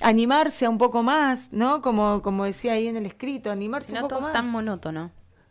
animarse 0.00 0.66
a 0.66 0.70
un 0.70 0.78
poco 0.78 1.02
más, 1.02 1.52
¿no? 1.52 1.82
Como, 1.82 2.22
como 2.22 2.44
decía 2.44 2.72
ahí 2.74 2.86
en 2.88 2.96
el 2.96 3.06
escrito, 3.06 3.50
animarse 3.50 3.88
Si 3.88 3.92
un 3.92 3.96
no, 3.96 4.02
poco 4.02 4.16
todo 4.16 4.20
más. 4.20 4.28
es 4.30 4.32
tan 4.42 4.50
monótono. 4.50 5.10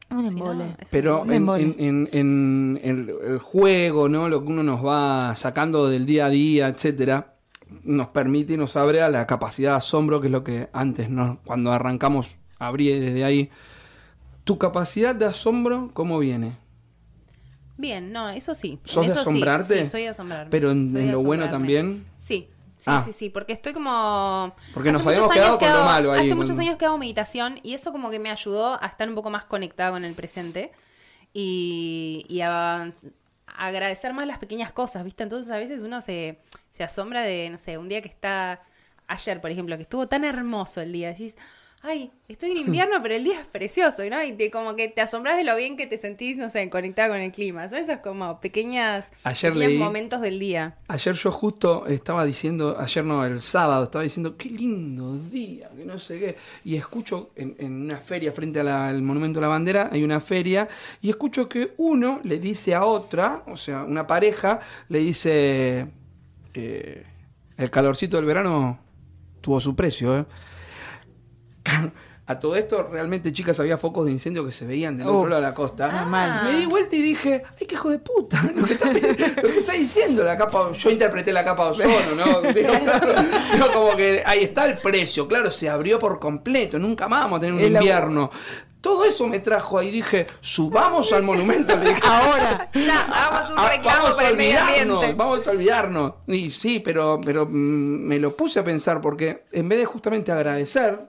Un 0.09 0.31
Si 0.31 0.37
no, 0.37 0.51
embole. 0.51 0.63
es 0.79 0.83
un 0.83 0.87
Pero 0.91 1.21
Un 1.21 1.29
en, 1.29 1.35
embole. 1.35 1.63
en- 1.63 1.75
en- 1.79 2.09
en 2.13 2.79
el, 2.83 3.15
el 3.31 3.39
juego, 3.39 4.07
¿no? 4.09 4.29
Lo 4.29 4.41
que 4.41 4.47
uno 4.47 4.63
nos 4.63 4.85
va 4.85 5.35
sacando 5.35 5.89
del 5.89 6.05
día 6.05 6.27
a 6.27 6.29
día, 6.29 6.67
etcétera, 6.69 7.35
nos 7.83 8.07
permite 8.07 8.53
y 8.53 8.57
nos 8.57 8.75
abre 8.77 9.01
a 9.01 9.09
la 9.09 9.27
capacidad 9.27 9.71
de 9.71 9.77
asombro, 9.77 10.21
que 10.21 10.27
es 10.27 10.31
lo 10.31 10.43
que 10.43 10.69
antes, 10.71 11.09
¿no? 11.09 11.39
Cuando 11.45 11.71
arrancamos, 11.73 12.37
abrí 12.57 12.87
desde 12.99 13.25
ahí. 13.25 13.49
¿Tu 14.45 14.57
capacidad 14.57 15.13
de 15.13 15.25
asombro 15.25 15.89
cómo 15.93 16.19
viene? 16.19 16.57
Bien, 17.77 18.11
no, 18.11 18.29
eso 18.29 18.55
sí. 18.55 18.79
¿Sos 18.85 19.05
de 19.05 19.11
eso 19.11 19.21
sí, 19.21 19.29
asombrarte? 19.29 19.83
Sí, 19.83 19.89
soy 19.89 20.01
de 20.03 20.09
asombrarme. 20.09 20.49
Pero 20.49 20.71
en, 20.71 20.93
de 20.93 21.11
lo 21.11 21.21
bueno 21.21 21.49
también. 21.49 22.05
Sí, 22.17 22.47
Ah. 22.87 23.03
sí, 23.05 23.13
sí, 23.13 23.29
porque 23.29 23.53
estoy 23.53 23.73
como... 23.73 24.55
Porque 24.73 24.91
nos 24.91 25.01
Hace 25.01 25.09
habíamos 25.09 25.27
muchos 25.29 25.39
quedado 25.41 25.57
con 25.59 25.69
lo 25.69 25.83
malo 25.85 26.11
ahí, 26.13 26.19
Hace 26.21 26.29
con- 26.29 26.37
muchos 26.39 26.57
años 26.59 26.77
que 26.77 26.85
hago 26.85 26.97
meditación 26.97 27.59
y 27.63 27.73
eso 27.73 27.91
como 27.91 28.09
que 28.09 28.19
me 28.19 28.29
ayudó 28.31 28.81
a 28.81 28.87
estar 28.87 29.07
un 29.09 29.15
poco 29.15 29.29
más 29.29 29.45
conectada 29.45 29.91
con 29.91 30.05
el 30.05 30.13
presente 30.15 30.71
y, 31.33 32.25
y 32.29 32.41
a 32.41 32.91
agradecer 33.45 34.13
más 34.13 34.27
las 34.27 34.37
pequeñas 34.39 34.71
cosas, 34.71 35.03
¿viste? 35.03 35.23
Entonces 35.23 35.51
a 35.51 35.57
veces 35.57 35.81
uno 35.81 36.01
se, 36.01 36.39
se 36.71 36.83
asombra 36.83 37.21
de, 37.21 37.49
no 37.49 37.59
sé, 37.59 37.77
un 37.77 37.89
día 37.89 38.01
que 38.01 38.09
está... 38.09 38.61
Ayer, 39.09 39.39
por 39.39 39.51
ejemplo, 39.51 39.75
que 39.77 39.83
estuvo 39.83 40.07
tan 40.07 40.23
hermoso 40.23 40.81
el 40.81 40.91
día, 40.91 41.09
decís... 41.09 41.35
ay, 41.83 42.11
estoy 42.27 42.51
en 42.51 42.57
invierno, 42.57 42.97
pero 43.01 43.15
el 43.15 43.23
día 43.23 43.39
es 43.39 43.45
precioso, 43.47 44.03
¿no? 44.09 44.21
Y 44.21 44.33
te, 44.33 44.51
como 44.51 44.75
que 44.75 44.89
te 44.89 44.99
asombras 44.99 45.37
de 45.37 45.45
lo 45.45 45.55
bien 45.55 45.77
que 45.77 45.87
te 45.87 45.97
sentís, 45.97 46.35
no 46.35 46.49
sé, 46.49 46.69
conectada 46.69 47.07
con 47.09 47.17
el 47.19 47.31
clima. 47.31 47.69
Son 47.69 47.77
esos 47.77 47.99
como 47.99 48.41
pequeñas, 48.41 49.09
Ayer 49.23 49.53
pequeños 49.53 49.71
leí- 49.73 49.77
momentos 49.79 50.19
del 50.19 50.37
día. 50.39 50.75
Ayer 50.89 51.13
yo 51.15 51.31
justo 51.31 51.85
estaba 51.87 52.25
diciendo, 52.25 52.75
ayer 52.77 53.05
no, 53.05 53.23
el 53.23 53.39
sábado, 53.39 53.85
estaba 53.85 54.03
diciendo, 54.03 54.35
qué 54.35 54.49
lindo 54.49 55.17
día, 55.17 55.69
que 55.79 55.85
no 55.85 55.97
sé 55.97 56.19
qué. 56.19 56.35
Y 56.65 56.75
escucho 56.75 57.29
en, 57.35 57.55
en 57.59 57.83
una 57.83 57.97
feria 57.97 58.31
frente 58.33 58.59
al 58.59 59.01
Monumento 59.01 59.39
a 59.39 59.43
la 59.43 59.47
Bandera, 59.47 59.89
hay 59.91 60.03
una 60.03 60.19
feria, 60.19 60.67
y 61.01 61.09
escucho 61.09 61.47
que 61.47 61.73
uno 61.77 62.19
le 62.23 62.39
dice 62.39 62.75
a 62.75 62.83
otra, 62.83 63.43
o 63.47 63.55
sea, 63.55 63.83
una 63.83 64.05
pareja, 64.07 64.59
le 64.89 64.99
dice, 64.99 65.87
eh, 66.53 67.05
el 67.55 67.71
calorcito 67.71 68.17
del 68.17 68.25
verano 68.25 68.79
tuvo 69.41 69.61
su 69.61 69.73
precio, 69.75 70.17
¿eh? 70.19 70.25
A 72.29 72.39
todo 72.39 72.57
esto, 72.57 72.83
realmente, 72.91 73.31
chicas, 73.31 73.57
había 73.61 73.77
focos 73.77 74.05
de 74.05 74.11
incendio 74.11 74.45
que 74.45 74.51
se 74.51 74.65
veían 74.65 74.97
del 74.97 75.07
Uh, 75.07 75.11
otro 75.11 75.29
lado 75.29 75.41
de 75.41 75.47
la 75.47 75.53
costa. 75.53 75.89
ah. 75.93 76.41
Me 76.43 76.57
di 76.59 76.65
vuelta 76.65 76.93
y 76.97 77.01
dije, 77.01 77.41
ay, 77.57 77.65
qué 77.65 77.75
hijo 77.75 77.89
de 77.89 77.99
puta, 77.99 78.43
lo 78.55 78.65
que 78.65 78.73
está, 78.73 78.91
lo 78.91 78.99
que 79.49 79.59
está 79.59 79.71
diciendo 79.71 80.25
la 80.25 80.37
capa, 80.37 80.73
yo 80.73 80.89
interpreté 80.91 81.31
la 81.31 81.45
capa 81.45 81.71
de 81.71 81.71
ozono, 81.85 82.15
¿no? 82.17 82.41
Digo, 82.53 82.73
claro, 82.83 83.13
digo, 83.53 83.67
como 83.73 83.95
que 83.95 84.23
ahí 84.25 84.43
está 84.43 84.65
el 84.65 84.77
precio, 84.79 85.25
claro, 85.25 85.49
se 85.49 85.69
abrió 85.69 85.99
por 85.99 86.19
completo, 86.19 86.77
nunca 86.77 87.07
más 87.07 87.21
vamos 87.23 87.37
a 87.37 87.39
tener 87.39 87.55
un 87.55 87.61
El 87.61 87.73
invierno. 87.75 88.29
Todo 88.81 89.05
eso 89.05 89.25
me 89.27 89.39
trajo 89.39 89.79
ahí, 89.79 89.89
dije, 89.89 90.27
subamos 90.39 91.11
al 91.11 91.23
monumento. 91.23 91.75
Le 91.75 91.89
dije, 91.89 91.99
Ahora. 92.05 92.69
Ya, 92.73 93.01
hagamos 93.05 93.51
un 93.51 93.67
reclamo 93.69 94.01
vamos 94.03 94.11
para 94.15 94.29
el 94.29 94.37
medio 94.37 94.51
olvidarnos, 94.59 94.95
ambiente. 94.97 95.13
vamos 95.17 95.47
a 95.47 95.51
olvidarnos. 95.51 96.13
Y 96.27 96.49
sí, 96.51 96.79
pero, 96.79 97.19
pero 97.25 97.45
mm, 97.45 97.49
me 97.49 98.19
lo 98.19 98.37
puse 98.37 98.59
a 98.59 98.63
pensar 98.63 99.01
porque 99.01 99.45
en 99.51 99.67
vez 99.67 99.79
de 99.79 99.85
justamente 99.85 100.31
agradecer, 100.31 100.99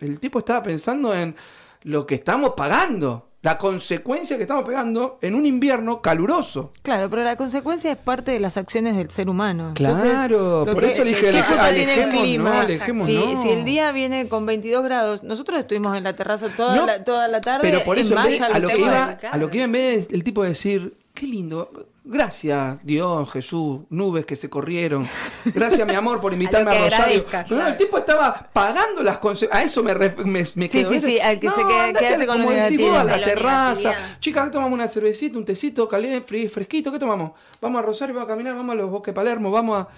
el 0.00 0.18
tipo 0.20 0.38
estaba 0.40 0.62
pensando 0.62 1.14
en 1.14 1.34
lo 1.82 2.06
que 2.06 2.14
estamos 2.16 2.52
pagando, 2.56 3.26
la 3.42 3.56
consecuencia 3.56 4.36
que 4.36 4.42
estamos 4.42 4.64
pagando 4.64 5.18
en 5.22 5.34
un 5.34 5.46
invierno 5.46 6.02
caluroso. 6.02 6.72
Claro, 6.82 7.08
pero 7.08 7.24
la 7.24 7.36
consecuencia 7.36 7.90
es 7.90 7.96
parte 7.96 8.32
de 8.32 8.40
las 8.40 8.58
acciones 8.58 8.96
del 8.96 9.10
ser 9.10 9.30
humano. 9.30 9.72
Claro, 9.74 10.66
lo 10.66 10.72
por 10.74 10.82
que- 10.84 10.92
eso 10.92 11.04
le 11.04 11.10
dije, 11.10 11.22
¿qué 11.30 11.38
ale- 11.38 11.44
culpa 11.46 11.70
tiene 11.70 12.02
el 12.02 12.10
clima? 12.10 12.66
no, 12.66 13.04
si, 13.06 13.14
no. 13.14 13.42
si 13.42 13.48
el 13.48 13.64
día 13.64 13.92
viene 13.92 14.28
con 14.28 14.44
22 14.44 14.82
grados, 14.84 15.22
nosotros 15.22 15.58
estuvimos 15.58 15.96
en 15.96 16.04
la 16.04 16.12
terraza 16.14 16.48
toda, 16.54 16.76
No, 16.76 16.84
la, 16.86 17.02
toda 17.02 17.28
la 17.28 17.40
tarde. 17.40 17.60
Pero 17.62 17.82
por 17.82 17.98
eso, 17.98 18.14
en 18.14 18.24
vez- 18.24 18.40
a, 18.42 18.58
lo 18.58 18.68
que 18.68 18.78
iba, 18.78 19.18
a 19.30 19.36
lo 19.38 19.48
que 19.50 19.56
iba 19.56 19.64
en 19.64 19.72
vez 19.72 20.08
de 20.08 20.16
el 20.16 20.22
tipo 20.24 20.42
de 20.42 20.50
decir, 20.50 20.94
qué 21.14 21.26
lindo, 21.26 21.70
gracias 22.10 22.78
Dios, 22.84 23.30
Jesús, 23.30 23.80
nubes 23.90 24.26
que 24.26 24.36
se 24.36 24.50
corrieron, 24.50 25.08
gracias 25.54 25.86
mi 25.88 25.94
amor 25.94 26.20
por 26.20 26.32
invitarme 26.34 26.70
A 26.76 26.84
Rosario. 26.84 27.24
No, 27.48 27.56
no, 27.58 27.66
el 27.68 27.76
tipo 27.76 27.96
estaba 27.98 28.48
pagando 28.52 29.02
las 29.02 29.18
consecuencias, 29.18 29.62
a 29.62 29.64
eso 29.64 29.82
me, 29.82 29.94
me, 29.94 30.10
me 30.24 30.44
Sí, 30.44 30.68
quedo. 30.68 30.90
sí, 30.90 31.00
sí, 31.00 31.20
al 31.20 31.38
que 31.40 31.50
se 31.50 31.62
quede- 31.62 31.80
andate 31.80 32.06
quédate 32.06 32.26
con 32.26 32.38
como 32.42 32.50
decís 32.50 32.80
vos, 32.80 32.96
a 32.98 33.04
la 33.04 33.22
terraza, 33.22 33.94
chicas, 34.20 34.50
tomamos 34.50 34.74
una 34.74 34.88
cervecita, 34.88 35.38
un 35.38 35.44
tecito 35.44 35.88
caliente, 35.88 36.48
fresquito, 36.48 36.90
¿qué 36.92 36.98
tomamos? 36.98 37.32
Vamos 37.60 37.78
a 37.80 37.82
Rosario, 37.86 38.14
vamos 38.14 38.28
a 38.28 38.32
caminar, 38.32 38.54
vamos 38.54 38.72
a 38.72 38.76
los 38.76 38.90
bosques 38.90 39.12
de 39.12 39.16
Palermo, 39.16 39.50
vamos 39.50 39.82
a... 39.86 39.88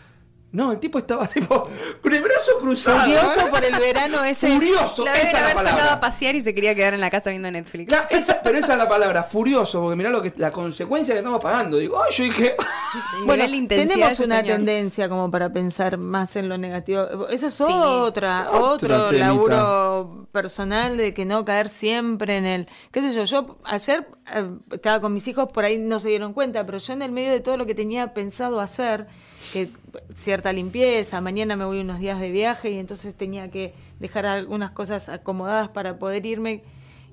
No, 0.52 0.70
el 0.72 0.78
tipo 0.78 0.98
estaba 0.98 1.26
tipo, 1.28 1.68
con 2.02 2.12
el 2.12 2.22
brazo 2.22 2.52
cruzado. 2.60 3.00
Furioso 3.00 3.40
¿eh? 3.46 3.50
por 3.50 3.64
el 3.64 3.74
verano 3.76 4.22
ese. 4.24 4.48
Furioso, 4.54 5.04
esa 5.06 5.12
deben 5.14 5.26
es 5.26 5.32
la 5.32 5.38
haber 5.40 5.54
palabra. 5.54 5.72
sacado 5.78 5.96
a 5.96 6.00
pasear 6.00 6.34
y 6.36 6.42
se 6.42 6.54
quería 6.54 6.74
quedar 6.74 6.92
en 6.94 7.00
la 7.00 7.10
casa 7.10 7.30
viendo 7.30 7.50
Netflix. 7.50 7.92
Esa- 8.10 8.40
pero 8.42 8.58
esa 8.58 8.72
es 8.74 8.78
la 8.78 8.88
palabra, 8.88 9.22
furioso, 9.24 9.80
porque 9.80 9.96
mirá 9.96 10.10
lo 10.10 10.20
que 10.20 10.32
la 10.36 10.50
consecuencia 10.50 11.14
que 11.14 11.18
estamos 11.20 11.40
pagando. 11.40 11.78
Digo, 11.78 12.02
ay, 12.02 12.12
yo 12.14 12.24
dije, 12.24 12.54
Bueno, 13.24 13.44
tenemos 13.66 14.20
una 14.20 14.40
señor. 14.42 14.56
tendencia 14.58 15.08
como 15.08 15.30
para 15.30 15.50
pensar 15.52 15.96
más 15.96 16.36
en 16.36 16.48
lo 16.48 16.58
negativo. 16.58 17.28
Eso 17.28 17.46
es 17.46 17.54
Sí. 17.54 17.64
otra, 17.68 18.48
Otro 18.50 18.74
otro 18.74 19.06
temita. 19.08 19.26
laburo 19.28 20.26
personal 20.32 20.96
de 20.96 21.14
que 21.14 21.24
no 21.24 21.44
caer 21.44 21.68
siempre 21.68 22.36
en 22.36 22.44
el, 22.46 22.68
qué 22.90 23.00
sé 23.00 23.12
yo, 23.12 23.24
yo 23.24 23.58
ayer 23.64 24.06
eh, 24.34 24.50
estaba 24.72 25.00
con 25.00 25.14
mis 25.14 25.26
hijos, 25.28 25.48
por 25.52 25.64
ahí 25.64 25.78
no 25.78 25.98
se 25.98 26.08
dieron 26.08 26.32
cuenta, 26.32 26.64
pero 26.66 26.78
yo 26.78 26.92
en 26.92 27.02
el 27.02 27.12
medio 27.12 27.32
de 27.32 27.40
todo 27.40 27.56
lo 27.56 27.66
que 27.66 27.74
tenía 27.74 28.12
pensado 28.14 28.60
hacer, 28.60 29.06
que 29.52 29.68
cierta 30.14 30.52
limpieza, 30.52 31.20
mañana 31.20 31.56
me 31.56 31.64
voy 31.64 31.80
unos 31.80 31.98
días 31.98 32.18
de 32.18 32.30
viaje 32.30 32.70
y 32.70 32.78
entonces 32.78 33.14
tenía 33.14 33.50
que 33.50 33.74
dejar 34.00 34.24
algunas 34.24 34.70
cosas 34.70 35.08
acomodadas 35.08 35.68
para 35.68 35.98
poder 35.98 36.24
irme. 36.24 36.62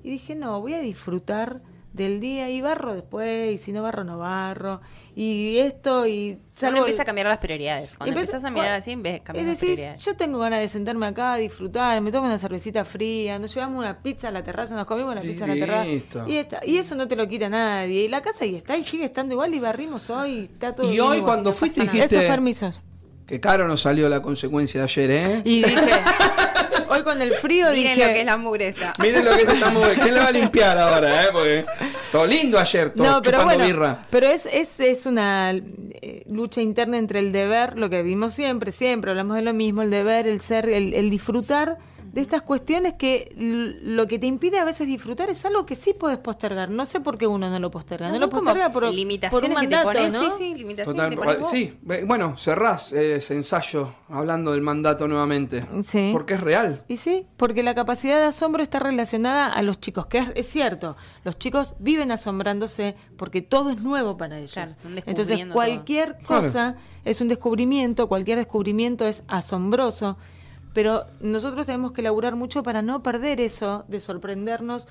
Y 0.02 0.10
dije, 0.10 0.34
no, 0.34 0.60
voy 0.60 0.74
a 0.74 0.80
disfrutar 0.80 1.60
del 1.92 2.20
día 2.20 2.48
y 2.50 2.60
barro 2.60 2.94
después, 2.94 3.52
y 3.54 3.58
si 3.58 3.72
no 3.72 3.82
barro, 3.82 4.04
no 4.04 4.16
barro, 4.18 4.80
y 5.16 5.58
esto, 5.58 6.06
y 6.06 6.30
Uno 6.32 6.40
salvo 6.54 6.78
empieza 6.78 7.02
a 7.02 7.04
cambiar 7.04 7.26
las 7.26 7.38
prioridades. 7.38 7.96
Cuando 7.96 8.10
Empieza- 8.16 8.36
empiezas 8.36 8.44
a 8.48 8.50
mirar 8.54 8.72
así, 8.74 8.94
ves, 8.96 9.16
Es 9.16 9.20
cambias 9.22 9.46
las 9.46 9.54
decir, 9.56 9.74
prioridades. 9.74 10.04
yo 10.04 10.16
tengo 10.16 10.38
ganas 10.38 10.60
de 10.60 10.68
sentarme 10.68 11.06
acá, 11.06 11.34
disfrutar, 11.36 12.00
me 12.00 12.12
tomo 12.12 12.26
una 12.26 12.38
cervecita 12.38 12.84
fría, 12.84 13.38
nos 13.40 13.52
llevamos 13.54 13.78
una 13.78 14.02
pizza 14.02 14.28
a 14.28 14.30
la 14.30 14.44
terraza, 14.44 14.74
nos 14.76 14.86
comimos 14.86 15.14
la 15.16 15.24
Y 15.24 15.28
pizza 15.30 15.44
a 15.44 15.48
la 15.48 15.54
terraza. 15.54 15.86
Y, 16.28 16.36
está- 16.36 16.60
y 16.64 16.78
eso 16.78 16.94
no 16.94 17.08
te 17.08 17.16
lo 17.16 17.28
quita 17.28 17.48
nadie. 17.48 18.04
Y 18.04 18.08
la 18.08 18.22
casa 18.22 18.44
ahí 18.44 18.54
está, 18.54 18.76
y 18.76 18.84
sigue 18.84 19.04
estando 19.04 19.34
igual, 19.34 19.52
y 19.52 19.58
barrimos 19.58 20.08
hoy, 20.10 20.30
y 20.32 20.42
está 20.44 20.74
todo 20.74 20.86
y 20.86 20.92
bien 20.92 21.02
hoy 21.02 21.16
igual. 21.18 21.24
cuando 21.34 21.50
No 21.50 21.56
fuiste 21.56 21.80
dijiste 21.82 22.04
Esos 22.16 22.22
permisos. 22.28 22.80
que 23.26 23.40
caro 23.40 23.66
nos 23.66 23.80
salió 23.80 24.08
la 24.08 24.22
consecuencia 24.22 24.80
de 24.80 24.84
ayer, 24.84 25.10
¿eh? 25.10 25.42
Y 25.44 25.62
dije, 25.62 25.90
hoy 26.90 27.02
con 27.02 27.22
el 27.22 27.32
frío 27.34 27.70
Miren 27.70 27.94
dije... 27.94 28.06
lo 28.06 28.12
que 28.12 28.20
es 28.20 28.26
la 28.26 28.36
mugre 28.36 28.68
esta. 28.68 28.92
Miren 28.98 29.24
lo 29.24 29.36
que 29.36 29.46
se 29.46 29.52
está 29.52 29.70
moviendo. 29.70 30.02
¿Quién 30.02 30.14
le 30.14 30.20
va 30.20 30.26
a 30.26 30.32
limpiar 30.32 30.78
ahora, 30.78 31.24
eh? 31.24 31.28
Porque 31.32 31.66
todo 32.12 32.26
lindo 32.26 32.58
ayer, 32.58 32.90
todo 32.90 33.06
No, 33.06 33.22
pero 33.22 33.38
chupando 33.38 33.58
bueno, 33.64 33.66
birra. 33.74 33.98
pero 34.10 34.26
es, 34.26 34.46
es, 34.46 34.78
es 34.80 35.06
una 35.06 35.52
eh, 35.52 36.22
lucha 36.28 36.60
interna 36.60 36.98
entre 36.98 37.18
el 37.20 37.32
deber, 37.32 37.78
lo 37.78 37.88
que 37.90 38.02
vimos 38.02 38.34
siempre, 38.34 38.72
siempre 38.72 39.10
hablamos 39.10 39.36
de 39.36 39.42
lo 39.42 39.54
mismo, 39.54 39.82
el 39.82 39.90
deber, 39.90 40.26
el 40.26 40.40
ser, 40.40 40.68
el, 40.68 40.94
el 40.94 41.10
disfrutar 41.10 41.78
de 42.12 42.20
estas 42.20 42.42
cuestiones 42.42 42.94
que 42.94 43.32
lo 43.36 44.06
que 44.06 44.18
te 44.18 44.26
impide 44.26 44.58
a 44.58 44.64
veces 44.64 44.86
disfrutar 44.86 45.30
es 45.30 45.44
algo 45.44 45.64
que 45.64 45.76
sí 45.76 45.94
puedes 45.94 46.18
postergar. 46.18 46.70
No 46.70 46.84
sé 46.84 47.00
por 47.00 47.16
qué 47.18 47.26
uno 47.26 47.48
no 47.48 47.58
lo 47.60 47.70
posterga. 47.70 48.08
No, 48.08 48.14
No, 48.14 48.20
lo 48.20 48.30
posterga 48.30 48.72
por, 48.72 48.84
un 48.84 48.90
que 48.96 49.28
te 49.28 49.48
mandato, 49.48 49.84
pones. 49.92 50.12
¿no? 50.12 50.30
Sí, 50.30 50.36
sí, 50.38 50.54
limitaciones 50.54 50.96
Total, 50.96 51.10
que 51.10 51.16
te 51.16 51.22
pones 51.22 51.40
vos. 51.40 51.50
sí, 51.50 51.78
bueno, 52.06 52.36
cerrás 52.36 52.92
eh, 52.92 53.16
ese 53.16 53.34
ensayo 53.34 53.94
hablando 54.08 54.52
del 54.52 54.62
mandato 54.62 55.06
nuevamente. 55.06 55.64
Sí. 55.84 56.10
Porque 56.12 56.34
es 56.34 56.40
real. 56.40 56.84
Y 56.88 56.96
sí, 56.96 57.26
porque 57.36 57.62
la 57.62 57.74
capacidad 57.74 58.18
de 58.18 58.26
asombro 58.26 58.62
está 58.62 58.80
relacionada 58.80 59.46
a 59.46 59.62
los 59.62 59.80
chicos, 59.80 60.06
que 60.06 60.18
es, 60.18 60.28
es 60.34 60.48
cierto, 60.48 60.96
los 61.24 61.38
chicos 61.38 61.74
viven 61.78 62.10
asombrándose 62.10 62.96
porque 63.16 63.42
todo 63.42 63.70
es 63.70 63.80
nuevo 63.80 64.16
para 64.16 64.38
ellos. 64.38 64.52
Claro, 64.52 64.72
Entonces 65.06 65.46
cualquier 65.52 66.18
cosa 66.26 66.76
es 67.04 67.20
un 67.20 67.28
descubrimiento, 67.28 68.08
cualquier 68.08 68.38
descubrimiento 68.38 69.06
es 69.06 69.22
asombroso, 69.28 70.18
pero 70.72 71.06
nosotros 71.20 71.66
tenemos 71.66 71.92
que 71.92 72.02
laburar 72.02 72.36
mucho 72.36 72.62
para 72.62 72.82
no 72.82 73.02
perder 73.02 73.40
eso, 73.40 73.84
de 73.88 74.00
sorprendernos 74.00 74.86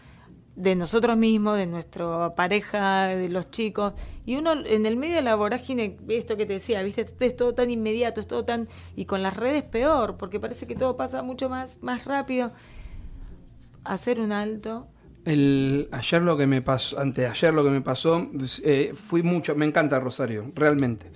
de 0.60 0.76
nosotros 0.76 1.16
mismos, 1.16 1.58
de 1.58 1.68
nuestra 1.68 2.36
pareja, 2.36 3.08
de 3.08 3.30
los 3.30 3.50
chicos. 3.50 3.94
Y 4.26 4.36
uno 4.36 4.54
en 4.66 4.86
el 4.86 4.98
medio 4.98 5.16
de 5.16 5.22
la 5.22 5.36
vorágine, 5.36 5.96
esto 6.10 6.36
que 6.36 6.46
te 6.46 6.54
decía, 6.54 6.84
viste, 6.84 7.08
es 7.22 7.36
todo 7.36 7.54
tan 7.54 7.72
inmediato, 7.72 8.20
es 8.20 8.28
todo 8.28 8.44
tan... 8.44 8.68
Y 8.98 9.06
con 9.06 9.24
las 9.24 9.38
redes 9.38 9.64
peor, 9.64 10.18
porque 10.18 10.38
parece 10.38 10.68
que 10.68 10.76
todo 10.76 10.98
pasa 10.98 11.22
mucho 11.22 11.48
más, 11.48 11.82
más 11.82 12.04
rápido. 12.04 12.52
Hacer 13.86 14.20
un 14.20 14.34
alto. 14.34 14.88
El, 15.24 15.88
ayer 15.92 16.22
lo 16.22 16.36
que 16.36 16.46
me 16.46 16.62
pasó, 16.62 17.00
anteayer 17.00 17.54
lo 17.54 17.64
que 17.64 17.70
me 17.70 17.82
pasó, 17.82 18.30
eh, 18.64 18.92
fui 18.94 19.24
mucho, 19.24 19.56
me 19.56 19.66
encanta 19.66 19.98
Rosario, 20.02 20.52
realmente. 20.56 21.10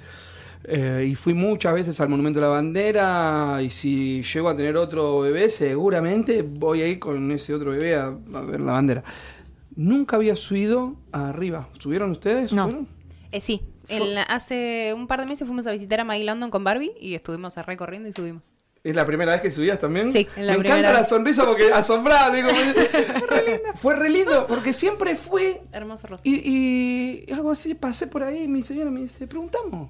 Eh, 0.66 1.08
y 1.10 1.16
fui 1.16 1.34
muchas 1.34 1.74
veces 1.74 2.00
al 2.00 2.10
Monumento 2.10 2.40
de 2.40 2.46
la 2.46 2.52
Bandera 2.52 3.60
y 3.62 3.70
si 3.70 4.22
llego 4.24 4.50
a 4.50 4.56
tener 4.56 4.78
otro 4.78 5.20
bebé, 5.22 5.50
seguramente 5.50 6.42
voy 6.42 6.82
a 6.82 6.88
ir 6.88 7.00
con 7.00 7.32
ese 7.32 7.54
otro 7.54 7.72
bebé 7.72 7.96
a, 7.96 8.06
a 8.06 8.42
ver 8.42 8.62
la 8.62 8.74
bandera. 8.74 9.04
Nunca 9.76 10.16
había 10.16 10.36
subido 10.36 10.96
arriba. 11.12 11.68
¿Subieron 11.80 12.12
ustedes? 12.12 12.54
No. 12.54 12.86
Eh, 13.32 13.42
sí, 13.42 13.62
en 13.88 14.18
hace 14.20 14.94
un 14.96 15.08
par 15.08 15.20
de 15.20 15.26
meses 15.26 15.48
fuimos 15.48 15.68
a 15.68 15.72
visitar 15.72 16.00
a 16.00 16.04
Maggie 16.04 16.24
London 16.24 16.50
con 16.50 16.64
Barbie 16.64 16.94
y 17.00 17.16
estuvimos 17.16 17.56
recorriendo 17.58 18.08
y 18.08 18.14
subimos. 18.14 18.54
¿Es 18.84 18.96
la 18.96 19.06
primera 19.06 19.32
vez 19.32 19.42
que 19.42 19.50
subías 19.50 19.80
también? 19.80 20.12
Sí, 20.12 20.28
es 20.36 20.46
la 20.46 20.54
Me 20.54 20.60
primera 20.60 20.80
encanta 20.80 21.00
la 21.00 21.06
sonrisa 21.06 21.46
porque 21.46 21.72
asombrado. 21.72 22.34
digo, 22.34 22.50
Fue 23.76 23.96
re 23.96 24.10
lindo 24.10 24.46
porque 24.46 24.74
siempre 24.74 25.16
fue 25.16 25.62
Hermoso 25.72 26.08
rosa. 26.08 26.24
Y, 26.26 27.24
y 27.28 27.32
algo 27.32 27.52
así, 27.52 27.76
pasé 27.76 28.08
por 28.08 28.24
ahí 28.24 28.44
y 28.44 28.48
mi 28.48 28.62
señora 28.62 28.92
me 28.92 29.02
dice, 29.02 29.26
preguntamos. 29.26 29.90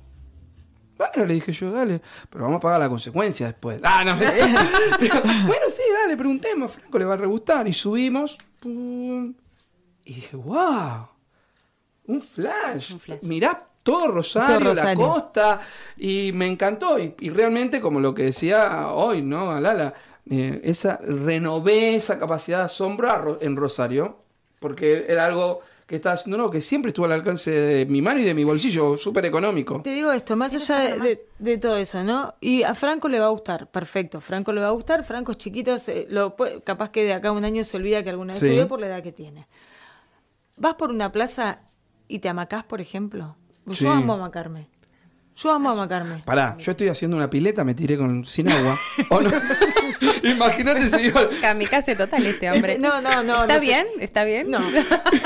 Bueno, 0.97 1.25
le 1.25 1.33
dije 1.33 1.51
yo, 1.51 1.71
dale, 1.71 2.01
pero 2.29 2.43
vamos 2.45 2.57
a 2.57 2.61
pagar 2.61 2.79
la 2.79 2.89
consecuencia 2.89 3.47
después. 3.47 3.79
Ah, 3.83 4.03
no. 4.05 4.15
bueno, 4.17 5.65
sí, 5.69 5.81
dale, 6.01 6.15
preguntemos, 6.17 6.71
Franco 6.71 6.99
le 6.99 7.05
va 7.05 7.13
a 7.15 7.17
re 7.17 7.25
gustar. 7.27 7.67
Y 7.67 7.73
subimos, 7.73 8.37
pum, 8.59 9.33
y 10.05 10.13
dije, 10.13 10.35
wow, 10.35 11.07
un 12.07 12.21
flash. 12.21 12.93
Un 12.93 12.99
flash. 12.99 13.23
Mirá 13.23 13.67
todo 13.83 14.07
Rosario, 14.09 14.59
Todo 14.59 14.69
Rosario. 14.69 14.99
la 15.01 15.07
costa, 15.13 15.61
y 15.97 16.31
me 16.33 16.47
encantó. 16.47 16.99
Y, 16.99 17.15
y 17.19 17.29
realmente, 17.31 17.81
como 17.81 17.99
lo 17.99 18.13
que 18.13 18.23
decía 18.23 18.89
hoy, 18.89 19.21
¿no, 19.21 19.51
Alala? 19.51 19.93
Eh, 20.29 20.61
esa, 20.63 20.97
renové 21.03 21.95
esa 21.95 22.17
capacidad 22.17 22.59
de 22.59 22.65
asombro 22.65 23.11
a 23.11 23.17
Ro- 23.17 23.37
en 23.41 23.57
Rosario, 23.57 24.19
porque 24.59 25.05
era 25.09 25.25
algo 25.25 25.59
que 25.85 25.95
está 25.95 26.13
haciendo, 26.13 26.37
no, 26.37 26.49
que 26.49 26.61
siempre 26.61 26.89
estuvo 26.89 27.05
al 27.05 27.11
alcance 27.11 27.51
de 27.51 27.85
mi 27.85 28.01
mano 28.01 28.19
y 28.19 28.23
de 28.23 28.33
mi 28.33 28.43
bolsillo, 28.43 28.95
súper 28.97 29.25
económico. 29.25 29.81
Te 29.83 29.91
digo 29.91 30.11
esto, 30.11 30.35
más 30.35 30.51
Sí, 30.51 30.57
allá 30.71 30.95
no 30.97 31.03
de, 31.03 31.11
está 31.11 31.23
de- 31.39 31.51
de 31.51 31.57
todo 31.57 31.77
eso, 31.77 32.03
¿no? 32.03 32.35
Y 32.39 32.63
a 32.63 32.73
Franco 32.73 33.09
le 33.09 33.19
va 33.19 33.25
a 33.25 33.29
gustar, 33.29 33.69
perfecto. 33.69 34.21
Franco 34.21 34.53
le 34.53 34.61
va 34.61 34.67
a 34.67 34.71
gustar, 34.71 35.03
Franco 35.03 35.31
es 35.33 35.37
chiquito, 35.37 35.77
se- 35.77 36.07
lo, 36.09 36.35
capaz 36.63 36.89
que 36.91 37.03
de 37.03 37.13
acá 37.13 37.29
a 37.29 37.31
un 37.33 37.43
año 37.43 37.63
se 37.63 37.77
olvida 37.77 38.01
que 38.03 38.09
alguna 38.09 38.31
vez 38.33 38.39
Sí. 38.39 38.45
estudió 38.47 38.67
por 38.67 38.79
la 38.79 38.87
edad 38.87 39.03
que 39.03 39.11
tiene. 39.11 39.47
Vas 40.55 40.75
por 40.75 40.89
una 40.91 41.11
plaza 41.11 41.59
y 42.07 42.19
te 42.19 42.29
amacás, 42.29 42.63
por 42.63 42.79
ejemplo. 42.79 43.35
Yo 43.65 43.73
Sí. 43.75 43.87
amo 43.87 44.13
amacarme. 44.13 44.67
Yo 45.35 45.51
amo 45.51 45.71
amacarme. 45.71 46.21
Pará, 46.25 46.55
yo 46.59 46.71
estoy 46.71 46.89
haciendo 46.89 47.17
una 47.17 47.29
pileta, 47.29 47.63
me 47.63 47.73
tiré 47.73 47.97
con, 47.97 48.23
sin 48.23 48.49
agua. 48.49 48.77
¿O 49.09 49.19
no? 49.21 49.31
Imagínate 50.23 50.87
si 50.89 51.05
yo... 51.11 51.13
Kamikaze 51.41 51.95
total 51.95 52.25
este 52.25 52.49
hombre. 52.51 52.77
No, 52.77 53.01
no, 53.01 53.23
no. 53.23 53.41
¿Está 53.41 53.53
no 53.55 53.59
sé. 53.59 53.65
bien? 53.65 53.87
¿Está 53.99 54.23
bien? 54.23 54.49
No. 54.51 54.59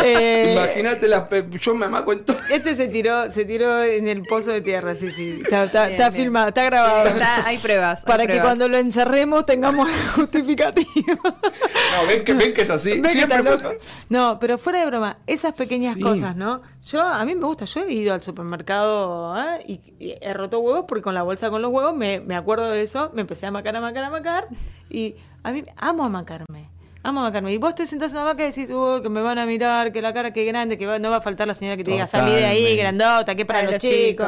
Eh, 0.04 0.54
Imagínate, 0.56 1.08
las 1.08 1.24
pe- 1.24 1.46
yo 1.60 1.74
me 1.76 1.88
amaco 1.88 2.14
en 2.14 2.24
todo. 2.24 2.38
Este 2.50 2.76
se 2.76 2.88
tiró, 2.88 3.30
se 3.32 3.46
tiró 3.46 3.84
en 3.84 4.08
el 4.08 4.22
pozo 4.24 4.52
de 4.52 4.62
tierra, 4.62 4.94
sí, 4.96 5.12
sí. 5.12 5.42
Está, 5.44 5.64
está- 5.66 5.82
Bien, 5.88 5.94
está 5.94 6.10
bien. 6.12 6.24
filmado, 6.24 6.48
está 6.50 6.64
grabado. 6.64 7.08
Está- 7.10 7.46
hay 7.46 7.58
pruebas. 7.58 8.00
hay 8.00 8.06
Para 8.06 8.28
que 8.28 8.40
cuando 8.40 8.68
lo 8.70 8.78
encerremos 8.78 9.46
tengamos 9.46 9.90
justificativo. 10.16 11.20
No, 11.24 12.08
ven 12.08 12.24
que, 12.24 12.34
ven 12.34 12.54
que 12.54 12.62
es 12.62 12.70
así. 12.70 13.02
Que 13.02 13.10
Siempre 13.10 13.44
loco. 13.44 13.70
No, 14.10 14.38
pero 14.40 14.58
fuera 14.58 14.80
de 14.80 14.86
broma, 14.86 15.18
esas 15.28 15.54
pequeñas 15.54 15.96
Sí. 15.96 16.02
cosas, 16.02 16.36
¿no? 16.36 16.62
Yo, 16.88 17.02
a 17.02 17.24
mí 17.26 17.36
me 17.36 17.46
gusta, 17.46 17.66
yo 17.66 17.82
he 17.82 17.92
ido 17.94 18.14
al 18.14 18.22
supermercado 18.22 19.38
¿eh? 19.38 19.64
y, 19.68 19.74
y 20.00 20.16
he 20.22 20.34
roto 20.34 20.60
huevos 20.60 20.86
porque 20.88 21.02
con 21.02 21.14
la 21.14 21.22
bolsa 21.24 21.50
con 21.50 21.62
los 21.62 21.70
huevos 21.72 21.96
me, 21.96 22.22
me 22.22 22.36
acuerdo 22.36 22.70
de 22.70 22.82
eso, 22.82 23.12
me 23.14 23.22
empecé 23.22 23.46
a 23.46 23.52
macar, 23.52 23.76
a 23.76 23.82
macar, 23.82 24.06
a 24.06 24.10
macar 24.10 24.48
y 24.90 25.16
a 25.44 25.52
mí 25.52 25.64
amo 25.76 26.06
amacarme. 26.06 26.70
Amo 27.04 27.20
amacarme. 27.22 27.54
Y 27.54 27.58
vos 27.58 27.74
te 27.76 27.86
sentás 27.86 28.12
en 28.12 28.18
una 28.18 28.26
vaca 28.26 28.44
y 28.44 28.48
decís, 28.48 28.70
"Uy, 28.70 29.02
que 29.02 29.08
me 29.10 29.22
van 29.22 29.38
a 29.38 29.46
mirar, 29.46 29.92
que 29.94 30.02
la 30.02 30.14
cara 30.14 30.32
que 30.32 30.44
grande, 30.46 30.78
que 30.78 30.86
va- 30.86 31.00
no 31.00 31.10
va 31.10 31.18
a 31.18 31.22
faltar 31.22 31.48
la 31.48 31.54
señora 31.54 31.78
que 31.78 31.84
te 31.84 31.92
diga, 31.92 32.06
salí 32.08 32.32
de 32.32 32.46
ahí, 32.46 32.58
Totalmente. 32.76 32.76
grandota, 32.82 33.36
que 33.36 33.46
para, 33.46 33.60
Para 33.60 33.72
los 33.72 33.84
los 33.84 33.92
chicos. 33.92 34.28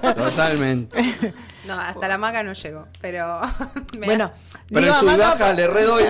Totalmente. 0.16 0.98
No, 1.66 1.74
hasta 1.74 2.08
la 2.08 2.16
maca 2.18 2.42
no 2.42 2.52
llegó, 2.52 2.86
pero... 3.00 3.40
me 3.98 4.06
bueno, 4.06 4.28
da- 4.28 4.34
Pero 4.68 4.80
digo 4.80 4.94
en 4.94 5.00
su 5.00 5.08
hamaca 5.08 5.28
baja 5.30 5.52
le 5.52 5.66
redoy. 5.66 6.04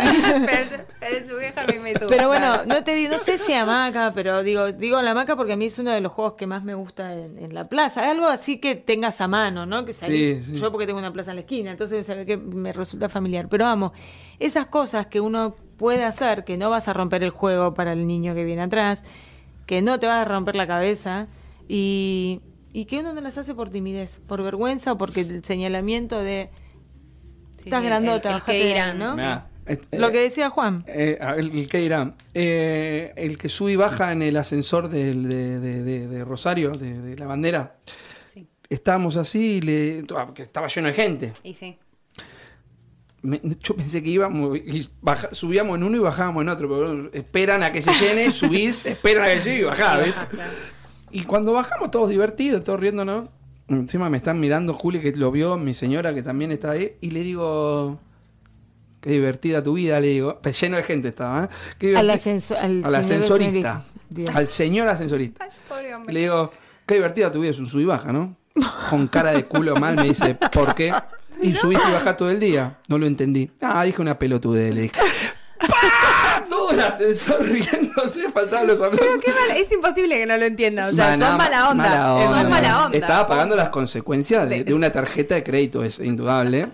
pero, 0.46 0.84
pero 1.00 1.16
en 1.16 1.28
su 1.28 1.36
vieja 1.36 1.66
me. 1.66 1.94
Pero 2.08 2.28
bueno, 2.28 2.64
no 2.66 2.84
te 2.84 2.94
digo, 2.94 3.12
no 3.12 3.18
sé 3.18 3.36
si 3.38 3.52
hamaca, 3.52 4.12
pero 4.14 4.42
digo, 4.42 4.70
digo 4.72 5.00
la 5.02 5.10
hamaca 5.10 5.34
porque 5.36 5.54
a 5.54 5.56
mí 5.56 5.66
es 5.66 5.78
uno 5.78 5.90
de 5.90 6.00
los 6.00 6.12
juegos 6.12 6.34
que 6.34 6.46
más 6.46 6.62
me 6.62 6.74
gusta 6.74 7.12
en, 7.14 7.38
en 7.38 7.54
la 7.54 7.68
plaza. 7.68 8.08
Algo 8.10 8.26
así 8.28 8.58
que 8.58 8.76
tengas 8.76 9.20
a 9.20 9.28
mano, 9.28 9.66
¿no? 9.66 9.84
Que 9.84 9.92
salís- 9.92 10.42
Sí, 10.42 10.52
sí. 10.54 10.60
Yo 10.60 10.70
porque 10.70 10.86
tengo 10.86 10.98
una 10.98 11.12
plaza 11.12 11.30
en 11.30 11.36
la 11.36 11.40
esquina, 11.42 11.70
entonces 11.70 12.06
sabe 12.06 12.24
que 12.26 12.36
me 12.36 12.72
resulta 12.72 13.08
familiar. 13.08 13.48
Pero 13.48 13.64
vamos, 13.64 13.92
esas 14.38 14.66
cosas 14.66 15.06
que 15.06 15.20
uno 15.20 15.56
puede 15.76 16.04
hacer, 16.04 16.44
que 16.44 16.56
no 16.58 16.70
vas 16.70 16.86
a 16.88 16.92
romper 16.92 17.22
el 17.24 17.30
juego 17.30 17.74
para 17.74 17.92
el 17.92 18.06
niño 18.06 18.34
que 18.34 18.44
viene 18.44 18.62
atrás, 18.62 19.02
que 19.66 19.82
no 19.82 19.98
te 19.98 20.06
vas 20.06 20.22
a 20.22 20.24
romper 20.26 20.54
la 20.54 20.66
cabeza 20.66 21.26
y, 21.68 22.40
y 22.72 22.84
que 22.84 22.98
uno 23.00 23.12
no 23.12 23.20
las 23.20 23.36
hace 23.38 23.54
por 23.54 23.70
timidez, 23.70 24.20
por 24.26 24.42
vergüenza 24.42 24.92
o 24.92 24.98
porque 24.98 25.20
el 25.22 25.44
señalamiento 25.44 26.18
de 26.20 26.50
Sí, 27.58 27.64
estás 27.66 27.80
el- 27.82 27.86
grandota, 27.88 28.30
el- 28.30 28.36
el 28.36 28.42
que 28.42 28.70
irán, 28.70 28.98
¿no? 28.98 29.16
Mirá, 29.16 29.46
este, 29.66 29.98
Lo 29.98 30.10
que 30.10 30.20
decía 30.20 30.48
Juan. 30.50 30.82
Eh, 30.86 31.18
ver, 31.20 31.38
el, 31.38 31.68
que 31.68 31.82
irá. 31.82 32.14
Eh, 32.34 33.12
el 33.16 33.36
que 33.38 33.48
sube 33.48 33.72
y 33.72 33.76
baja 33.76 34.12
en 34.12 34.22
el 34.22 34.36
ascensor 34.36 34.88
del- 34.88 35.28
de, 35.28 35.60
de- 35.60 35.82
de- 35.84 36.06
de 36.08 36.24
Rosario, 36.24 36.70
de, 36.72 37.00
de 37.00 37.16
la 37.16 37.26
bandera. 37.26 37.76
Sí, 38.32 38.46
Estábamos 38.68 39.16
así, 39.16 39.56
y 39.56 39.60
le, 39.60 40.04
ah, 40.16 40.30
que 40.34 40.42
estaba 40.42 40.66
lleno 40.68 40.88
de 40.88 40.94
gente. 40.94 41.32
y 41.44 41.54
sí. 41.54 41.76
Me- 43.22 43.40
yo 43.62 43.76
pensé 43.76 44.02
que 44.02 44.08
íbamos 44.08 44.56
y 44.56 44.88
baja- 45.02 45.28
subíamos 45.32 45.76
en 45.76 45.84
uno 45.84 45.96
y 45.98 46.00
bajábamos 46.00 46.42
en 46.42 46.48
otro. 46.48 46.68
Pero 46.68 47.10
esperan 47.12 47.62
a 47.62 47.70
que 47.70 47.82
se 47.82 47.92
llene, 47.92 48.30
subís, 48.32 48.86
esperan 48.86 49.24
a 49.24 49.26
que 49.34 49.40
llegue 49.40 49.60
y 49.60 49.64
bajás. 49.64 49.98
¿ves? 49.98 50.12
Claro. 50.30 50.50
Y 51.10 51.24
cuando 51.24 51.52
bajamos 51.52 51.90
todos 51.90 52.08
divertidos, 52.08 52.62
todos 52.64 52.78
riéndonos, 52.80 53.28
encima 53.68 54.08
me 54.10 54.16
están 54.16 54.38
mirando 54.40 54.74
Juli 54.74 55.00
que 55.00 55.12
lo 55.12 55.30
vio, 55.30 55.56
mi 55.56 55.74
señora 55.74 56.14
que 56.14 56.22
también 56.22 56.52
está 56.52 56.72
ahí, 56.72 56.92
y 57.00 57.10
le 57.10 57.22
digo, 57.22 57.98
qué 59.00 59.10
divertida 59.10 59.62
tu 59.62 59.74
vida, 59.74 59.98
le 60.00 60.08
digo, 60.08 60.38
pues 60.42 60.60
lleno 60.60 60.76
de 60.76 60.82
gente 60.82 61.08
estaba, 61.08 61.44
¿eh? 61.44 61.48
Qué 61.78 61.96
Al, 61.96 62.08
ascenso- 62.10 62.56
al 62.56 62.84
ascensorista, 62.94 63.84
al 64.34 64.46
señor 64.46 64.88
ascensorista. 64.88 65.44
Ay, 65.44 65.50
pobre 65.68 65.90
Y 65.90 65.92
hombre. 65.92 66.14
le 66.14 66.20
digo, 66.20 66.52
qué 66.86 66.94
divertida 66.94 67.32
tu 67.32 67.40
vida, 67.40 67.50
es 67.50 67.58
un 67.58 67.66
sub 67.66 67.80
y 67.80 67.84
baja, 67.84 68.12
¿no? 68.12 68.36
Con 68.90 69.06
cara 69.08 69.32
de 69.32 69.46
culo 69.46 69.76
mal 69.76 69.96
me 69.96 70.04
dice, 70.04 70.34
¿por 70.34 70.74
qué? 70.74 70.92
Y 71.40 71.54
subís 71.54 71.78
y 71.88 71.92
bajás 71.92 72.16
todo 72.16 72.30
el 72.30 72.38
día. 72.38 72.78
No 72.88 72.98
lo 72.98 73.06
entendí. 73.06 73.50
Ah, 73.62 73.82
dije 73.84 74.02
una 74.02 74.18
pelotude, 74.18 74.72
le 74.74 74.80
dije. 74.82 74.94
¡Pah! 75.60 75.68
El 76.80 76.86
ascensor 76.86 77.42
riéndose, 77.48 78.30
faltaban 78.32 78.66
los 78.66 78.80
aplausos. 78.80 79.00
Pero 79.00 79.20
qué 79.20 79.32
mal, 79.32 79.56
es 79.56 79.70
imposible 79.72 80.16
que 80.18 80.26
no 80.26 80.36
lo 80.36 80.44
entienda. 80.44 80.88
O 80.88 80.92
sea, 80.94 81.10
Maná, 81.10 81.26
son 81.28 81.36
mala 81.36 81.70
onda. 81.70 81.84
mala 81.84 82.14
onda. 82.14 82.40
Son 82.40 82.50
mala 82.50 82.84
onda. 82.86 82.98
Estaba 82.98 83.26
pagando 83.26 83.56
las 83.56 83.68
consecuencias 83.70 84.48
De- 84.48 84.64
de 84.64 84.74
una 84.74 84.90
tarjeta 84.90 85.34
de 85.34 85.42
crédito, 85.42 85.84
es 85.84 85.98
indudable. 85.98 86.68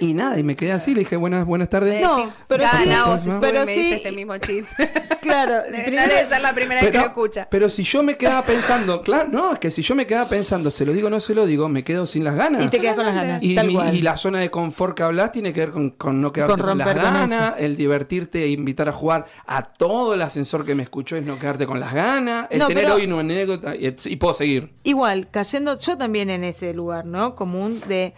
Y 0.00 0.12
nada, 0.14 0.38
y 0.38 0.42
me 0.42 0.56
quedé 0.56 0.72
así, 0.72 0.92
le 0.94 1.00
dije 1.00 1.16
buenas, 1.16 1.46
buenas 1.46 1.68
tardes. 1.68 2.02
No, 2.02 2.32
pero 2.48 2.64
cada 2.64 3.18
sí- 3.18 3.30
sube 3.30 3.38
pero 3.40 3.62
y 3.62 3.66
me 3.66 3.74
sí- 3.74 3.82
dice 3.82 3.96
este 3.96 4.12
mismo 4.12 4.36
chiste. 4.38 4.90
Claro, 5.24 5.62
Debe- 5.64 5.84
primero- 5.86 6.14
debe 6.14 6.28
ser 6.28 6.42
la 6.42 6.54
primera 6.54 6.82
vez 6.82 6.90
que 6.90 6.98
lo 6.98 7.04
escucha. 7.06 7.48
pero 7.50 7.70
si 7.70 7.82
yo 7.82 8.02
me 8.02 8.18
quedaba 8.18 8.42
pensando, 8.42 9.00
claro, 9.00 9.26
no, 9.32 9.54
es 9.54 9.58
que 9.58 9.70
si 9.70 9.80
yo 9.80 9.94
me 9.94 10.06
quedaba 10.06 10.28
pensando, 10.28 10.70
se 10.70 10.84
lo 10.84 10.92
digo 10.92 11.06
o 11.06 11.10
no 11.10 11.18
se 11.18 11.34
lo 11.34 11.46
digo, 11.46 11.66
me 11.70 11.82
quedo 11.82 12.06
sin 12.06 12.24
las 12.24 12.34
ganas. 12.34 12.62
y 12.62 12.68
te 12.68 12.78
quedas 12.78 12.94
con 12.94 13.06
las 13.06 13.14
ganas, 13.14 13.42
Y, 13.42 13.54
tal 13.54 13.66
mi- 13.68 13.74
cual. 13.74 13.94
y 13.96 14.02
la 14.02 14.18
zona 14.18 14.40
de 14.40 14.50
confort 14.50 14.94
que 14.94 15.02
hablas 15.02 15.32
tiene 15.32 15.54
que 15.54 15.60
ver 15.60 15.70
con, 15.70 15.90
con 15.92 16.20
no 16.20 16.30
quedarte 16.30 16.52
Con 16.52 16.60
con, 16.60 16.76
las 16.78 16.86
con 16.88 16.96
ganas, 17.02 17.54
el 17.58 17.74
divertirte 17.74 18.42
e 18.44 18.48
invitar 18.48 18.86
a 18.90 18.92
jugar 18.92 19.24
a 19.46 19.62
todo 19.62 20.12
el 20.12 20.20
ascensor 20.20 20.66
que 20.66 20.74
me 20.74 20.82
escuchó 20.82 21.16
es 21.16 21.24
no 21.24 21.38
quedarte 21.38 21.64
con 21.66 21.80
las 21.80 21.94
ganas, 21.94 22.46
el 22.50 22.58
No, 22.58 22.66
tener 22.66 22.84
pero- 22.84 22.96
hoy 22.96 23.06
una 23.06 23.20
anécdota 23.20 23.74
y, 23.74 23.94
y 24.04 24.16
puedo 24.16 24.34
seguir. 24.34 24.74
Igual, 24.82 25.28
cayendo 25.30 25.78
yo 25.78 25.96
también 25.96 26.28
en 26.28 26.44
ese 26.44 26.74
lugar, 26.74 27.06
¿no? 27.06 27.34
Común 27.34 27.80
de... 27.88 28.12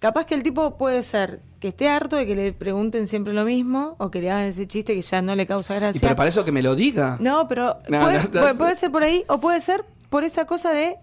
Capaz 0.00 0.24
que 0.26 0.34
el 0.34 0.42
tipo 0.42 0.76
puede 0.78 1.02
ser 1.04 1.40
que 1.60 1.68
esté 1.68 1.88
harto 1.88 2.16
de 2.16 2.26
que 2.26 2.34
le 2.34 2.52
pregunten 2.52 3.06
siempre 3.06 3.32
lo 3.34 3.44
mismo 3.44 3.94
o 3.98 4.10
que 4.10 4.20
le 4.20 4.30
hagan 4.30 4.46
ese 4.46 4.66
chiste 4.66 4.94
que 4.94 5.02
ya 5.02 5.20
no 5.22 5.36
le 5.36 5.46
causa 5.46 5.76
Y 5.76 5.80
gracia. 5.80 6.00
pero 6.00 6.16
para 6.16 6.28
eso 6.30 6.44
que 6.44 6.50
me 6.52 6.62
lo 6.62 6.74
diga. 6.74 7.16
No, 7.20 7.46
pero 7.46 7.76
No, 7.88 8.00
puede, 8.00 8.14
no, 8.18 8.22
no, 8.24 8.30
puede- 8.30 8.52
sí. 8.52 8.58
puede 8.58 8.74
ser 8.76 8.90
por 8.90 9.02
ahí 9.04 9.24
o 9.28 9.40
puede 9.40 9.60
ser 9.60 9.84
por 10.08 10.24
esa 10.24 10.46
cosa 10.46 10.72
de 10.72 10.96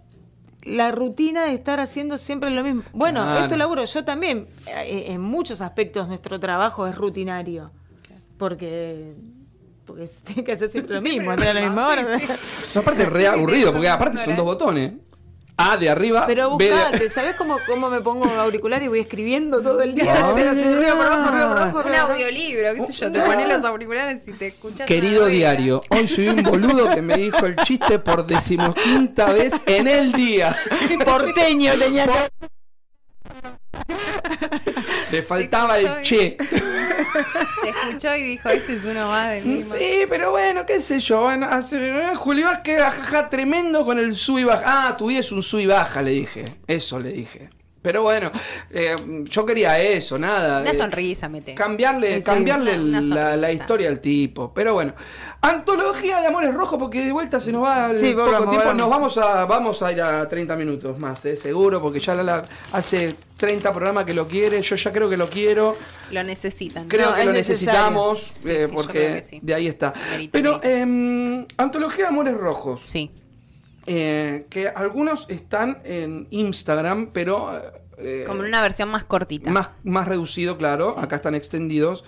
la 0.64 0.92
rutina 0.92 1.46
de 1.46 1.54
estar 1.54 1.80
haciendo 1.80 2.18
siempre 2.18 2.50
lo 2.50 2.64
mismo. 2.64 2.82
Bueno, 2.92 3.22
Claro. 3.22 3.40
esto 3.42 3.56
laburo 3.56 3.86
yo 3.86 4.04
también. 4.04 4.48
eh, 4.68 5.06
En 5.10 5.22
muchos 5.22 5.62
aspectos 5.62 6.08
nuestro 6.08 6.40
trabajo 6.40 6.88
es 6.88 6.96
rutinario. 6.96 7.72
Porque, 8.40 9.14
porque 9.86 10.10
tiene 10.26 10.44
que 10.44 10.52
hacer 10.54 10.70
siempre 10.70 10.96
lo 10.96 11.02
Siempre 11.02 11.20
mismo, 11.24 11.36
lo 11.36 11.50
a 11.50 11.54
la 11.54 11.62
misma 11.62 11.86
sí, 11.86 11.92
hora. 12.04 12.18
sí. 12.20 12.26
Es 12.64 12.78
aparte 12.78 13.06
re 13.06 13.28
aburrido, 13.28 13.72
porque 13.72 13.90
aparte 13.90 14.18
son 14.26 14.36
dos 14.36 14.46
botones. 14.46 14.94
A 15.60 15.76
de 15.78 15.90
arriba, 15.90 16.26
Pero 16.28 16.56
B 16.56 16.66
de- 16.66 16.72
buscate, 16.72 17.10
¿sabes 17.10 17.36
cómo, 17.36 17.58
cómo 17.66 17.90
me 17.90 18.00
pongo 18.02 18.26
auricular 18.26 18.84
y 18.84 18.88
voy 18.90 19.00
escribiendo 19.00 19.60
todo 19.62 19.82
el 19.82 19.96
día? 19.96 20.14
Ah. 20.16 20.30
Así, 20.32 20.42
así, 20.44 20.64
arriba, 20.64 20.96
por 20.96 21.06
abajo, 21.08 21.30
arriba, 21.30 21.50
por 21.50 21.58
abajo, 21.58 21.84
Un 21.90 21.96
audiolibro, 21.96 22.74
qué 22.76 22.86
sé 22.88 22.94
yo, 22.94 23.12
te 23.12 23.20
pones 23.22 23.48
los 23.48 23.66
auriculares 23.66 24.28
y 24.28 24.34
te 24.34 24.48
escuchas. 24.48 24.86
Querido 24.86 25.26
diario, 25.26 25.82
hoy 25.90 26.08
soy 26.08 26.30
un 26.30 26.44
boludo 26.44 26.92
que 26.92 27.02
me 27.02 27.18
dijo 27.18 27.46
el 27.48 27.56
chiste 27.58 27.98
por 27.98 28.26
decimoquinta 28.28 29.34
vez 29.34 29.54
en 29.66 29.88
el 29.88 30.12
día. 30.12 30.56
Porteño 31.06 31.74
tenía 31.80 32.06
que... 32.06 32.48
Le 35.12 35.24
faltaba 35.24 35.80
el 35.80 36.02
che. 36.04 36.38
Te 37.62 37.70
escuchó 37.70 38.16
y 38.16 38.24
dijo, 38.24 38.50
este 38.50 38.76
es 38.76 38.86
uno 38.86 39.08
más 39.10 39.30
del 39.30 39.46
mismo. 39.46 39.76
Sí, 39.76 40.06
pero 40.10 40.32
bueno, 40.32 40.66
qué 40.66 40.80
sé 40.80 41.00
yo. 41.00 41.22
Bueno, 41.22 41.48
Julio 42.16 42.46
Vázquez, 42.46 42.80
jajaja, 42.80 43.30
tremendo 43.30 43.86
con 43.86 44.00
el 44.00 44.16
sub 44.16 44.40
y 44.40 44.44
baja. 44.44 44.64
Ah, 44.66 44.98
tu 44.98 45.08
vida 45.08 45.20
es 45.20 45.32
un 45.32 45.42
sub 45.42 45.60
y 45.60 45.66
baja, 45.66 46.02
le 46.02 46.12
dije. 46.12 46.46
Eso 46.68 47.00
le 47.00 47.12
dije. 47.12 47.50
Pero 47.82 48.02
bueno, 48.02 48.32
eh, 48.72 48.96
yo 49.26 49.46
quería 49.46 49.80
eso, 49.80 50.18
nada. 50.18 50.62
Una 50.62 50.72
eh, 50.72 50.76
sonrisa, 50.76 51.30
mete. 51.30 51.54
Cambiarle, 51.56 52.18
Sí, 52.18 52.24
cambiarle 52.24 52.80
una- 52.80 53.00
una 53.00 53.36
la, 53.38 53.52
historia 53.52 53.88
al 53.90 54.00
tipo. 54.02 54.54
Pero 54.54 54.74
bueno, 54.74 54.94
antología 55.42 56.20
de 56.20 56.28
Amores 56.28 56.54
Rojos, 56.54 56.80
porque 56.80 57.06
de 57.06 57.12
vuelta 57.12 57.40
se 57.40 57.52
nos 57.52 57.64
va 57.64 57.92
el 57.92 58.00
Sí, 58.00 58.12
poco 58.12 58.26
volvamos, 58.26 58.50
tiempo. 58.50 58.74
Nos 58.74 58.90
vamos 58.90 59.18
a, 59.18 59.46
vamos 59.46 59.82
a 59.84 59.92
ir 59.92 60.02
a 60.02 60.28
30 60.28 60.56
minutos 60.56 60.98
más, 61.00 61.24
eh, 61.26 61.38
seguro, 61.38 61.82
porque 61.82 62.00
ya 62.00 62.16
la, 62.16 62.24
la- 62.24 62.44
hace 62.74 63.16
30 63.38 63.72
programas 63.72 64.06
que 64.06 64.14
lo 64.14 64.28
quiere. 64.28 64.62
Yo 64.62 64.76
ya 64.76 64.92
creo 64.92 65.10
que 65.10 65.18
lo 65.18 65.30
quiero. 65.30 65.78
Lo 66.12 66.24
necesitan. 66.24 66.88
Creo 66.88 67.12
No, 67.12 67.16
que 67.16 67.26
lo 67.26 67.32
necesario. 67.34 67.68
necesitamos, 67.82 68.34
Sí, 68.44 68.50
eh, 68.50 68.70
porque 68.74 69.24
de 69.42 69.54
ahí 69.54 69.68
está. 69.68 69.94
Merito, 70.12 70.32
Pero, 70.32 70.60
em, 70.64 71.46
antología 71.58 72.06
de 72.06 72.10
Amores 72.10 72.34
Rojos. 72.36 72.82
Sí. 72.84 73.12
Eh, 73.88 74.46
que 74.50 74.68
algunos 74.68 75.26
están 75.30 75.80
en 75.84 76.28
Instagram, 76.30 77.12
pero. 77.14 77.60
eh, 77.98 78.24
Como 78.28 78.42
en 78.44 78.50
una 78.50 78.62
versión 78.62 78.90
más 78.90 79.06
cortita. 79.06 79.50
más, 79.50 79.70
más 79.84 80.08
reducido, 80.08 80.58
claro. 80.58 81.00
Acá 81.00 81.16
están 81.16 81.34
extendidos. 81.36 82.04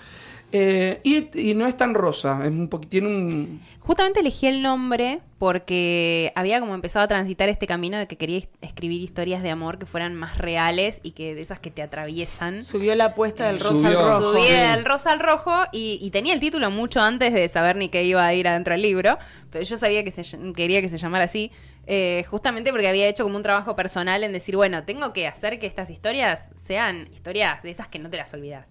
Eh, 0.51 0.99
y, 1.03 1.29
y 1.39 1.53
no 1.53 1.67
es 1.67 1.77
tan 1.77 1.93
rosa, 1.93 2.39
es 2.41 2.49
un 2.49 2.67
tiene 2.89 3.05
un... 3.07 3.61
Justamente 3.81 4.21
elegí 4.21 4.47
el 4.47 4.63
nombre 4.63 5.19
porque 5.37 6.31
había 6.35 6.59
como 6.59 6.73
empezado 6.73 7.05
a 7.05 7.07
transitar 7.07 7.49
este 7.49 7.67
camino 7.67 7.99
de 7.99 8.07
que 8.07 8.17
quería 8.17 8.39
es- 8.39 8.49
escribir 8.61 8.99
historias 9.01 9.43
de 9.43 9.51
amor 9.51 9.77
que 9.77 9.85
fueran 9.85 10.15
más 10.15 10.39
reales 10.39 11.01
y 11.03 11.11
que 11.11 11.35
de 11.35 11.41
esas 11.41 11.59
que 11.59 11.69
te 11.69 11.83
atraviesan. 11.83 12.63
Subió 12.63 12.95
la 12.95 13.05
apuesta 13.05 13.45
del 13.45 13.59
rosa 13.59 13.75
Subió. 13.75 13.99
al 13.99 14.05
rojo. 14.21 14.33
Subí 14.33 14.41
Sí. 14.47 14.53
del 14.53 14.85
rosa 14.85 15.11
al 15.11 15.19
rojo 15.19 15.53
y, 15.71 15.99
y 16.01 16.09
tenía 16.09 16.33
el 16.33 16.39
título 16.39 16.71
mucho 16.71 16.99
antes 16.99 17.31
de 17.31 17.47
saber 17.47 17.75
ni 17.75 17.89
qué 17.89 18.03
iba 18.03 18.25
a 18.25 18.33
ir 18.33 18.47
adentro 18.47 18.73
del 18.73 18.81
libro, 18.81 19.19
pero 19.51 19.63
yo 19.63 19.77
sabía 19.77 20.03
que 20.03 20.09
se 20.09 20.23
quería 20.55 20.81
que 20.81 20.89
se 20.89 20.97
llamara 20.97 21.25
así, 21.25 21.51
eh, 21.87 22.23
justamente 22.29 22.71
porque 22.71 22.87
había 22.87 23.07
hecho 23.07 23.23
como 23.23 23.37
un 23.37 23.43
trabajo 23.43 23.75
personal 23.75 24.23
en 24.23 24.31
decir, 24.31 24.55
bueno, 24.55 24.83
tengo 24.83 25.13
que 25.13 25.27
hacer 25.27 25.59
que 25.59 25.67
estas 25.67 25.89
historias 25.89 26.49
sean 26.65 27.09
historias 27.13 27.63
de 27.63 27.71
esas 27.71 27.87
que 27.87 27.99
no 27.99 28.09
te 28.09 28.17
las 28.17 28.33
olvidas. 28.33 28.67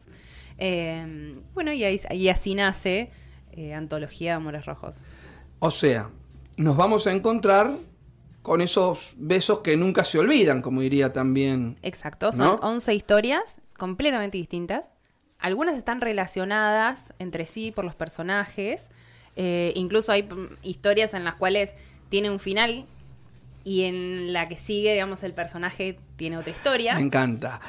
Eh, 0.58 1.34
bueno, 1.54 1.72
y, 1.72 1.84
ahí, 1.84 2.00
y 2.10 2.28
así 2.28 2.54
nace 2.54 3.10
eh, 3.52 3.74
Antología 3.74 4.32
de 4.32 4.36
Amores 4.36 4.66
Rojos. 4.66 4.98
O 5.58 5.70
sea, 5.70 6.10
nos 6.56 6.76
vamos 6.76 7.06
a 7.06 7.12
encontrar 7.12 7.78
con 8.42 8.60
esos 8.60 9.14
besos 9.16 9.60
que 9.60 9.76
nunca 9.76 10.04
se 10.04 10.18
olvidan, 10.18 10.62
como 10.62 10.80
diría 10.80 11.12
también. 11.12 11.76
Exacto, 11.82 12.32
son 12.32 12.46
¿No? 12.46 12.54
11 12.62 12.94
historias 12.94 13.60
completamente 13.76 14.38
distintas. 14.38 14.90
Algunas 15.38 15.76
están 15.76 16.00
relacionadas 16.00 17.12
entre 17.18 17.46
sí 17.46 17.72
por 17.72 17.84
los 17.84 17.94
personajes. 17.94 18.90
Eh, 19.36 19.72
incluso 19.76 20.12
hay 20.12 20.22
mm, 20.22 20.56
historias 20.62 21.14
en 21.14 21.24
las 21.24 21.36
cuales 21.36 21.72
tiene 22.08 22.30
un 22.30 22.40
final 22.40 22.86
y 23.68 23.84
en 23.84 24.32
la 24.32 24.48
que 24.48 24.56
sigue, 24.56 24.94
digamos, 24.94 25.22
el 25.24 25.34
personaje 25.34 25.98
tiene 26.16 26.38
otra 26.38 26.52
historia. 26.52 26.94
Me 26.94 27.02
encanta. 27.02 27.60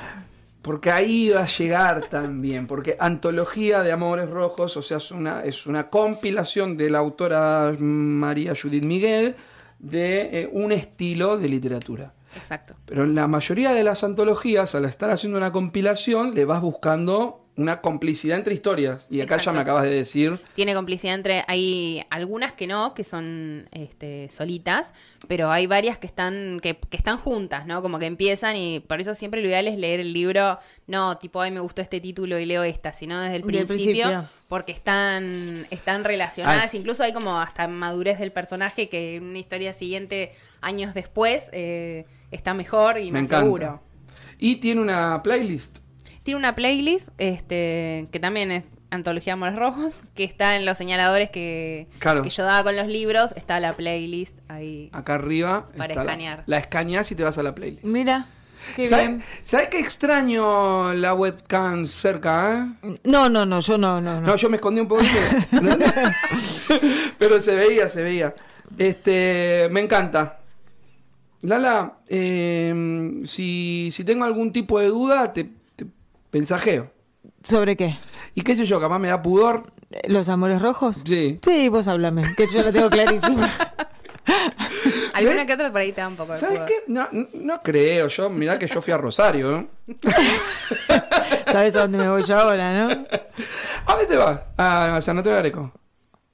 Porque 0.62 0.92
ahí 0.92 1.30
va 1.30 1.44
a 1.44 1.46
llegar 1.46 2.08
también, 2.10 2.68
porque 2.68 2.96
Antología 3.02 3.84
de 3.84 3.92
Amores 3.92 4.30
Rojos, 4.30 4.78
o 4.78 4.82
sea, 4.82 4.96
es 4.96 5.12
una, 5.12 5.44
es 5.44 5.68
una 5.68 5.90
compilación 5.90 6.78
de 6.78 6.90
la 6.90 7.00
autora 7.00 7.76
María 7.78 8.54
Judith 8.56 8.86
Miguel 8.86 9.36
de 9.78 10.44
eh, 10.44 10.50
un 10.54 10.72
estilo 10.72 11.38
de 11.38 11.50
literatura. 11.50 12.14
Exacto. 12.34 12.76
Pero 12.86 13.04
en 13.04 13.14
la 13.14 13.28
mayoría 13.28 13.74
de 13.74 13.84
las 13.84 14.06
antologías, 14.06 14.76
al 14.76 14.86
estar 14.86 15.12
haciendo 15.12 15.38
una 15.38 15.52
compilación, 15.52 16.34
le 16.34 16.46
vas 16.46 16.62
buscando 16.62 17.49
una 17.60 17.82
complicidad 17.82 18.38
entre 18.38 18.54
historias. 18.54 19.06
Y 19.10 19.22
acá 19.22 19.38
ya 19.38 19.52
me 19.52 19.60
acabas 19.60 19.84
de 19.84 19.92
decir, 19.92 20.40
Tiene 20.54 20.74
complicidad 20.74 21.16
entre. 21.16 21.44
Hay 21.48 22.02
algunas 22.10 22.54
que 22.54 22.68
no, 22.68 22.94
que 22.94 23.04
son 23.04 23.68
este, 23.72 24.30
solitas, 24.30 24.94
pero 25.28 25.52
hay 25.52 25.68
varias 25.68 25.98
que 25.98 26.08
están, 26.08 26.60
que, 26.62 26.78
que 26.78 26.98
están 26.98 27.18
juntas, 27.18 27.66
¿no? 27.68 27.82
Como 27.82 28.00
que 28.00 28.06
empiezan 28.06 28.56
y 28.56 28.80
por 28.80 29.02
eso 29.02 29.14
siempre 29.14 29.42
lo 29.42 29.48
ideal 29.48 29.68
es 29.68 29.78
leer 29.78 30.00
el 30.00 30.14
libro, 30.14 30.60
no 30.88 31.18
tipo, 31.18 31.42
ay, 31.42 31.52
me 31.52 31.60
gustó 31.60 31.82
este 31.82 32.00
título 32.00 32.40
y 32.40 32.46
leo 32.46 32.64
esta, 32.64 32.94
sino 32.94 33.20
desde 33.20 33.36
el 33.36 33.44
principio, 33.44 33.76
principio. 33.76 34.26
porque 34.48 34.72
están, 34.72 35.68
están 35.70 36.04
relacionadas. 36.04 36.74
Incluso 36.74 37.04
hay 37.04 37.14
como 37.14 37.40
hasta 37.40 37.68
madurez 37.68 38.20
del 38.20 38.32
personaje 38.32 38.88
que 38.88 39.18
en 39.18 39.24
una 39.24 39.40
historia 39.40 39.74
siguiente, 39.74 40.34
años 40.62 40.94
después, 40.94 41.50
eh, 41.52 42.06
está 42.32 42.54
mejor 42.54 42.98
y 42.98 43.12
me 43.12 43.20
más 43.20 43.30
encanta. 43.30 43.44
seguro. 43.44 43.82
Y 44.38 44.56
tiene 44.56 44.80
una 44.80 45.22
playlist. 45.22 45.80
Tiene 46.24 46.38
una 46.38 46.56
playlist 46.56 47.10
este, 47.18 48.08
que 48.12 48.20
también 48.20 48.52
es 48.52 48.64
Antología 48.92 49.32
de 49.32 49.34
Amores 49.34 49.56
Rojos, 49.56 49.94
que 50.16 50.24
está 50.24 50.56
en 50.56 50.66
los 50.66 50.78
señaladores 50.78 51.30
que, 51.30 51.88
Claro. 52.00 52.24
que 52.24 52.30
yo 52.30 52.44
daba 52.44 52.64
con 52.64 52.76
los 52.76 52.88
libros. 52.88 53.32
Está 53.36 53.60
la 53.60 53.74
playlist 53.76 54.38
ahí. 54.48 54.90
Acá 54.94 55.16
arriba. 55.16 55.68
Para 55.78 55.94
está 55.94 56.04
la- 56.04 56.12
escanear. 56.12 56.44
La, 56.48 56.58
escaneás 56.58 57.12
y 57.12 57.16
te 57.16 57.24
vas 57.24 57.38
a 57.38 57.44
la 57.44 57.54
playlist. 57.56 57.84
Mira, 57.86 58.28
qué 58.76 58.86
¿Sabes, 58.88 59.08
bien. 59.08 59.24
¿Sabes 59.44 59.70
qué 59.70 59.80
extraño 59.80 60.94
la 60.94 61.14
webcam 61.14 61.86
cerca? 61.86 62.68
eh? 62.84 63.00
No, 63.04 63.30
no, 63.30 63.46
no, 63.46 63.60
yo 63.60 63.78
no, 63.78 64.02
no, 64.02 64.20
no. 64.22 64.28
No, 64.28 64.36
yo 64.36 64.50
me 64.50 64.58
escondí 64.58 64.82
un 64.82 64.88
poquito. 64.88 65.14
Pero 67.18 67.40
se 67.40 67.56
veía, 67.56 67.88
se 67.88 68.04
veía. 68.04 68.34
Este, 68.78 69.68
me 69.72 69.82
encanta. 69.82 70.40
Lala, 71.42 72.00
eh, 72.10 73.22
si, 73.26 73.90
si 73.92 74.04
tengo 74.04 74.26
algún 74.26 74.52
tipo 74.52 74.80
de 74.80 74.88
duda, 74.88 75.32
te, 75.32 75.50
te 76.30 76.38
mensajeo. 76.38 76.92
¿Sobre 77.44 77.76
qué? 77.76 77.98
Y 78.36 78.42
qué 78.42 78.56
sé 78.56 78.66
yo, 78.66 78.80
capaz 78.80 79.00
me 79.00 79.08
da 79.10 79.22
pudor. 79.22 79.64
¿Los 80.08 80.30
amores 80.30 80.62
rojos? 80.62 81.02
Sí. 81.06 81.40
Sí, 81.44 81.68
vos 81.70 81.88
háblame, 81.88 82.24
que 82.36 82.48
yo 82.48 82.64
lo 82.64 82.72
tengo 82.72 82.90
clarísimo. 82.92 83.46
Alguna 85.14 85.46
que 85.46 85.54
otra 85.54 85.72
por 85.72 85.82
ahí 85.82 85.92
te 85.92 86.02
da 86.02 86.08
un 86.08 86.16
poco 86.16 86.34
de 86.34 86.40
¿Sabes 86.40 86.60
pudor. 86.60 86.68
qué? 86.70 86.84
No, 86.88 87.08
no- 87.12 87.28
no 87.34 87.62
creo. 87.64 88.08
Yo, 88.08 88.30
mirá 88.30 88.58
que 88.60 88.68
yo 88.68 88.82
fui 88.82 88.94
a 88.94 88.98
Rosario. 88.98 89.58
¿eh? 89.60 89.68
¿Sabes 91.52 91.76
a 91.76 91.82
dónde 91.82 91.98
me 91.98 92.10
voy 92.10 92.24
yo 92.24 92.38
ahora, 92.40 92.72
no? 92.88 92.90
¿A 93.86 93.92
dónde 93.94 94.06
te 94.08 94.18
vas? 94.18 94.40
A 94.58 95.00
San 95.02 95.18
Antonio 95.18 95.34
de 95.36 95.40
Areco. 95.40 95.74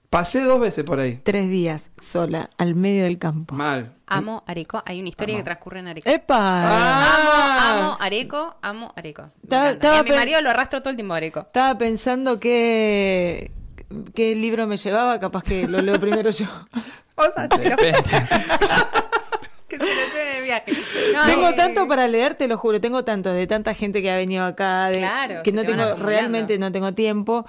Pasé 0.09 0.41
dos 0.41 0.59
veces 0.59 0.83
por 0.85 0.99
ahí. 0.99 1.19
Tres 1.23 1.49
días 1.49 1.91
sola, 1.97 2.49
al 2.57 2.75
medio 2.75 3.03
del 3.03 3.17
campo. 3.17 3.53
Mal. 3.55 3.93
Amo 4.07 4.43
Areco. 4.47 4.81
Hay 4.85 4.99
una 4.99 5.09
historia 5.09 5.33
Amo. 5.35 5.39
que 5.39 5.45
transcurre 5.45 5.79
en 5.79 5.87
Areco. 5.87 6.09
¡Epa! 6.09 6.37
Ah. 6.39 7.17
Amo, 7.71 7.81
amo 7.81 7.97
Areco, 7.99 8.55
amo 8.61 8.93
Areco. 8.95 9.29
Estaba- 9.43 9.99
a 9.99 10.03
mi 10.03 10.11
marido 10.11 10.41
lo 10.41 10.49
arrastro 10.51 10.79
todo 10.81 10.91
el 10.91 10.95
tiempo 10.95 11.13
a 11.13 11.17
Areco. 11.17 11.39
Estaba 11.41 11.77
pensando 11.77 12.39
que 12.39 13.51
qué 14.13 14.35
libro 14.35 14.67
me 14.67 14.77
llevaba, 14.77 15.19
capaz 15.19 15.43
que 15.43 15.67
lo 15.67 15.79
leo 15.81 15.99
primero 15.99 16.29
yo. 16.29 16.45
O 17.17 17.23
sea, 17.33 17.47
te 17.47 17.69
lo- 17.69 17.77
que 19.67 19.77
se 19.77 19.83
lo 19.83 19.85
lleven 19.85 20.27
en 20.31 20.37
el 20.37 20.43
viaje. 20.43 20.73
No, 21.13 21.25
tengo 21.25 21.47
eh, 21.49 21.53
tanto 21.53 21.87
para 21.87 22.07
leer, 22.09 22.35
te 22.35 22.47
lo 22.49 22.57
juro, 22.57 22.81
tengo 22.81 23.03
tanto 23.05 23.31
de 23.31 23.47
tanta 23.47 23.73
gente 23.73 24.01
que 24.01 24.11
ha 24.11 24.15
venido 24.17 24.43
acá, 24.45 24.87
de, 24.89 24.99
Claro, 24.99 25.35
que 25.43 25.51
no 25.53 25.61
te 25.63 25.69
tengo, 25.73 25.95
realmente 25.95 26.57
no 26.57 26.71
tengo 26.73 26.93
tiempo, 26.93 27.45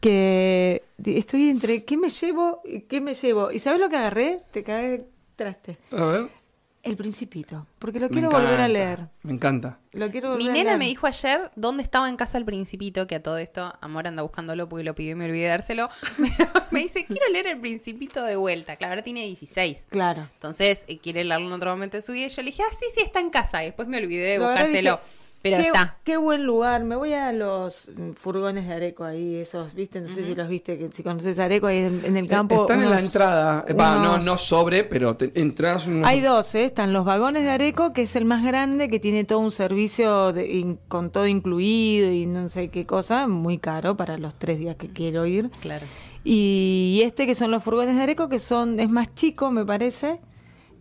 que 0.00 0.82
estoy 1.04 1.50
entre 1.50 1.84
qué 1.84 1.96
me 1.96 2.08
llevo 2.08 2.62
y 2.64 2.80
qué 2.82 3.00
me 3.00 3.14
llevo. 3.14 3.50
¿Y 3.52 3.58
sabes 3.58 3.80
lo 3.80 3.88
que 3.88 3.96
agarré? 3.96 4.42
Te 4.50 4.62
cae 4.64 5.04
traste. 5.36 5.78
A 5.92 6.04
ver. 6.04 6.40
El 6.82 6.96
Principito, 6.96 7.66
porque 7.78 8.00
lo 8.00 8.08
Me 8.08 8.12
quiero 8.12 8.30
volver 8.30 8.58
a 8.58 8.66
leer. 8.66 9.00
Me 9.22 9.34
encanta. 9.34 9.78
Lo 9.92 10.10
quiero 10.10 10.30
Mi 10.36 10.46
volver 10.46 10.50
a 10.50 10.52
nena 10.54 10.70
leer. 10.70 10.78
me 10.78 10.86
dijo 10.86 11.06
ayer 11.06 11.50
dónde 11.54 11.82
estaba 11.82 12.08
en 12.08 12.16
casa 12.16 12.38
el 12.38 12.46
principito, 12.46 13.06
que 13.06 13.16
a 13.16 13.22
todo 13.22 13.36
esto, 13.36 13.74
amor 13.82 14.06
anda 14.06 14.22
buscándolo 14.22 14.66
porque 14.66 14.82
lo 14.82 14.94
pidió 14.94 15.12
y 15.12 15.14
me 15.14 15.26
olvidé 15.26 15.42
de 15.42 15.48
dárselo. 15.48 15.90
me 16.70 16.80
dice, 16.80 17.04
quiero 17.04 17.28
leer 17.30 17.48
el 17.48 17.60
principito 17.60 18.22
de 18.24 18.36
vuelta. 18.36 18.76
Claro, 18.76 18.92
ahora 18.92 19.02
tiene 19.02 19.26
16. 19.26 19.88
Claro. 19.90 20.26
Entonces, 20.32 20.82
eh, 20.86 20.96
quiere 20.96 21.22
leerlo 21.22 21.48
en 21.48 21.52
otro 21.52 21.70
momento 21.70 21.98
de 21.98 22.02
su 22.02 22.12
vida. 22.12 22.26
Y 22.26 22.30
yo 22.30 22.40
le 22.40 22.46
dije, 22.50 22.62
ah, 22.62 22.74
sí, 22.80 22.86
sí, 22.94 23.02
está 23.04 23.20
en 23.20 23.28
casa. 23.28 23.62
Y 23.62 23.66
después 23.66 23.86
me 23.86 23.98
olvidé 23.98 24.24
de 24.24 24.38
Lo 24.38 24.46
buscárselo. 24.48 25.00
dije, 25.02 25.19
Pero 25.42 25.56
qué, 25.56 25.66
está. 25.68 25.96
Qué 26.04 26.16
buen 26.18 26.44
lugar. 26.44 26.84
Me 26.84 26.96
voy 26.96 27.14
a 27.14 27.32
los 27.32 27.90
mm, 27.96 28.10
furgones 28.12 28.66
de 28.68 28.74
Areco 28.74 29.04
ahí, 29.04 29.36
esos, 29.36 29.72
¿viste? 29.74 29.98
No 30.00 30.08
sé 30.08 30.24
si 30.24 30.34
los 30.34 30.48
viste, 30.48 30.76
que 30.76 30.90
si 30.92 31.02
conoces 31.02 31.38
Areco 31.38 31.66
ahí 31.68 31.78
en, 31.78 32.02
en 32.04 32.16
el 32.18 32.28
campo. 32.28 32.60
Están 32.62 32.80
en 32.82 32.90
la 32.90 32.96
unos- 32.96 33.04
entrada. 33.06 33.64
Eh, 33.66 33.72
Va, 33.72 33.94
no, 33.94 34.00
unos- 34.16 34.24
no 34.24 34.36
sobre, 34.38 34.84
pero 34.84 35.16
te, 35.16 35.32
entras 35.40 35.86
unos- 35.86 36.06
Hay 36.06 36.20
dos, 36.20 36.54
¿eh? 36.54 36.64
Están 36.64 36.92
los 36.92 37.06
vagones 37.06 37.42
de 37.42 37.50
Areco, 37.50 37.92
que 37.94 38.02
es 38.02 38.16
el 38.16 38.26
más 38.26 38.44
grande, 38.44 38.90
que 38.90 39.00
tiene 39.00 39.24
todo 39.24 39.38
un 39.38 39.50
servicio 39.50 40.32
de- 40.34 40.46
in- 40.50 40.78
con 40.88 41.10
todo 41.10 41.26
incluido 41.26 42.12
y 42.12 42.26
no 42.26 42.48
sé 42.50 42.68
qué 42.68 42.84
cosa, 42.84 43.26
muy 43.26 43.56
caro 43.58 43.96
para 43.96 44.18
los 44.18 44.34
tres 44.34 44.58
días 44.58 44.76
que 44.76 44.88
quiero 44.88 45.24
ir. 45.24 45.50
Claro. 45.60 45.86
Y 46.22 47.00
este 47.02 47.26
que 47.26 47.34
son 47.34 47.50
los 47.50 47.64
furgones 47.64 47.96
de 47.96 48.02
Areco, 48.02 48.28
que 48.28 48.38
son 48.38 48.78
es 48.78 48.90
más 48.90 49.14
chico, 49.14 49.50
me 49.50 49.64
parece. 49.64 50.20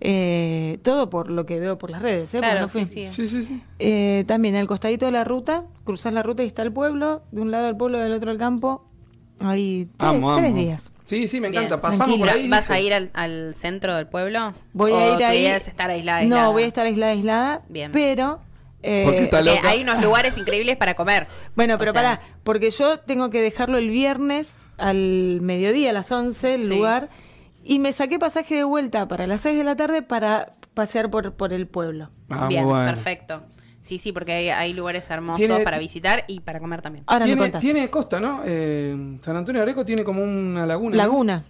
Eh, 0.02 0.80
todo 0.82 1.10
por 1.10 1.30
lo 1.30 1.46
que 1.46 1.60
veo 1.60 1.78
por 1.78 1.90
las 1.90 2.02
redes, 2.02 2.34
¿eh? 2.34 2.40
Claro, 2.40 2.62
no 2.62 2.70
fui. 2.70 2.86
sí, 2.86 3.08
sí. 3.08 3.08
Sí, 3.08 3.28
sí, 3.28 3.44
sí. 3.44 3.62
Eh, 3.80 4.24
también 4.28 4.56
al 4.56 4.66
costadito 4.68 5.06
de 5.06 5.12
la 5.12 5.24
ruta, 5.26 5.66
cruzar 5.84 6.14
la 6.14 6.24
ruta 6.24 6.44
y 6.44 6.48
está 6.48 6.62
el 6.62 6.72
pueblo, 6.72 7.24
de 7.32 7.42
un 7.42 7.52
lado 7.52 7.68
el 7.68 7.76
pueblo, 7.76 7.98
del 7.98 8.14
otro 8.14 8.32
el 8.32 8.38
campo. 8.38 8.86
Ahí 9.40 9.88
tres, 9.98 10.10
Amo, 10.10 10.36
tres 10.38 10.52
amo. 10.52 10.60
días. 10.62 10.92
Sí, 11.06 11.28
sí, 11.28 11.42
me 11.42 11.50
Bien. 11.50 11.64
encanta. 11.64 11.82
Pasamos 11.82 12.18
por 12.20 12.30
ahí. 12.30 12.48
¿Vas 12.48 12.70
a 12.70 12.80
ir 12.80 12.94
al, 12.94 13.10
al 13.14 13.56
centro 13.56 13.96
del 13.96 14.08
pueblo? 14.08 14.54
Voy 14.74 14.92
¿O 14.92 14.98
a 14.98 15.16
ir 15.16 15.24
ahí. 15.24 15.46
estar 15.48 15.90
aislada, 15.90 16.24
No, 16.26 16.52
voy 16.52 16.64
a 16.64 16.68
estar 16.68 16.86
aislada, 16.86 17.12
aislada. 17.14 17.62
Bien. 17.68 17.92
Pero. 17.92 18.40
eh, 18.84 19.28
Porque 19.32 19.60
hay 19.68 19.82
unos 19.82 20.02
lugares 20.04 20.38
increíbles 20.38 20.78
para 20.78 20.94
comer. 20.94 21.28
Bueno, 21.56 21.76
O 21.76 21.78
pero 21.78 21.94
sea, 21.94 22.02
pará, 22.02 22.22
porque 22.44 22.70
yo 22.72 23.00
tengo 23.00 23.30
que 23.32 23.42
dejarlo 23.42 23.78
el 23.80 23.90
viernes 23.90 24.60
al 24.78 25.40
mediodía, 25.42 25.90
a 25.90 25.94
las 25.94 26.12
11, 26.12 26.54
el 26.54 26.64
Sí. 26.66 26.70
lugar, 26.70 27.10
y 27.70 27.80
me 27.80 27.94
saqué 27.94 28.18
pasaje 28.20 28.56
de 28.56 28.64
vuelta 28.64 29.08
para 29.08 29.28
las 29.28 29.42
6 29.42 29.58
de 29.58 29.64
la 29.64 29.76
tarde 29.76 30.02
para 30.02 30.54
pasear 30.74 31.10
por, 31.12 31.34
por 31.34 31.54
el 31.54 31.68
pueblo. 31.68 32.10
Ah, 32.30 32.48
Bien, 32.48 32.66
bueno. 32.66 32.86
perfecto. 32.92 33.44
Sí, 33.82 33.98
sí, 34.00 34.12
porque 34.12 34.34
hay, 34.34 34.50
hay 34.50 34.74
lugares 34.74 35.10
hermosos 35.10 35.46
Tiene- 35.46 35.64
para 35.64 35.78
visitar 35.80 36.24
y 36.28 36.40
para 36.42 36.60
comer 36.60 36.82
también. 36.82 37.04
Ahora 37.08 37.26
Tiene, 37.26 37.50
tiene 37.52 37.90
costa, 37.90 38.20
¿no? 38.20 38.42
Eh, 38.46 39.18
San 39.22 39.36
Antonio 39.38 39.62
de 39.62 39.64
Areco 39.64 39.86
tiene 39.86 40.04
como 40.04 40.24
una 40.24 40.66
laguna. 40.66 40.96
Laguna. 40.98 41.44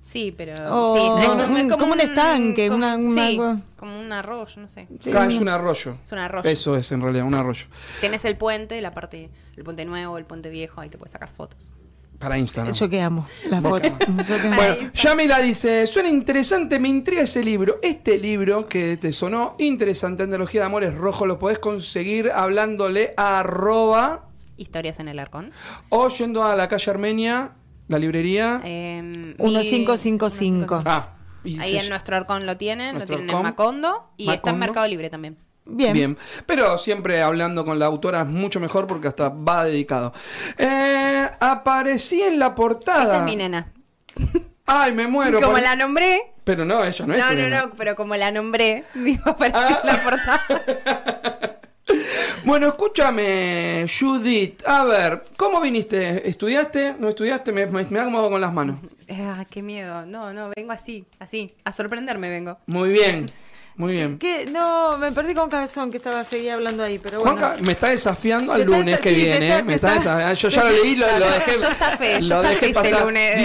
Sí, 0.00 0.34
pero... 0.36 0.54
Oh, 0.68 0.96
sí, 0.96 1.26
no, 1.46 1.54
un- 1.54 1.68
como 1.68 1.92
un 1.92 2.00
estanque, 2.00 2.68
como- 2.68 2.78
una- 2.78 2.96
una- 2.96 3.26
sí, 3.26 3.40
como 3.76 3.98
un 4.00 4.12
arroyo, 4.12 4.60
no 4.60 4.68
sé. 4.68 4.88
Sí, 5.00 5.10
Acá 5.10 5.26
es 5.26 5.38
un 5.38 5.48
arroyo. 5.48 5.96
Es 6.02 6.12
un 6.12 6.18
arroyo. 6.18 6.48
Eso 6.50 6.76
es 6.76 6.90
en 6.92 7.00
realidad, 7.00 7.24
un 7.24 7.34
arroyo. 7.34 7.66
Tienes 8.00 8.24
el 8.24 8.36
puente, 8.36 8.80
la 8.80 8.90
parte, 8.92 9.30
el 9.56 9.64
puente 9.64 9.84
nuevo, 9.84 10.18
el 10.18 10.24
puente 10.24 10.50
viejo, 10.50 10.80
ahí 10.80 10.88
te 10.88 10.98
puedes 10.98 11.12
sacar 11.12 11.28
fotos. 11.30 11.70
Para 12.22 12.38
Instagram. 12.38 12.72
Yo 12.72 12.88
que 12.88 13.00
amo 13.02 13.26
las 13.50 13.60
fotos. 13.62 13.90
Bueno. 14.56 14.90
Yamila 14.94 15.40
dice, 15.40 15.86
suena 15.88 16.08
interesante, 16.08 16.78
me 16.78 16.88
intriga 16.88 17.22
ese 17.22 17.42
libro. 17.42 17.80
Este 17.82 18.16
libro 18.18 18.68
que 18.68 18.96
te 18.96 19.12
sonó 19.12 19.56
interesante, 19.58 20.22
Antología 20.22 20.60
de 20.60 20.66
Amores 20.66 20.94
Rojo, 20.94 21.26
lo 21.26 21.38
podés 21.40 21.58
conseguir 21.58 22.30
hablándole 22.30 23.12
a 23.16 23.40
arroba 23.40 24.28
Historias 24.56 25.00
en 25.00 25.08
el 25.08 25.18
Arcón. 25.18 25.50
O 25.88 26.08
yendo 26.08 26.44
a 26.44 26.54
la 26.54 26.68
calle 26.68 26.90
Armenia, 26.90 27.52
la 27.88 27.98
librería. 27.98 28.60
Eh, 28.64 29.34
1555. 29.38 30.82
ah, 30.84 31.08
y 31.44 31.58
Ahí 31.58 31.72
se- 31.72 31.78
en 31.80 31.88
nuestro 31.88 32.16
Arcón 32.16 32.46
lo 32.46 32.56
tienen, 32.56 32.94
Nuestro 32.94 33.16
lo 33.16 33.24
tienen 33.24 33.30
Arcón. 33.34 33.40
en 33.40 33.50
Macondo 33.82 34.10
y 34.16 34.30
está 34.30 34.50
en. 34.50 34.58
Mercado 34.58 34.86
Libre 34.86 35.10
también. 35.10 35.36
Bien. 35.64 35.92
Bien, 35.92 36.18
pero 36.46 36.76
siempre 36.76 37.22
hablando 37.22 37.64
con 37.64 37.78
la 37.78 37.86
autora 37.86 38.22
es 38.22 38.26
mucho 38.26 38.58
mejor 38.60 38.86
porque 38.86 39.08
hasta 39.08 39.28
va 39.28 39.64
dedicado. 39.64 40.12
Eh, 40.58 41.28
aparecí 41.40 42.20
en 42.22 42.38
la 42.38 42.54
portada. 42.54 43.02
Esa 43.04 43.16
es 43.18 43.22
mi 43.24 43.36
nena. 43.36 43.72
Ay, 44.66 44.92
me 44.92 45.06
muero. 45.06 45.40
como 45.40 45.52
por- 45.52 45.62
la 45.62 45.76
nombré. 45.76 46.32
Pero 46.44 46.64
no, 46.64 46.82
ella 46.84 47.06
no 47.06 47.14
es. 47.14 47.20
No, 47.20 47.28
tu 47.28 47.34
no, 47.36 47.40
nena. 47.42 47.62
no, 47.62 47.70
pero 47.76 47.94
como 47.94 48.16
la 48.16 48.30
nombré, 48.32 48.84
digo, 48.94 49.22
apareció 49.30 49.60
Ah. 49.60 49.80
en 49.82 49.86
la 49.86 50.02
portada. 50.02 50.42
Bueno, 52.44 52.68
escúchame, 52.68 53.86
Judith. 53.88 54.62
A 54.66 54.84
ver, 54.84 55.22
¿cómo 55.36 55.60
viniste? 55.60 56.28
¿Estudiaste? 56.28 56.94
¿No 56.98 57.08
estudiaste? 57.10 57.52
Me, 57.52 57.66
me, 57.66 57.84
me 57.84 58.00
hago 58.00 58.30
con 58.30 58.40
las 58.40 58.52
manos. 58.52 58.76
Ah, 59.10 59.44
qué 59.50 59.62
miedo. 59.62 60.06
No, 60.06 60.32
no, 60.32 60.50
vengo 60.56 60.72
así, 60.72 61.04
así. 61.18 61.54
A 61.64 61.72
sorprenderme 61.72 62.30
vengo. 62.30 62.58
Muy 62.66 62.90
bien, 62.90 63.26
muy 63.76 63.92
bien. 63.94 64.18
¿Qué? 64.18 64.46
No, 64.50 64.98
me 64.98 65.12
perdí 65.12 65.34
con 65.34 65.48
cabezón 65.48 65.90
que 65.90 65.96
estaba 65.96 66.24
seguía 66.24 66.54
hablando 66.54 66.82
ahí, 66.82 66.98
pero 66.98 67.20
bueno. 67.20 67.38
Juanca 67.38 67.56
me 67.64 67.72
está 67.72 67.88
desafiando 67.88 68.52
al 68.52 68.64
lunes 68.64 69.00
que 69.00 69.12
viene. 69.12 69.58
¿eh? 69.58 69.62
me 69.62 69.74
está 69.74 69.94
desafiando. 69.94 70.34
Yo 70.34 70.48
ya 70.48 70.64
lo 70.64 70.70
leí, 70.70 70.96
lo, 70.96 71.06
lo 71.18 71.30
dejé. 71.30 71.52
yo 71.60 71.70
zafé, 71.74 72.20
yo 72.22 72.42
dejé 72.42 72.54
este 72.66 72.74
pasar. 72.74 73.04
lunes, 73.04 73.38
eh, 73.38 73.42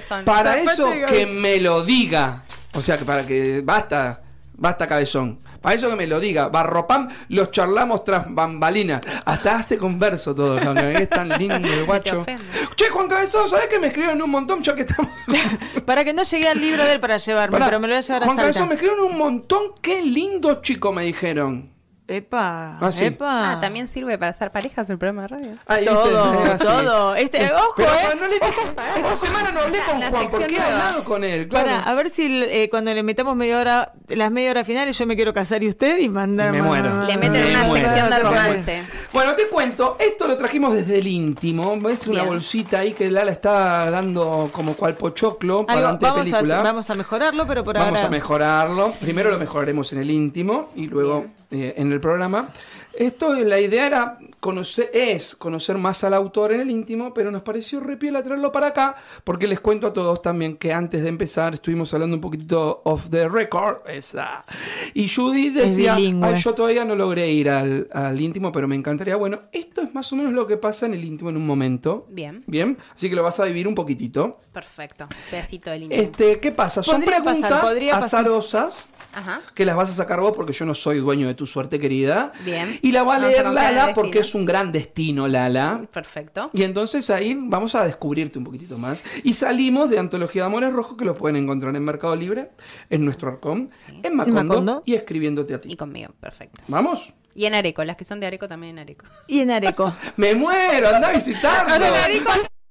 Dice, 0.00 0.02
para 0.24 0.58
eso 0.58 0.90
que 1.08 1.26
me 1.26 1.58
lo 1.58 1.84
diga. 1.84 2.42
O 2.74 2.80
sea, 2.82 2.96
que 2.96 3.04
para 3.04 3.26
que 3.26 3.60
basta, 3.64 4.22
basta 4.54 4.86
cabezón. 4.86 5.40
Para 5.62 5.74
eso 5.76 5.88
que 5.88 5.96
me 5.96 6.06
lo 6.06 6.20
diga. 6.20 6.48
Barropam, 6.48 7.08
los 7.28 7.50
charlamos 7.50 8.04
tras 8.04 8.26
bambalinas. 8.28 9.00
Hasta 9.24 9.56
hace 9.56 9.78
converso 9.78 10.34
todo. 10.34 10.60
Juan, 10.60 10.76
Es 10.78 11.08
tan 11.08 11.28
lindo 11.30 11.56
el 11.56 11.84
guacho. 11.86 12.26
Che, 12.74 12.88
Juan 12.90 13.08
Cabezón, 13.08 13.48
¿sabés 13.48 13.68
que 13.68 13.78
me 13.78 13.86
escribieron 13.86 14.20
un 14.20 14.30
montón 14.30 14.62
ya 14.62 14.74
que 14.74 14.82
estamos? 14.82 15.10
Para 15.86 16.04
que 16.04 16.12
no 16.12 16.22
llegué 16.24 16.48
al 16.48 16.60
libro 16.60 16.84
de 16.84 16.94
él 16.94 17.00
para 17.00 17.16
llevarme, 17.16 17.52
Pará, 17.52 17.66
pero 17.66 17.80
me 17.80 17.86
lo 17.88 17.94
voy 17.94 17.98
a 17.98 18.00
llevar 18.02 18.24
Juan 18.24 18.38
a 18.38 18.42
Cabezón, 18.42 18.68
me 18.68 18.74
escribieron 18.74 19.06
un 19.06 19.16
montón. 19.16 19.62
Qué 19.80 20.02
lindo 20.02 20.60
chico, 20.62 20.92
me 20.92 21.04
dijeron. 21.04 21.71
Epa, 22.08 22.78
Ah, 22.80 22.90
sí. 22.92 23.04
epa. 23.04 23.52
Ah, 23.52 23.60
también 23.60 23.86
sirve 23.86 24.18
para 24.18 24.32
hacer 24.32 24.50
parejas 24.50 24.90
el 24.90 24.98
programa 24.98 25.22
de 25.22 25.28
radio. 25.28 25.50
Ahí, 25.66 25.84
Todo, 25.84 26.32
viste, 26.32 26.50
así. 26.50 26.64
todo. 26.64 27.14
Este, 27.14 27.52
ojo, 27.52 27.74
Pero, 27.76 27.88
eh. 27.90 28.16
no 28.20 28.26
le 28.26 28.34
dije- 28.34 28.50
esta 28.96 29.16
semana 29.16 29.52
no 29.52 29.60
hablé 29.60 29.78
con 29.88 30.00
La 30.00 30.10
Juan 30.10 30.22
sección 30.22 30.40
porque 30.42 30.56
he 30.56 30.58
nueva. 30.58 30.78
hablado 30.88 31.04
con 31.04 31.24
él. 31.24 31.48
Claro. 31.48 31.66
Para, 31.68 31.82
a 31.84 31.94
ver 31.94 32.10
si 32.10 32.42
eh, 32.42 32.68
cuando 32.70 32.92
le 32.92 33.02
metamos 33.04 33.36
media 33.36 33.58
hora, 33.58 33.92
las 34.08 34.30
media 34.32 34.50
hora 34.50 34.64
finales, 34.64 34.98
yo 34.98 35.06
me 35.06 35.14
quiero 35.14 35.32
casar 35.32 35.62
y 35.62 35.68
usted 35.68 35.98
y 36.00 36.08
mandar. 36.08 36.50
Me 36.50 36.60
muero. 36.60 37.02
Le 37.04 37.16
meten 37.16 37.32
Me 37.44 37.50
una 37.50 37.62
muero. 37.64 37.86
sección 37.88 38.10
de 38.10 38.18
romance. 38.18 38.82
Bueno, 39.12 39.34
te 39.36 39.46
cuento, 39.46 39.96
esto 40.00 40.26
lo 40.26 40.36
trajimos 40.36 40.74
desde 40.74 40.98
el 40.98 41.06
íntimo. 41.06 41.78
¿Ves 41.80 42.08
una 42.08 42.22
Bien. 42.22 42.26
bolsita 42.34 42.80
ahí 42.80 42.92
que 42.92 43.10
Lala 43.10 43.30
está 43.30 43.90
dando 43.92 44.50
como 44.52 44.74
cual 44.74 44.96
pochoclo 44.96 45.64
para 45.64 45.78
Algo- 45.78 45.88
antes 45.90 46.00
de 46.00 46.10
vamos, 46.10 46.20
a, 46.32 46.36
película? 46.38 46.62
vamos 46.62 46.90
a 46.90 46.94
mejorarlo, 46.96 47.46
pero 47.46 47.62
por 47.64 47.74
Vamos 47.76 47.90
ahora. 47.94 48.06
a 48.06 48.10
mejorarlo. 48.10 48.92
Primero 49.00 49.30
lo 49.30 49.38
mejoraremos 49.38 49.92
en 49.92 50.00
el 50.00 50.10
íntimo 50.10 50.70
y 50.74 50.88
luego 50.88 51.26
eh, 51.52 51.74
en 51.76 51.92
el 51.92 52.00
programa. 52.00 52.48
Esto, 52.94 53.32
la 53.34 53.58
idea 53.58 53.86
era 53.86 54.18
conocer, 54.38 54.90
es 54.92 55.34
conocer 55.36 55.78
más 55.78 56.04
al 56.04 56.12
autor 56.12 56.52
en 56.52 56.60
el 56.60 56.70
íntimo, 56.70 57.14
pero 57.14 57.30
nos 57.30 57.40
pareció 57.40 57.80
repiela 57.80 58.22
traerlo 58.22 58.52
para 58.52 58.66
acá, 58.66 58.96
porque 59.24 59.46
les 59.46 59.60
cuento 59.60 59.86
a 59.86 59.92
todos 59.94 60.20
también 60.20 60.56
que 60.56 60.74
antes 60.74 61.02
de 61.02 61.08
empezar 61.08 61.54
estuvimos 61.54 61.94
hablando 61.94 62.16
un 62.16 62.20
poquito 62.20 62.82
off 62.84 63.08
the 63.08 63.28
record, 63.30 63.78
esa. 63.88 64.44
Y 64.92 65.08
Judy 65.08 65.48
decía, 65.48 65.94
bilingüe. 65.96 66.34
"Ay, 66.34 66.40
yo 66.42 66.52
todavía 66.52 66.84
no 66.84 66.94
logré 66.94 67.30
ir 67.30 67.48
al, 67.48 67.88
al 67.92 68.20
íntimo, 68.20 68.52
pero 68.52 68.68
me 68.68 68.76
encantaría. 68.76 69.16
Bueno, 69.16 69.40
esto 69.52 69.71
es 69.82 69.94
más 69.94 70.12
o 70.12 70.16
menos 70.16 70.32
lo 70.32 70.46
que 70.46 70.56
pasa 70.56 70.86
en 70.86 70.94
el 70.94 71.04
íntimo 71.04 71.30
en 71.30 71.36
un 71.36 71.46
momento. 71.46 72.06
Bien, 72.10 72.42
Bien, 72.46 72.78
así 72.94 73.08
que 73.10 73.14
lo 73.16 73.22
vas 73.22 73.38
a 73.40 73.44
vivir 73.44 73.66
un 73.68 73.74
poquitito. 73.74 74.40
perfecto. 74.52 75.08
Pedacito 75.30 75.70
del 75.70 75.84
íntimo. 75.84 76.02
Este, 76.02 76.40
¿qué 76.40 76.52
pasa? 76.52 76.82
Son 76.82 77.00
Podría 77.00 77.22
preguntas 77.22 77.50
pasar. 77.50 77.92
azarosas 78.04 78.86
Ajá. 79.14 79.40
que 79.54 79.64
las 79.66 79.76
vas 79.76 79.90
a 79.90 79.94
sacar 79.94 80.20
vos 80.20 80.32
porque 80.34 80.52
yo 80.52 80.64
no 80.64 80.74
soy 80.74 80.98
dueño 80.98 81.26
de 81.26 81.34
tu 81.34 81.46
suerte, 81.46 81.78
querida. 81.78 82.32
Bien. 82.44 82.78
Y 82.82 82.92
la 82.92 83.02
va 83.02 83.14
a 83.14 83.18
Vamos 83.18 83.28
a 83.28 83.42
leer 83.42 83.46
Lala 83.52 83.94
porque 83.94 84.20
es 84.20 84.34
un 84.34 84.44
gran 84.46 84.72
destino, 84.72 85.28
Lala. 85.28 85.86
Perfecto. 85.92 86.50
Y 86.52 86.62
entonces 86.62 87.08
ahí 87.10 87.36
vamos 87.38 87.74
a 87.74 87.84
descubrirte 87.84 88.38
un 88.38 88.44
poquitito 88.44 88.78
más. 88.78 89.04
Y 89.24 89.34
salimos 89.34 89.90
de 89.90 89.98
Antología 89.98 90.42
de 90.42 90.46
Amores 90.46 90.72
Rojos, 90.72 90.96
que 90.96 91.04
lo 91.04 91.14
pueden 91.14 91.36
encontrar 91.36 91.74
en 91.76 91.84
Mercado 91.84 92.14
Libre, 92.16 92.50
en 92.90 93.04
nuestro 93.04 93.28
arcón, 93.30 93.70
Sí. 93.86 94.00
en 94.02 94.16
Macondo, 94.16 94.42
Macondo. 94.44 94.82
y 94.86 94.94
escribiéndote 94.94 95.54
a 95.54 95.56
Y 95.56 95.60
ti. 95.60 95.76
conmigo, 95.76 96.12
perfecto. 96.20 96.62
¿Vamos? 96.68 97.12
Y 97.34 97.46
en 97.46 97.54
Areco, 97.54 97.84
las 97.84 97.96
que 97.96 98.04
son 98.04 98.20
de 98.20 98.26
Areco 98.26 98.48
también 98.48 98.78
en 98.78 98.82
Areco. 98.82 99.06
Y 99.26 99.40
en 99.40 99.50
Areco. 99.50 99.94
¡Me 100.16 100.34
muero! 100.34 100.88
¡Anda 100.88 101.08
a 101.08 101.12
visitarlo! 101.12 101.86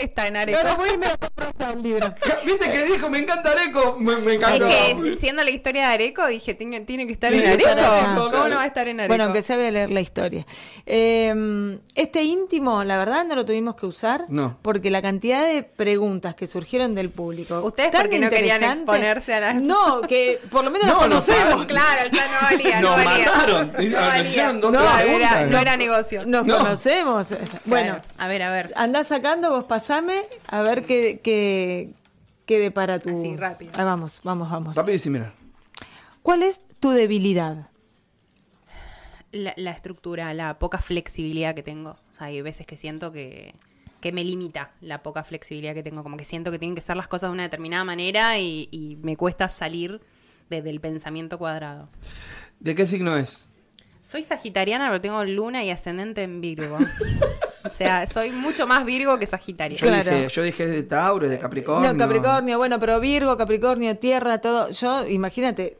Está 0.00 0.26
en 0.26 0.36
Areco. 0.36 0.58
Ahora 0.58 0.74
voy 0.74 0.88
y 0.94 0.98
me 0.98 1.06
compro 1.06 1.72
un 1.74 1.82
libro. 1.82 2.14
¿Viste 2.44 2.70
que 2.70 2.84
dijo? 2.84 3.08
Me 3.08 3.18
encanta 3.18 3.52
Areco. 3.52 3.96
Me, 3.98 4.16
me 4.16 4.32
Es 4.32 4.36
encanta. 4.38 4.68
que 4.68 5.16
siendo 5.20 5.44
la 5.44 5.50
historia 5.50 5.88
de 5.88 5.94
Areco, 5.94 6.26
dije, 6.26 6.54
tiene, 6.54 6.80
tiene 6.80 7.06
que 7.06 7.12
estar 7.12 7.30
Tiene 7.30 7.52
en 7.52 7.58
que 7.58 7.66
Areco. 7.66 8.30
¿Cómo 8.30 8.48
no 8.48 8.56
va 8.56 8.62
a 8.62 8.66
estar 8.66 8.88
en 8.88 8.98
Areco? 9.00 9.10
Bueno, 9.10 9.24
aunque 9.24 9.42
sea 9.42 9.56
voy 9.56 9.66
a 9.66 9.70
leer 9.70 9.90
la 9.90 10.00
historia. 10.00 10.46
Eh, 10.84 11.78
este 11.94 12.22
íntimo, 12.24 12.82
la 12.84 12.96
verdad, 12.98 13.24
no 13.24 13.34
lo 13.34 13.44
tuvimos 13.44 13.76
que 13.76 13.86
usar. 13.86 14.24
No. 14.28 14.58
Porque 14.62 14.90
la 14.90 15.02
cantidad 15.02 15.46
de 15.46 15.62
preguntas 15.62 16.34
que 16.34 16.46
surgieron 16.46 16.94
del 16.94 17.10
público. 17.10 17.60
Ustedes 17.62 17.90
porque 17.94 18.18
no 18.18 18.30
querían 18.30 18.62
exponerse 18.64 19.34
a 19.34 19.40
las- 19.40 19.56
No, 19.62 20.00
que 20.02 20.40
por 20.50 20.64
lo 20.64 20.70
menos 20.70 20.88
No, 20.88 20.94
no 20.94 21.00
conocemos. 21.00 21.60
sé. 21.62 21.66
Claro, 21.66 22.00
ya 22.10 22.26
no 22.26 22.38
valía, 22.42 22.80
no 22.80 22.90
valía. 22.90 23.26
mataron. 23.30 23.72
No 23.76 24.00
valía. 24.04 24.52
No, 24.52 25.06
era, 25.16 25.46
no 25.46 25.58
era 25.58 25.76
negocio. 25.76 26.24
Nos 26.26 26.46
No. 26.46 26.58
conocemos. 26.58 27.28
Bueno, 27.64 28.00
a 28.18 28.28
ver, 28.28 28.42
a 28.42 28.50
ver. 28.50 28.72
andá 28.76 29.04
sacando, 29.26 29.50
vos 29.50 29.64
pasame, 29.64 30.22
a 30.46 30.62
ver 30.62 30.84
qué, 30.84 31.20
qué, 31.22 31.90
qué 32.46 32.58
depara 32.60 32.98
tu... 33.00 33.10
Así, 33.10 33.36
rápido. 33.36 33.72
Ah, 33.76 33.82
vamos, 33.84 34.20
vamos, 34.22 34.48
vamos. 34.50 34.76
Rápido 34.76 34.94
y 34.94 34.98
sin 35.00 35.12
mirar. 35.12 35.32
¿Cuál 36.22 36.42
es 36.44 36.60
tu 36.78 36.90
debilidad? 36.90 37.68
La, 39.32 39.52
la 39.56 39.72
estructura, 39.72 40.32
la 40.32 40.58
poca 40.60 40.78
flexibilidad 40.78 41.54
que 41.56 41.62
tengo. 41.64 41.90
O 42.10 42.14
sea, 42.14 42.28
hay 42.28 42.40
veces 42.40 42.66
que 42.66 42.76
siento 42.76 43.10
que, 43.10 43.54
que 44.00 44.12
me 44.12 44.22
limita 44.22 44.70
la 44.80 45.02
poca 45.02 45.24
flexibilidad 45.24 45.74
que 45.74 45.82
tengo. 45.82 46.02
Como 46.04 46.16
que 46.16 46.24
siento 46.24 46.50
que 46.52 46.58
tienen 46.60 46.76
que 46.76 46.80
ser 46.82 46.96
las 46.96 47.08
cosas 47.08 47.30
de 47.30 47.34
una 47.34 47.42
determinada 47.42 47.82
manera 47.84 48.38
y, 48.38 48.68
y 48.70 48.96
me 49.02 49.16
cuesta 49.16 49.48
salir 49.48 50.00
de- 50.50 50.62
del 50.62 50.80
pensamiento 50.80 51.36
cuadrado. 51.38 51.88
¿De 52.60 52.74
qué 52.76 52.86
signo 52.86 53.16
es? 53.18 53.48
Soy 54.00 54.22
sagitariana, 54.22 54.86
pero 54.88 55.00
tengo 55.00 55.24
luna 55.24 55.64
y 55.64 55.70
ascendente 55.70 56.22
en 56.22 56.40
Virgo. 56.40 56.78
o 57.70 57.74
sea, 57.74 58.06
soy 58.06 58.30
mucho 58.32 58.66
más 58.66 58.84
Virgo 58.84 59.18
que 59.18 59.26
Sagitario. 59.26 59.76
Yo, 59.78 59.86
Claro. 59.86 60.10
dije, 60.10 60.28
yo 60.28 60.42
dije 60.42 60.66
de 60.66 60.82
Tauro, 60.82 61.28
de 61.28 61.38
Capricornio. 61.38 61.92
No, 61.92 61.98
Capricornio, 61.98 62.58
bueno, 62.58 62.78
pero 62.80 63.00
Virgo, 63.00 63.36
Capricornio, 63.36 63.96
Tierra, 63.98 64.38
todo. 64.40 64.70
Yo, 64.70 65.06
imagínate, 65.06 65.78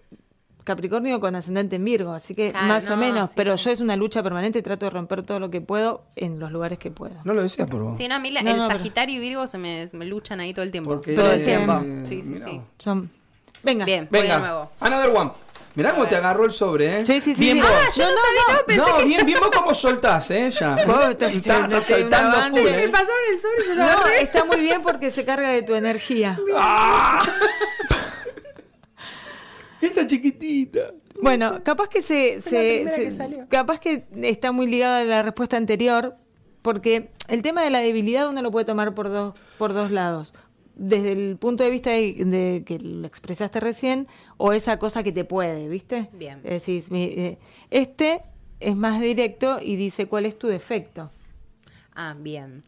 Capricornio 0.64 1.20
con 1.20 1.36
ascendente 1.36 1.76
en 1.76 1.84
Virgo, 1.84 2.10
así 2.12 2.34
que 2.34 2.50
Claro, 2.50 2.66
más 2.66 2.88
o 2.90 2.96
no, 2.96 2.96
menos. 2.96 3.28
sí, 3.28 3.34
pero 3.36 3.56
sí. 3.56 3.66
yo 3.66 3.70
es 3.70 3.80
una 3.80 3.94
lucha 3.94 4.20
permanente, 4.24 4.62
trato 4.62 4.86
de 4.86 4.90
romper 4.90 5.22
todo 5.22 5.38
lo 5.38 5.48
que 5.48 5.60
puedo 5.60 6.02
en 6.16 6.40
los 6.40 6.50
lugares 6.50 6.78
que 6.80 6.90
puedo. 6.90 7.14
No 7.22 7.34
lo 7.34 7.42
decía 7.42 7.66
por 7.66 7.82
vos. 7.82 7.96
Sí, 7.96 8.08
no, 8.08 8.16
a 8.16 8.18
mí 8.18 8.32
la- 8.32 8.42
No, 8.42 8.50
el 8.50 8.56
no, 8.56 8.66
pero- 8.66 8.78
Sagitario 8.80 9.14
y 9.16 9.18
Virgo 9.20 9.46
se 9.46 9.58
me, 9.58 9.86
se 9.86 9.96
me 9.96 10.04
luchan 10.06 10.40
ahí 10.40 10.52
todo 10.52 10.64
el 10.64 10.72
tiempo. 10.72 10.90
Porque 10.90 11.14
todo 11.14 11.30
el 11.32 11.40
eh, 11.40 11.44
tiempo. 11.44 11.72
eh, 11.84 12.02
Sí, 12.08 12.22
sí, 12.22 12.38
sí. 12.44 12.60
Son... 12.78 13.08
Venga. 13.62 13.84
Bien, 13.84 14.08
voy 14.10 14.20
de 14.22 14.26
Venga, 14.26 14.38
nuevo. 14.40 14.70
another 14.80 15.10
one. 15.16 15.30
Mirá 15.76 15.92
cómo 15.92 16.06
te 16.06 16.16
agarró 16.16 16.46
el 16.46 16.52
sobre, 16.52 17.00
¿eh? 17.00 17.06
Sí, 17.06 17.20
sí, 17.20 17.34
sí. 17.34 17.44
Bien 17.44 17.58
vos. 17.60 17.68
Ah, 17.70 17.88
yo 17.94 18.04
no, 18.04 18.10
sabía, 18.16 18.78
No, 18.78 19.04
bien, 19.06 19.26
bien 19.26 19.38
vos 19.40 19.50
cómo 19.54 19.74
soltás, 19.74 20.30
¿eh? 20.30 20.50
Ya. 20.50 20.76
Vos 20.86 21.04
estás 21.10 21.34
Está- 21.34 21.82
soltando 21.82 22.56
full, 22.56 22.70
Me 22.70 22.88
pasaron 22.88 23.14
el 23.30 23.38
sobre, 23.38 23.66
yo 23.68 23.74
No, 23.74 24.06
está 24.06 24.44
muy 24.46 24.56
bien 24.60 24.80
porque 24.82 25.10
se 25.10 25.24
carga 25.24 25.50
de 25.50 25.62
tu 25.62 25.74
energía. 25.74 26.38
¡Ah! 26.56 27.22
Esa 29.80 30.06
chiquitita. 30.06 30.92
Bueno, 31.20 31.60
capaz 31.62 31.88
que 31.88 32.02
se, 32.02 32.40
se- 32.42 32.50
primera 32.50 32.96
se- 32.96 33.04
que 33.04 33.12
salió. 33.12 33.46
capaz 33.48 33.80
que 33.80 34.04
está 34.22 34.52
muy 34.52 34.66
ligado 34.66 34.96
a 34.96 35.04
la 35.04 35.22
respuesta 35.22 35.56
anterior, 35.56 36.16
porque 36.62 37.10
el 37.28 37.42
tema 37.42 37.62
de 37.62 37.70
la 37.70 37.78
debilidad 37.80 38.28
uno 38.28 38.42
lo 38.42 38.50
puede 38.50 38.64
tomar 38.66 38.94
por 38.94 39.08
dos, 39.10 39.34
por 39.58 39.72
dos 39.72 39.90
lados. 39.90 40.34
Desde 40.78 41.12
el 41.12 41.36
punto 41.38 41.64
de 41.64 41.70
vista 41.70 41.90
de, 41.90 42.12
de 42.24 42.62
que 42.66 42.78
lo 42.78 43.06
expresaste 43.06 43.60
recién, 43.60 44.06
o 44.36 44.52
esa 44.52 44.78
cosa 44.78 45.02
que 45.02 45.10
te 45.10 45.24
puede, 45.24 45.68
¿viste? 45.68 46.08
Bien. 46.12 46.38
Es 46.44 46.50
decir, 46.66 46.84
mi- 46.90 47.04
eh, 47.04 47.38
este 47.70 48.20
es 48.60 48.76
más 48.76 49.00
directo 49.00 49.58
y 49.60 49.76
dice 49.76 50.06
cuál 50.06 50.26
es 50.26 50.38
tu 50.38 50.48
defecto. 50.48 51.10
Ah, 51.94 52.14
bien. 52.18 52.62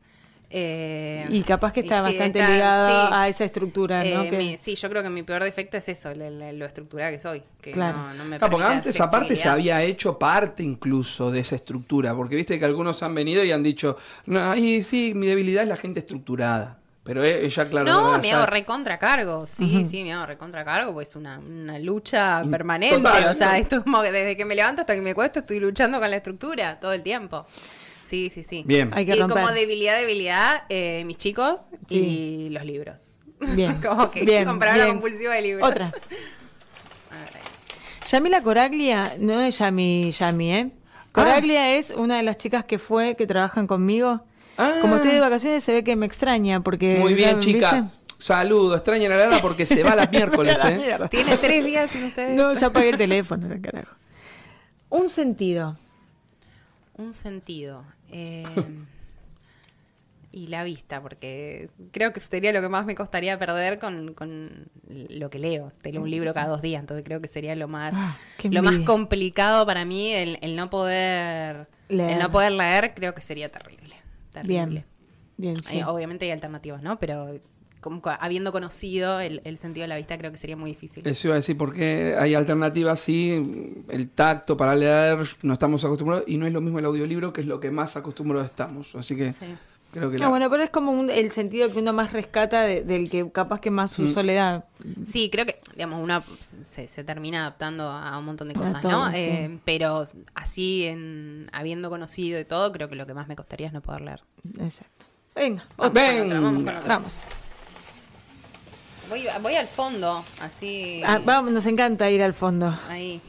Eh, 0.50 1.26
Y 1.28 1.42
capaz 1.42 1.74
que 1.74 1.80
está 1.80 1.98
sí, 1.98 2.04
bastante 2.16 2.38
está- 2.40 2.54
ligado 2.54 2.88
sí. 2.88 3.12
a 3.12 3.28
esa 3.28 3.44
estructura, 3.44 4.02
¿no? 4.02 4.22
Eh, 4.22 4.32
mi- 4.32 4.56
sí, 4.56 4.74
yo 4.76 4.88
creo 4.88 5.02
que 5.02 5.10
mi 5.10 5.22
peor 5.22 5.44
defecto 5.44 5.76
es 5.76 5.86
eso, 5.90 6.14
lo 6.14 6.64
estructurada 6.64 7.10
que 7.10 7.20
soy. 7.20 7.42
Que 7.60 7.72
Claro. 7.72 7.98
no, 7.98 8.14
no 8.14 8.24
me 8.24 8.38
porque 8.38 8.64
antes 8.64 8.98
aparte 9.02 9.36
se 9.36 9.46
había 9.50 9.82
hecho 9.82 10.18
parte 10.18 10.62
incluso 10.62 11.30
de 11.30 11.40
esa 11.40 11.56
estructura, 11.56 12.14
porque 12.16 12.36
viste 12.36 12.58
que 12.58 12.64
algunos 12.64 13.02
han 13.02 13.14
venido 13.14 13.44
y 13.44 13.52
han 13.52 13.62
dicho, 13.62 13.98
no, 14.24 14.50
ay, 14.50 14.82
sí, 14.82 15.12
mi 15.14 15.26
debilidad 15.26 15.64
es 15.64 15.68
la 15.68 15.76
gente 15.76 16.00
estructurada. 16.00 16.77
Pero 17.08 17.24
e- 17.24 17.46
ella, 17.46 17.70
claro. 17.70 17.86
No, 17.86 18.18
me 18.18 18.32
hago 18.32 18.44
recontra 18.44 18.98
cargo, 18.98 19.46
sí, 19.46 19.86
sí, 19.88 20.04
me 20.04 20.12
hago 20.12 20.26
recontra 20.26 20.62
cargo, 20.62 20.92
pues 20.92 21.08
es 21.08 21.16
una, 21.16 21.38
una 21.38 21.78
lucha 21.78 22.42
permanente. 22.50 22.98
Total, 22.98 23.28
o 23.28 23.32
sea, 23.34 23.52
¿no? 23.52 23.54
esto 23.54 23.76
es 23.76 23.82
como 23.82 24.02
que 24.02 24.12
desde 24.12 24.36
que 24.36 24.44
me 24.44 24.54
levanto 24.54 24.82
hasta 24.82 24.94
que 24.94 25.00
me 25.00 25.14
cuesto 25.14 25.38
estoy 25.38 25.58
luchando 25.58 25.98
con 26.00 26.10
la 26.10 26.16
estructura 26.16 26.78
todo 26.78 26.92
el 26.92 27.02
tiempo. 27.02 27.46
Sí, 28.06 28.28
sí, 28.28 28.42
sí. 28.42 28.62
Bien. 28.66 28.90
Hay 28.92 29.06
que 29.06 29.16
y 29.16 29.20
romper. 29.20 29.38
como 29.42 29.54
debilidad, 29.54 29.98
debilidad, 29.98 30.64
eh, 30.68 31.02
mis 31.06 31.16
chicos 31.16 31.60
Sí. 31.88 31.96
y 31.96 32.50
los 32.50 32.62
libros. 32.66 33.10
Bien. 33.54 33.80
como 33.86 34.10
que 34.10 34.26
bien, 34.26 34.44
compradora 34.44 34.84
bien. 34.84 34.96
compulsiva 34.96 35.32
de 35.32 35.40
libros. 35.40 35.66
Otra. 35.66 35.86
A 35.86 35.88
ver, 37.20 37.32
Yamila 38.06 38.42
Coraglia, 38.42 39.14
no 39.18 39.40
es 39.40 39.58
Yami, 39.60 40.10
Yami, 40.10 40.52
¿eh? 40.52 40.70
Coraglia 41.12 41.76
es 41.76 41.90
una 41.90 42.18
de 42.18 42.22
las 42.22 42.36
chicas 42.36 42.64
que 42.64 42.78
fue, 42.78 43.16
que 43.16 43.26
trabajan 43.26 43.66
conmigo. 43.66 44.24
Ah. 44.58 44.78
Como 44.80 44.96
estoy 44.96 45.12
de 45.12 45.20
vacaciones, 45.20 45.62
se 45.64 45.72
ve 45.72 45.84
que 45.84 45.96
me 45.96 46.04
extraña 46.06 46.60
porque... 46.60 46.96
Muy 46.98 47.14
bien, 47.14 47.40
chica. 47.40 47.90
Saludo, 48.18 48.74
extraña 48.74 49.08
la 49.08 49.16
Lara 49.16 49.40
porque 49.40 49.64
se 49.64 49.84
va 49.84 49.94
la 49.94 50.06
miércoles, 50.12 50.58
¿eh? 50.64 50.98
Tiene 51.10 51.36
tres 51.36 51.64
días 51.64 51.88
sin 51.90 52.04
ustedes. 52.06 52.34
No, 52.36 52.52
ya 52.54 52.70
pagué 52.70 52.88
el 52.90 52.96
teléfono, 52.98 53.48
carajo. 53.62 53.94
Un 54.88 55.08
sentido. 55.08 55.76
Un 56.96 57.14
sentido. 57.14 57.84
eh, 58.10 58.44
y 60.30 60.48
la 60.48 60.62
vista, 60.62 61.00
porque 61.00 61.70
creo 61.90 62.12
que 62.12 62.20
sería 62.20 62.52
lo 62.52 62.60
que 62.60 62.68
más 62.68 62.84
me 62.84 62.94
costaría 62.94 63.38
perder 63.38 63.78
con, 63.78 64.12
con 64.14 64.66
lo 64.88 65.30
que 65.30 65.38
leo. 65.38 65.72
Te 65.80 65.90
leo 65.90 66.02
un 66.02 66.10
libro 66.10 66.34
cada 66.34 66.48
dos 66.48 66.60
días, 66.60 66.80
entonces 66.80 67.04
creo 67.04 67.20
que 67.20 67.28
sería 67.28 67.56
lo 67.56 67.66
más, 67.66 67.94
Ah, 67.96 68.16
lo 68.44 68.62
más 68.62 68.80
complicado 68.80 69.64
para 69.64 69.84
mí 69.86 70.12
el, 70.12 70.38
el 70.42 70.54
no 70.54 70.68
poder 70.68 71.66
Leer. 71.88 72.10
el 72.10 72.18
no 72.18 72.30
poder 72.30 72.52
leer, 72.52 72.92
creo 72.94 73.14
que 73.14 73.22
sería 73.22 73.48
terrible. 73.48 73.96
Terrible. 74.32 74.66
Bien. 74.66 74.84
Bien, 75.36 75.62
sí. 75.62 75.76
Hay- 75.76 75.82
obviamente 75.82 76.24
hay 76.24 76.32
alternativas, 76.32 76.82
¿no? 76.82 76.98
Pero 76.98 77.38
como 77.80 78.02
habiendo 78.20 78.50
conocido 78.50 79.20
el, 79.20 79.40
el 79.44 79.56
sentido 79.56 79.84
de 79.84 79.88
la 79.88 79.96
vista, 79.96 80.18
creo 80.18 80.32
que 80.32 80.36
sería 80.38 80.56
muy 80.56 80.70
difícil. 80.70 81.06
Eso 81.06 81.28
iba 81.28 81.34
a 81.34 81.36
decir, 81.36 81.56
porque 81.56 82.16
hay 82.18 82.34
alternativas, 82.34 82.98
sí, 82.98 83.84
el 83.88 84.08
tacto 84.10 84.56
para 84.56 84.74
leer, 84.74 85.18
no 85.42 85.52
estamos 85.52 85.84
acostumbrados, 85.84 86.24
y 86.26 86.38
no 86.38 86.46
es 86.46 86.52
lo 86.52 86.60
mismo 86.60 86.80
el 86.80 86.84
audiolibro, 86.86 87.32
que 87.32 87.40
es 87.42 87.46
lo 87.46 87.60
que 87.60 87.70
más 87.70 87.96
acostumbrados 87.96 88.48
estamos. 88.50 88.94
Así 88.96 89.14
que 89.16 89.32
Sí. 89.32 89.46
Creo 89.92 90.10
que 90.10 90.16
No, 90.18 90.24
la- 90.24 90.28
bueno, 90.30 90.50
pero 90.50 90.62
es 90.62 90.70
como 90.70 90.92
un- 90.92 91.10
el 91.10 91.30
sentido 91.30 91.70
que 91.72 91.78
uno 91.78 91.92
más 91.92 92.12
rescata 92.12 92.62
de- 92.62 92.82
del 92.84 93.08
que 93.10 93.30
capaz 93.30 93.60
que 93.60 93.70
más 93.70 93.98
Mm. 93.98 94.04
uso 94.06 94.22
le 94.22 94.34
da. 94.34 94.64
Sí, 95.06 95.30
creo 95.30 95.46
que, 95.46 95.60
digamos, 95.74 96.02
uno 96.02 96.22
se, 96.64 96.88
se 96.88 97.04
termina 97.04 97.40
adaptando 97.40 97.84
a 97.88 98.18
un 98.18 98.24
montón 98.24 98.48
de 98.48 98.54
cosas, 98.54 98.80
todo, 98.80 98.90
¿no? 98.92 99.10
sí. 99.10 99.18
Eh, 99.18 99.58
pero 99.64 100.04
así, 100.34 100.84
en, 100.84 101.48
habiendo 101.52 101.90
conocido 101.90 102.38
y 102.40 102.44
todo, 102.44 102.70
creo 102.72 102.88
que 102.88 102.96
lo 102.96 103.06
que 103.06 103.14
más 103.14 103.28
me 103.28 103.36
costaría 103.36 103.66
es 103.68 103.72
no 103.72 103.80
poder 103.80 104.02
leer. 104.02 104.22
Exacto. 104.60 105.06
Venga, 105.34 105.64
Vamos 105.76 105.92
con 105.92 106.04
otra, 106.26 106.40
vamos 106.40 106.62
con 106.64 106.76
otra. 106.76 106.88
Vamos. 106.88 107.24
Voy, 109.08 109.24
voy 109.40 109.54
al 109.54 109.66
fondo, 109.68 110.22
así. 110.40 111.00
Ah, 111.06 111.20
vamos, 111.24 111.50
nos 111.52 111.64
encanta 111.66 112.10
ir 112.10 112.22
al 112.22 112.34
fondo. 112.34 112.74
Ahí. 112.88 113.20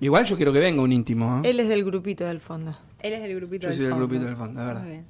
Igual 0.00 0.24
yo 0.24 0.36
quiero 0.36 0.52
que 0.52 0.60
venga 0.60 0.80
un 0.80 0.92
íntimo. 0.92 1.42
¿eh? 1.44 1.50
Él 1.50 1.60
es 1.60 1.68
del 1.68 1.84
grupito 1.84 2.24
del 2.24 2.40
fondo. 2.40 2.74
Él 3.00 3.12
es 3.12 3.22
del 3.22 3.36
grupito 3.36 3.62
Yo 3.62 3.68
del 3.68 3.76
soy 3.76 3.84
del 3.86 3.92
fondo. 3.94 4.06
grupito 4.08 4.26
del 4.26 4.36
fondo, 4.36 4.60
es 4.60 4.66
verdad. 4.66 4.82
Muy 4.82 4.90
bien. 4.90 5.06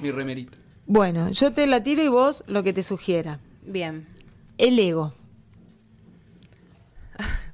Mi 0.00 0.10
remerita. 0.10 0.58
Bueno, 0.86 1.30
yo 1.30 1.52
te 1.52 1.66
la 1.66 1.82
tiro 1.82 2.02
y 2.02 2.08
vos 2.08 2.44
lo 2.46 2.62
que 2.62 2.72
te 2.72 2.82
sugiera. 2.82 3.40
Bien. 3.62 4.06
El 4.58 4.78
ego. 4.78 5.14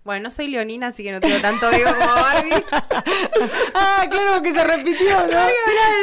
Bueno, 0.02 0.24
no 0.24 0.30
soy 0.30 0.48
leonina, 0.48 0.88
así 0.88 1.02
que 1.04 1.12
no 1.12 1.20
tengo 1.20 1.38
tanto 1.40 1.70
ego 1.70 1.90
como 1.90 2.06
Barbie. 2.14 2.52
ah, 3.74 4.06
claro 4.10 4.42
que 4.42 4.52
se 4.52 4.64
repitió, 4.64 5.20
¿no? 5.20 5.26
Del 5.26 5.50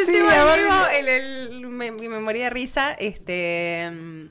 Sí, 0.06 0.12
tema 0.12 0.30
la 0.36 0.46
Barbie- 0.46 0.62
ego, 0.62 0.88
el- 1.00 1.08
el- 1.08 1.68
me, 1.68 1.92
me 1.92 2.20
moría 2.20 2.46
de 2.46 2.50
risa. 2.52 2.92
Este, 2.94 3.90
mm, 3.92 4.26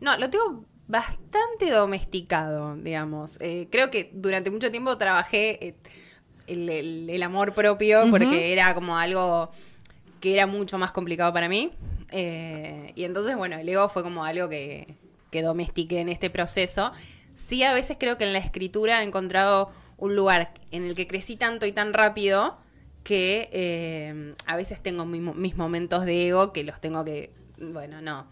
no, 0.00 0.16
lo 0.18 0.30
tengo 0.30 0.64
bastante 0.86 1.68
domesticado, 1.70 2.76
digamos. 2.76 3.38
Eh, 3.40 3.66
creo 3.72 3.90
que 3.90 4.10
durante 4.14 4.50
mucho 4.52 4.70
tiempo 4.70 4.96
trabajé 4.98 5.66
eh, 5.66 5.74
el, 6.48 6.68
el- 6.68 7.10
el 7.10 7.22
amor 7.22 7.54
propio 7.54 8.04
porque 8.10 8.52
era 8.52 8.74
como 8.74 8.96
algo 8.98 9.50
que 10.20 10.34
era 10.34 10.46
mucho 10.46 10.78
más 10.78 10.92
complicado 10.92 11.32
para 11.32 11.48
mí. 11.48 11.72
Eh, 12.10 12.92
y 12.96 13.04
entonces, 13.04 13.36
bueno, 13.36 13.56
el 13.56 13.68
ego 13.68 13.88
fue 13.88 14.02
como 14.02 14.24
algo 14.24 14.48
que, 14.48 14.96
que 15.30 15.42
domestiqué 15.42 16.00
en 16.00 16.08
este 16.08 16.30
proceso. 16.30 16.92
Sí, 17.36 17.62
a 17.62 17.72
veces 17.72 17.96
creo 18.00 18.18
que 18.18 18.24
en 18.24 18.32
la 18.32 18.38
escritura 18.40 19.00
he 19.02 19.04
encontrado 19.06 19.70
un 19.96 20.16
lugar 20.16 20.52
en 20.70 20.84
el 20.84 20.94
que 20.94 21.06
crecí 21.06 21.36
tanto 21.36 21.66
y 21.66 21.72
tan 21.72 21.92
rápido 21.92 22.56
que 23.04 23.48
eh, 23.52 24.34
a 24.46 24.56
veces 24.56 24.82
tengo 24.82 25.04
mi- 25.06 25.20
mis 25.20 25.56
momentos 25.56 26.04
de 26.04 26.28
ego 26.28 26.52
que 26.52 26.64
los 26.64 26.80
tengo 26.80 27.04
que... 27.04 27.30
Bueno, 27.58 28.00
no. 28.00 28.26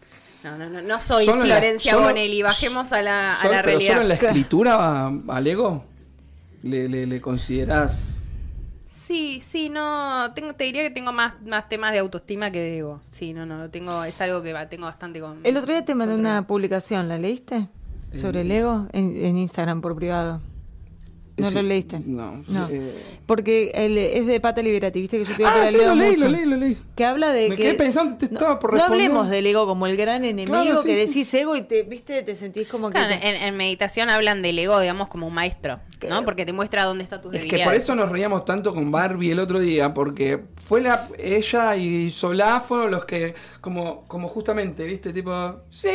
No, 0.44 0.56
no, 0.58 0.68
no, 0.70 0.80
no 0.82 1.00
soy 1.00 1.24
Solo 1.24 1.42
en 1.42 1.48
la- 1.48 1.56
Florencia 1.56 1.92
solo- 1.92 2.06
Bonelli. 2.06 2.42
Bajemos 2.42 2.92
a 2.92 3.02
la, 3.02 3.32
a 3.38 3.42
Sol- 3.42 3.50
la 3.52 3.58
pero 3.62 3.68
realidad. 3.78 3.90
solo 3.92 4.02
en 4.02 4.08
la 4.08 4.14
escritura 4.14 5.06
al 5.28 5.46
ego 5.46 5.84
le, 6.66 6.88
le, 6.88 7.06
le 7.06 7.20
considerás. 7.20 8.12
Sí, 8.86 9.40
sí, 9.46 9.68
no, 9.68 10.32
tengo, 10.34 10.54
te 10.54 10.64
diría 10.64 10.82
que 10.82 10.90
tengo 10.90 11.12
más, 11.12 11.34
más 11.42 11.68
temas 11.68 11.92
de 11.92 11.98
autoestima 11.98 12.50
que 12.50 12.60
de 12.60 12.78
ego. 12.78 13.00
Sí, 13.10 13.32
no, 13.32 13.44
no, 13.44 13.68
tengo, 13.70 14.04
es 14.04 14.20
algo 14.20 14.42
que 14.42 14.52
va- 14.52 14.68
tengo 14.68 14.86
bastante 14.86 15.20
con. 15.20 15.40
El 15.44 15.56
otro 15.56 15.72
día 15.72 15.84
te 15.84 15.94
mandé 15.94 16.14
una 16.14 16.46
publicación, 16.46 17.08
¿la 17.08 17.18
leíste? 17.18 17.68
Sobre 18.14 18.42
el 18.42 18.50
ego 18.50 18.86
en, 18.92 19.16
en 19.16 19.36
Instagram 19.36 19.80
por 19.80 19.96
privado. 19.96 20.40
¿No 21.38 21.48
Sí, 21.48 21.54
lo 21.54 21.62
leíste? 21.62 22.00
No. 22.06 22.42
No. 22.48 22.66
eh, 22.70 22.94
Porque 23.26 23.70
el- 23.74 23.98
es 23.98 24.26
de 24.26 24.40
Pata 24.40 24.62
Liberati, 24.62 25.00
viste 25.02 25.18
que 25.18 25.24
yo 25.24 25.32
te 25.32 25.36
digo 25.42 25.50
que 25.52 25.58
ah, 25.60 25.64
la 25.64 25.70
sí, 25.70 25.76
leo 25.76 25.88
lo 25.88 25.94
leí, 25.96 26.10
mucho. 26.12 26.24
lo 26.24 26.30
leí, 26.30 26.44
lo 26.46 26.56
leí. 26.56 26.78
Que 26.96 27.04
habla 27.04 27.32
de 27.32 27.50
Me 27.50 27.56
que... 27.56 27.62
quedé 27.64 27.74
pensando, 27.74 28.16
te 28.16 28.26
no, 28.28 28.32
estaba 28.38 28.58
por 28.58 28.70
no 28.70 28.76
responder. 28.78 29.02
hablemos 29.02 29.28
del 29.28 29.46
ego 29.46 29.66
como 29.66 29.86
el 29.86 29.98
gran 29.98 30.24
enemigo 30.24 30.50
Claro, 30.62 30.80
sí, 30.82 30.88
que 30.88 30.94
sí. 30.96 31.06
decís 31.06 31.34
ego 31.34 31.54
y 31.54 31.62
te, 31.62 31.82
viste, 31.82 32.22
te 32.22 32.34
sentís 32.36 32.66
como 32.68 32.88
que... 32.88 32.94
Claro, 32.94 33.20
te- 33.20 33.28
en, 33.28 33.42
en 33.42 33.54
meditación 33.56 34.08
hablan 34.08 34.40
del 34.40 34.58
ego, 34.58 34.80
digamos, 34.80 35.08
como 35.08 35.26
un 35.26 35.34
maestro, 35.34 35.78
¿no? 36.08 36.24
Porque 36.24 36.46
te 36.46 36.54
muestra 36.54 36.84
dónde 36.84 37.04
está 37.04 37.20
tus 37.20 37.34
Es 37.34 37.44
que 37.44 37.58
por 37.64 37.74
eso 37.74 37.94
nos 37.94 38.08
reíamos 38.10 38.46
tanto 38.46 38.72
con 38.72 38.90
Barbie 38.90 39.32
el 39.32 39.38
otro 39.38 39.60
día, 39.60 39.92
porque 39.92 40.40
fue 40.56 40.80
la, 40.80 41.06
ella 41.18 41.76
y 41.76 42.10
Solá 42.12 42.60
fueron 42.60 42.90
los 42.92 43.04
que, 43.04 43.34
como, 43.60 44.04
como 44.08 44.28
justamente, 44.28 44.84
¿viste? 44.84 45.12
Tipo, 45.12 45.56
¡sí! 45.68 45.88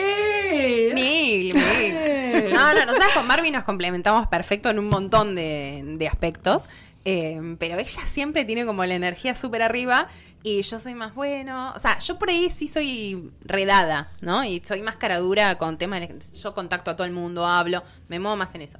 Mil, 0.52 1.54
mil. 1.54 2.54
No, 2.54 2.74
no, 2.74 2.86
nosotros 2.86 3.12
con 3.14 3.28
Barbie 3.28 3.52
nos 3.52 3.64
complementamos 3.64 4.28
perfecto 4.28 4.70
en 4.70 4.80
un 4.80 4.88
montón 4.90 5.36
de, 5.36 5.82
de 5.98 6.08
aspectos. 6.08 6.68
eh, 7.06 7.56
pero 7.60 7.78
ella 7.80 8.06
siempre 8.08 8.46
tiene 8.46 8.66
como 8.66 8.86
la 8.86 8.94
energía 8.96 9.34
súper 9.36 9.62
arriba 9.64 10.08
y 10.44 10.62
yo 10.64 10.80
soy 10.80 10.94
más 10.94 11.14
bueno. 11.16 11.74
O 11.76 11.80
sea, 11.80 12.00
yo 12.00 12.18
por 12.20 12.30
ahí 12.30 12.50
sí 12.50 12.68
soy 12.68 13.32
redada, 13.44 14.12
¿no? 14.22 14.44
Y 14.44 14.62
soy 14.66 14.82
más 14.82 14.98
cara 14.98 15.18
dura 15.20 15.58
con 15.58 15.78
temas. 15.78 16.02
de- 16.02 16.16
Yo 16.42 16.54
contacto 16.54 16.92
a 16.92 16.96
todo 16.96 17.06
el 17.06 17.14
mundo, 17.14 17.46
hablo, 17.46 17.84
me 18.08 18.20
muevo 18.20 18.36
más 18.38 18.54
en 18.56 18.62
eso. 18.62 18.78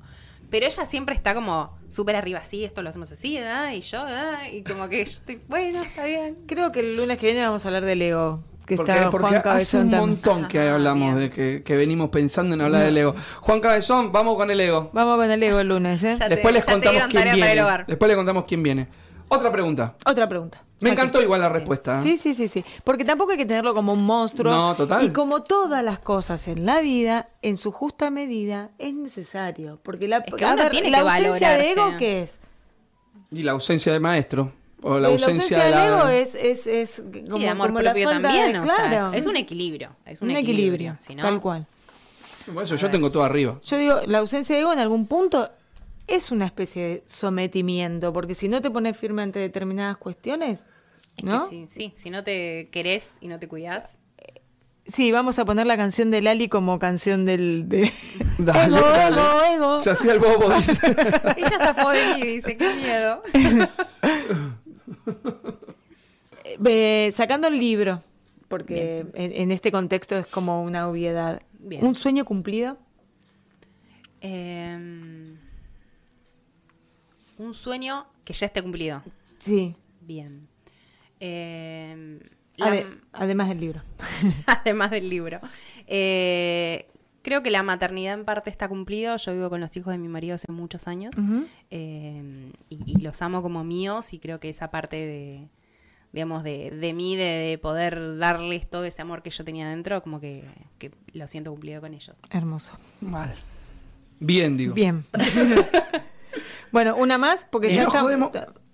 Pero 0.50 0.66
ella 0.66 0.86
siempre 0.86 1.16
está 1.16 1.34
como 1.34 1.78
súper 1.88 2.16
arriba, 2.18 2.44
sí, 2.44 2.66
esto 2.66 2.82
lo 2.82 2.90
hacemos 2.90 3.10
así, 3.12 3.38
¿verdad? 3.38 3.72
Y 3.72 3.82
yo. 3.82 4.06
Y 4.52 4.64
como 4.64 4.90
que 4.90 5.06
yo 5.06 5.12
estoy, 5.12 5.40
bueno, 5.48 5.82
está 5.82 6.04
bien. 6.06 6.38
Creo 6.46 6.72
que 6.74 6.82
el 6.82 6.98
lunes 6.98 7.18
que 7.18 7.28
viene 7.28 7.42
vamos 7.46 7.64
a 7.64 7.70
hablar 7.70 7.86
del 7.86 8.02
ego. 8.02 8.44
Que 8.66 8.76
Porque, 8.78 8.92
está 8.92 9.10
porque 9.10 9.28
Juan 9.42 9.58
hace 9.58 9.78
un 9.80 9.90
montón 9.90 10.48
que 10.48 10.60
Ajá, 10.60 10.76
hablamos 10.76 11.16
bien. 11.16 11.20
de 11.20 11.30
que, 11.30 11.64
que 11.64 11.76
venimos 11.76 12.10
pensando 12.10 12.54
en 12.56 12.62
hablar 12.62 12.84
del 12.86 12.98
ego. 12.98 13.16
Juan 13.42 13.60
Cabezón, 13.60 14.12
vamos 14.12 14.38
con 14.38 14.50
el 14.52 14.60
ego. 14.62 14.90
Vamos 14.94 15.18
con 15.18 15.30
el 15.30 15.44
ego 15.44 15.60
el 15.60 15.68
lunes, 15.68 16.02
¿eh? 16.04 16.16
Ya 16.18 16.30
te- 16.30 16.36
Después 16.36 16.54
les 16.54 16.64
contamos 16.64 17.04
quién 17.10 17.24
viene. 17.34 17.52
el 17.54 17.60
hogar. 17.60 17.86
Después 17.88 18.08
les 18.08 18.16
contamos 18.18 18.46
quién 18.48 18.64
viene. 18.64 18.88
Otra 19.28 19.52
pregunta. 19.52 19.96
Otra 20.06 20.28
pregunta. 20.30 20.64
Me 20.82 20.90
encantó 20.90 21.22
igual 21.22 21.42
la 21.42 21.50
respuesta. 21.50 21.98
¿eh? 21.98 22.00
Sí, 22.02 22.18
sí, 22.18 22.34
sí, 22.34 22.48
sí. 22.48 22.66
Porque 22.84 23.06
tampoco 23.06 23.32
hay 23.32 23.38
que 23.38 23.46
tenerlo 23.46 23.74
como 23.74 23.94
un 23.94 24.04
monstruo. 24.04 24.52
No, 24.52 24.76
total. 24.76 25.06
Y 25.06 25.10
como 25.12 25.44
todas 25.44 25.84
las 25.84 26.00
cosas 26.00 26.48
en 26.48 26.66
la 26.66 26.82
vida, 26.82 27.30
en 27.42 27.56
su 27.58 27.72
justa 27.72 28.10
medida, 28.10 28.72
es 28.78 28.94
necesario. 28.94 29.80
Porque 29.84 30.08
la, 30.08 30.18
Es 30.18 30.34
que 30.34 30.44
a 30.46 30.54
uno 30.54 30.64
ver, 30.64 30.72
tiene 30.72 30.90
la 30.90 31.04
que 31.04 31.10
ausencia 31.10 31.50
de 31.52 31.72
ego, 31.72 31.94
¿qué 32.00 32.22
es? 32.24 32.40
Y 33.32 33.44
la 33.44 33.52
ausencia 33.54 33.94
de 33.94 34.00
maestro. 34.00 34.52
O 34.84 35.00
la 35.00 35.10
Eh, 35.10 35.12
ausencia, 35.14 35.58
de 35.60 35.64
del 35.66 35.72
la... 35.76 35.86
ego 35.88 36.08
es, 36.08 36.36
es, 36.36 36.68
es 36.68 37.02
como, 37.02 37.38
sí, 37.38 37.44
de 37.44 37.50
amor 37.50 37.68
como 37.68 37.82
la 37.82 37.92
propio 37.92 38.10
falta 38.10 38.22
también. 38.30 38.54
de- 38.54 38.60
o 38.60 38.64
sea, 38.64 38.76
claro. 38.90 39.14
es 39.14 39.26
un 39.26 39.38
equilibrio. 39.38 39.96
Es 40.06 40.22
un, 40.22 40.30
Un 40.32 40.36
equilibrio, 40.38 40.98
si 41.00 41.14
no- 41.16 41.22
tal 41.24 41.40
cual. 41.40 41.68
Por 42.52 42.64
eso 42.64 42.76
yo 42.76 42.90
tengo 42.90 43.12
todo 43.12 43.24
arriba. 43.24 43.60
Yo 43.64 43.78
digo, 43.78 43.96
la 44.08 44.18
ausencia 44.18 44.56
de 44.56 44.62
ego 44.62 44.74
en 44.74 44.80
algún 44.80 45.06
punto 45.06 45.50
es 46.08 46.32
una 46.32 46.46
especie 46.46 46.84
de 46.88 47.04
sometimiento, 47.06 48.12
porque 48.12 48.34
si 48.34 48.48
no 48.50 48.62
te 48.62 48.72
pones 48.72 48.98
firme 48.98 49.22
ante 49.22 49.38
determinadas 49.40 49.98
cuestiones, 49.98 50.66
Es 51.16 51.24
¿no? 51.24 51.44
que 51.44 51.50
sí, 51.50 51.68
sí, 51.70 51.94
si 51.96 52.10
no 52.10 52.24
te 52.24 52.70
querés 52.72 53.12
y 53.22 53.28
no 53.28 53.38
te 53.38 53.48
cuidás. 53.48 53.98
Sí, 54.88 55.12
vamos 55.12 55.38
a 55.38 55.46
poner 55.46 55.68
la 55.68 55.78
canción 55.78 56.10
de 56.10 56.22
Lali 56.22 56.50
como 56.50 56.80
canción 56.80 57.24
del... 57.24 57.70
De... 57.70 57.94
Dale, 58.40 58.76
ego, 58.76 58.88
dale. 58.90 59.16
ego, 59.22 59.42
ego. 59.54 59.82
Se 59.82 59.92
hacía 59.92 60.14
el 60.14 60.20
bobo, 60.20 60.50
dice. 60.50 60.74
Ella 61.38 61.58
zafó 61.60 61.92
de 61.92 62.16
mí, 62.16 62.22
dice, 62.24 62.58
qué 62.58 62.74
miedo. 62.74 63.22
Eh, 66.66 67.12
sacando 67.16 67.48
el 67.48 67.58
libro, 67.60 68.02
porque 68.48 69.06
en, 69.14 69.32
en 69.34 69.52
este 69.52 69.72
contexto 69.72 70.18
es 70.18 70.26
como 70.28 70.64
una 70.64 70.88
obviedad. 70.90 71.42
Bien. 71.60 71.86
¿Un 71.86 71.96
sueño 71.96 72.26
cumplido? 72.26 72.78
Eh, 74.22 75.36
un 77.38 77.54
sueño 77.54 78.06
que 78.24 78.34
ya 78.34 78.46
esté 78.46 78.62
cumplido. 78.62 79.02
Sí, 79.40 79.76
Bien. 80.02 80.48
Eh, 81.20 82.20
la- 82.58 82.68
ade- 82.68 82.86
además 83.14 83.50
del 83.50 83.60
libro. 83.60 83.82
además 84.48 84.92
del 84.92 85.10
libro. 85.10 85.40
Eh, 85.88 86.88
creo 87.22 87.44
que 87.44 87.52
la 87.52 87.62
maternidad 87.64 88.16
en 88.16 88.26
parte 88.26 88.50
está 88.50 88.68
cumplido. 88.68 89.16
Yo 89.18 89.34
vivo 89.34 89.50
con 89.50 89.62
los 89.62 89.76
hijos 89.78 89.92
de 89.94 90.00
mi 90.00 90.08
marido 90.08 90.36
hace 90.36 90.52
muchos 90.52 90.88
años 90.88 91.14
eh, 91.70 92.52
y, 92.70 92.80
y 92.86 93.02
los 93.02 93.22
amo 93.22 93.42
como 93.44 93.64
míos 93.64 94.14
y 94.14 94.20
creo 94.20 94.40
que 94.40 94.50
esa 94.50 94.72
parte 94.72 94.96
de, 94.98 95.48
digamos, 96.14 96.44
de, 96.44 96.72
de 96.72 96.94
mí, 96.94 97.16
de, 97.16 97.24
de 97.24 97.58
poder 97.58 98.18
darles 98.18 98.70
todo 98.70 98.84
ese 98.86 99.02
amor 99.02 99.22
que 99.22 99.30
yo 99.30 99.44
tenía 99.46 99.68
dentro, 99.70 100.02
como 100.04 100.20
que, 100.20 100.44
que 100.78 100.92
lo 101.14 101.28
siento 101.28 101.52
cumplido 101.52 101.82
con 101.82 101.94
ellos. 101.94 102.18
Hermoso. 102.30 102.74
Mal. 103.00 103.34
Bien, 104.20 104.58
digo. 104.58 104.74
Bien. 104.74 105.06
bueno, 106.72 106.96
una 106.96 107.18
más, 107.18 107.46
porque 107.50 107.68
Y 107.70 107.76
ya 107.76 107.84
no 107.84 107.88
está. 107.90 108.02
jodemos. 108.02 108.32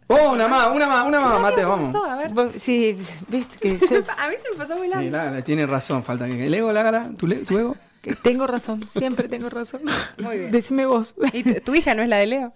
Oh, 0.10 0.32
una 0.32 0.48
más, 0.48 0.74
una 0.74 0.88
más, 0.88 1.06
una 1.06 1.20
más, 1.20 1.42
Mateo, 1.42 1.70
vamos. 1.70 1.94
a 2.08 2.16
ver. 2.16 2.30
Vos- 2.32 2.54
Sí, 2.56 2.98
viste 3.28 3.58
que 3.60 3.78
yo 3.78 3.98
A 4.18 4.30
mí 4.30 4.36
se 4.42 4.52
me 4.52 4.58
pasó 4.58 4.78
muy 4.78 4.88
largo. 4.88 5.44
Tiene 5.44 5.66
razón, 5.68 6.04
falta 6.04 6.28
que. 6.30 6.46
¿El 6.48 6.54
ego, 6.54 6.72
Lágara? 6.72 7.10
¿Tu, 7.18 7.28
le- 7.28 7.38
tu 7.40 7.58
ego? 7.58 7.76
tengo 8.24 8.48
razón, 8.48 8.86
siempre 8.90 9.28
tengo 9.28 9.50
razón. 9.50 9.82
Muy 10.22 10.38
bien. 10.40 10.52
Decime 10.52 10.86
vos. 10.86 11.14
¿Y 11.34 11.44
tu, 11.44 11.54
tu 11.60 11.76
hija 11.76 11.94
no 11.94 12.04
es 12.04 12.08
la 12.10 12.18
de 12.18 12.28
Leo? 12.28 12.54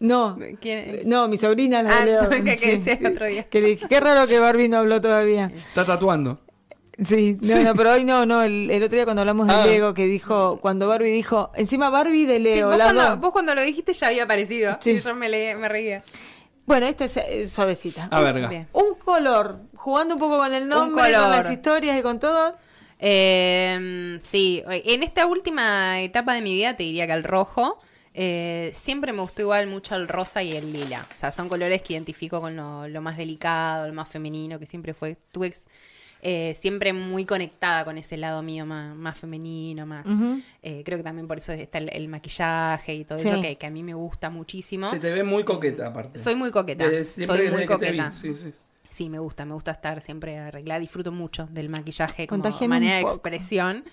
No. 0.00 0.38
¿Quién? 0.60 1.02
No, 1.06 1.26
mi 1.28 1.36
sobrina 1.38 1.82
la 1.82 1.90
Ah, 1.98 2.00
de 2.04 2.06
Leo. 2.12 2.28
que- 2.30 2.56
que 2.56 2.78
decía 2.78 2.98
el 3.00 3.06
otro 3.06 3.26
día. 3.26 3.42
Que 3.50 3.60
le 3.60 3.68
dije, 3.68 3.86
qué 3.88 4.00
raro 4.00 4.26
que 4.26 4.38
Barbie 4.38 4.68
no 4.68 4.78
habló 4.78 5.00
todavía. 5.00 5.50
Está 5.54 5.84
tatuando. 5.84 6.38
Sí, 7.00 7.38
no, 7.42 7.62
no, 7.62 7.74
pero 7.76 7.92
hoy 7.92 8.04
no, 8.04 8.26
no, 8.26 8.42
el, 8.42 8.68
el 8.72 8.82
otro 8.82 8.96
día 8.96 9.04
cuando 9.04 9.20
hablamos 9.22 9.46
de 9.46 9.52
Ah. 9.54 9.64
Lego, 9.64 9.94
que 9.94 10.04
dijo, 10.06 10.58
cuando 10.60 10.88
Barbie 10.88 11.10
dijo, 11.12 11.52
encima 11.54 11.90
Barbie 11.90 12.26
de 12.26 12.38
Sí, 12.38 12.42
Leo, 12.42 12.66
vos, 12.68 12.76
cuando, 12.76 13.02
dos. 13.02 13.20
vos 13.20 13.30
cuando 13.32 13.54
lo 13.54 13.62
dijiste 13.62 13.92
ya 13.92 14.08
había 14.08 14.24
aparecido. 14.24 14.78
Sí. 14.80 14.90
Y 14.92 15.00
yo 15.00 15.14
me, 15.14 15.28
le- 15.28 15.54
me 15.54 15.68
reía. 15.68 16.02
Bueno, 16.66 16.86
esta 16.86 17.04
es 17.04 17.16
eh, 17.16 17.46
suavecita. 17.46 18.08
A 18.10 18.20
verga. 18.20 18.48
Bien. 18.48 18.66
Un 18.72 18.94
color, 18.96 19.60
jugando 19.76 20.14
un 20.14 20.20
poco 20.20 20.38
con 20.38 20.52
el 20.52 20.68
nombre, 20.68 21.02
con 21.04 21.30
las 21.30 21.50
historias 21.50 21.96
y 21.98 22.02
con 22.02 22.18
todo. 22.18 22.56
Eh, 22.98 24.18
sí, 24.22 24.62
en 24.66 25.02
esta 25.02 25.26
última 25.26 26.00
etapa 26.00 26.34
de 26.34 26.40
mi 26.42 26.52
vida 26.52 26.76
te 26.76 26.82
diría 26.82 27.06
que 27.06 27.12
el 27.12 27.24
rojo. 27.24 27.80
Eh, 28.14 28.70
siempre 28.74 29.12
me 29.12 29.20
gustó 29.22 29.42
igual 29.42 29.66
mucho 29.68 29.94
el 29.94 30.08
rosa 30.08 30.42
y 30.42 30.52
el 30.56 30.72
lila. 30.72 31.06
O 31.14 31.18
sea, 31.18 31.30
son 31.30 31.48
colores 31.48 31.82
que 31.82 31.92
identifico 31.94 32.40
con 32.40 32.56
lo, 32.56 32.88
lo 32.88 33.00
más 33.02 33.16
delicado, 33.16 33.86
lo 33.86 33.94
más 33.94 34.08
femenino, 34.08 34.58
que 34.58 34.66
siempre 34.66 34.94
fue. 34.94 35.16
Tuve 35.32 35.48
ex- 35.48 35.66
eh, 36.20 36.56
siempre 36.58 36.92
muy 36.92 37.24
conectada 37.24 37.84
con 37.84 37.96
ese 37.96 38.16
lado 38.16 38.42
mío 38.42 38.66
más, 38.66 38.96
más 38.96 39.16
femenino, 39.16 39.86
más. 39.86 40.04
Eh, 40.62 40.82
creo 40.84 40.98
que 40.98 41.04
también 41.04 41.28
por 41.28 41.38
eso 41.38 41.52
está 41.52 41.78
el, 41.78 41.90
el 41.92 42.08
maquillaje 42.08 42.92
y 42.94 43.04
todo 43.04 43.18
Sí. 43.18 43.28
eso 43.28 43.40
que, 43.40 43.54
que 43.56 43.66
a 43.66 43.70
mí 43.70 43.84
me 43.84 43.94
gusta 43.94 44.28
muchísimo. 44.28 44.88
Se 44.88 44.98
te 44.98 45.12
ve 45.12 45.22
muy 45.22 45.44
coqueta, 45.44 45.86
aparte. 45.86 46.20
Soy 46.22 46.34
muy 46.34 46.50
coqueta. 46.50 46.88
Desde 46.88 47.04
siempre 47.04 47.36
Soy 47.36 47.44
desde 47.46 47.56
muy 47.56 47.66
que 47.68 47.76
te 47.78 47.92
vi, 47.92 47.98
coqueta. 47.98 48.16
Sí, 48.16 48.34
sí. 48.34 48.52
Sí, 48.90 49.08
me 49.10 49.18
gusta, 49.20 49.44
me 49.44 49.52
gusta 49.54 49.70
estar 49.70 50.00
siempre 50.00 50.38
arreglada. 50.38 50.80
Disfruto 50.80 51.12
mucho 51.12 51.46
del 51.52 51.68
maquillaje 51.68 52.26
como 52.26 52.42
Contagiame 52.42 52.74
manera 52.76 52.96
de 52.96 53.02
expresión. 53.02 53.84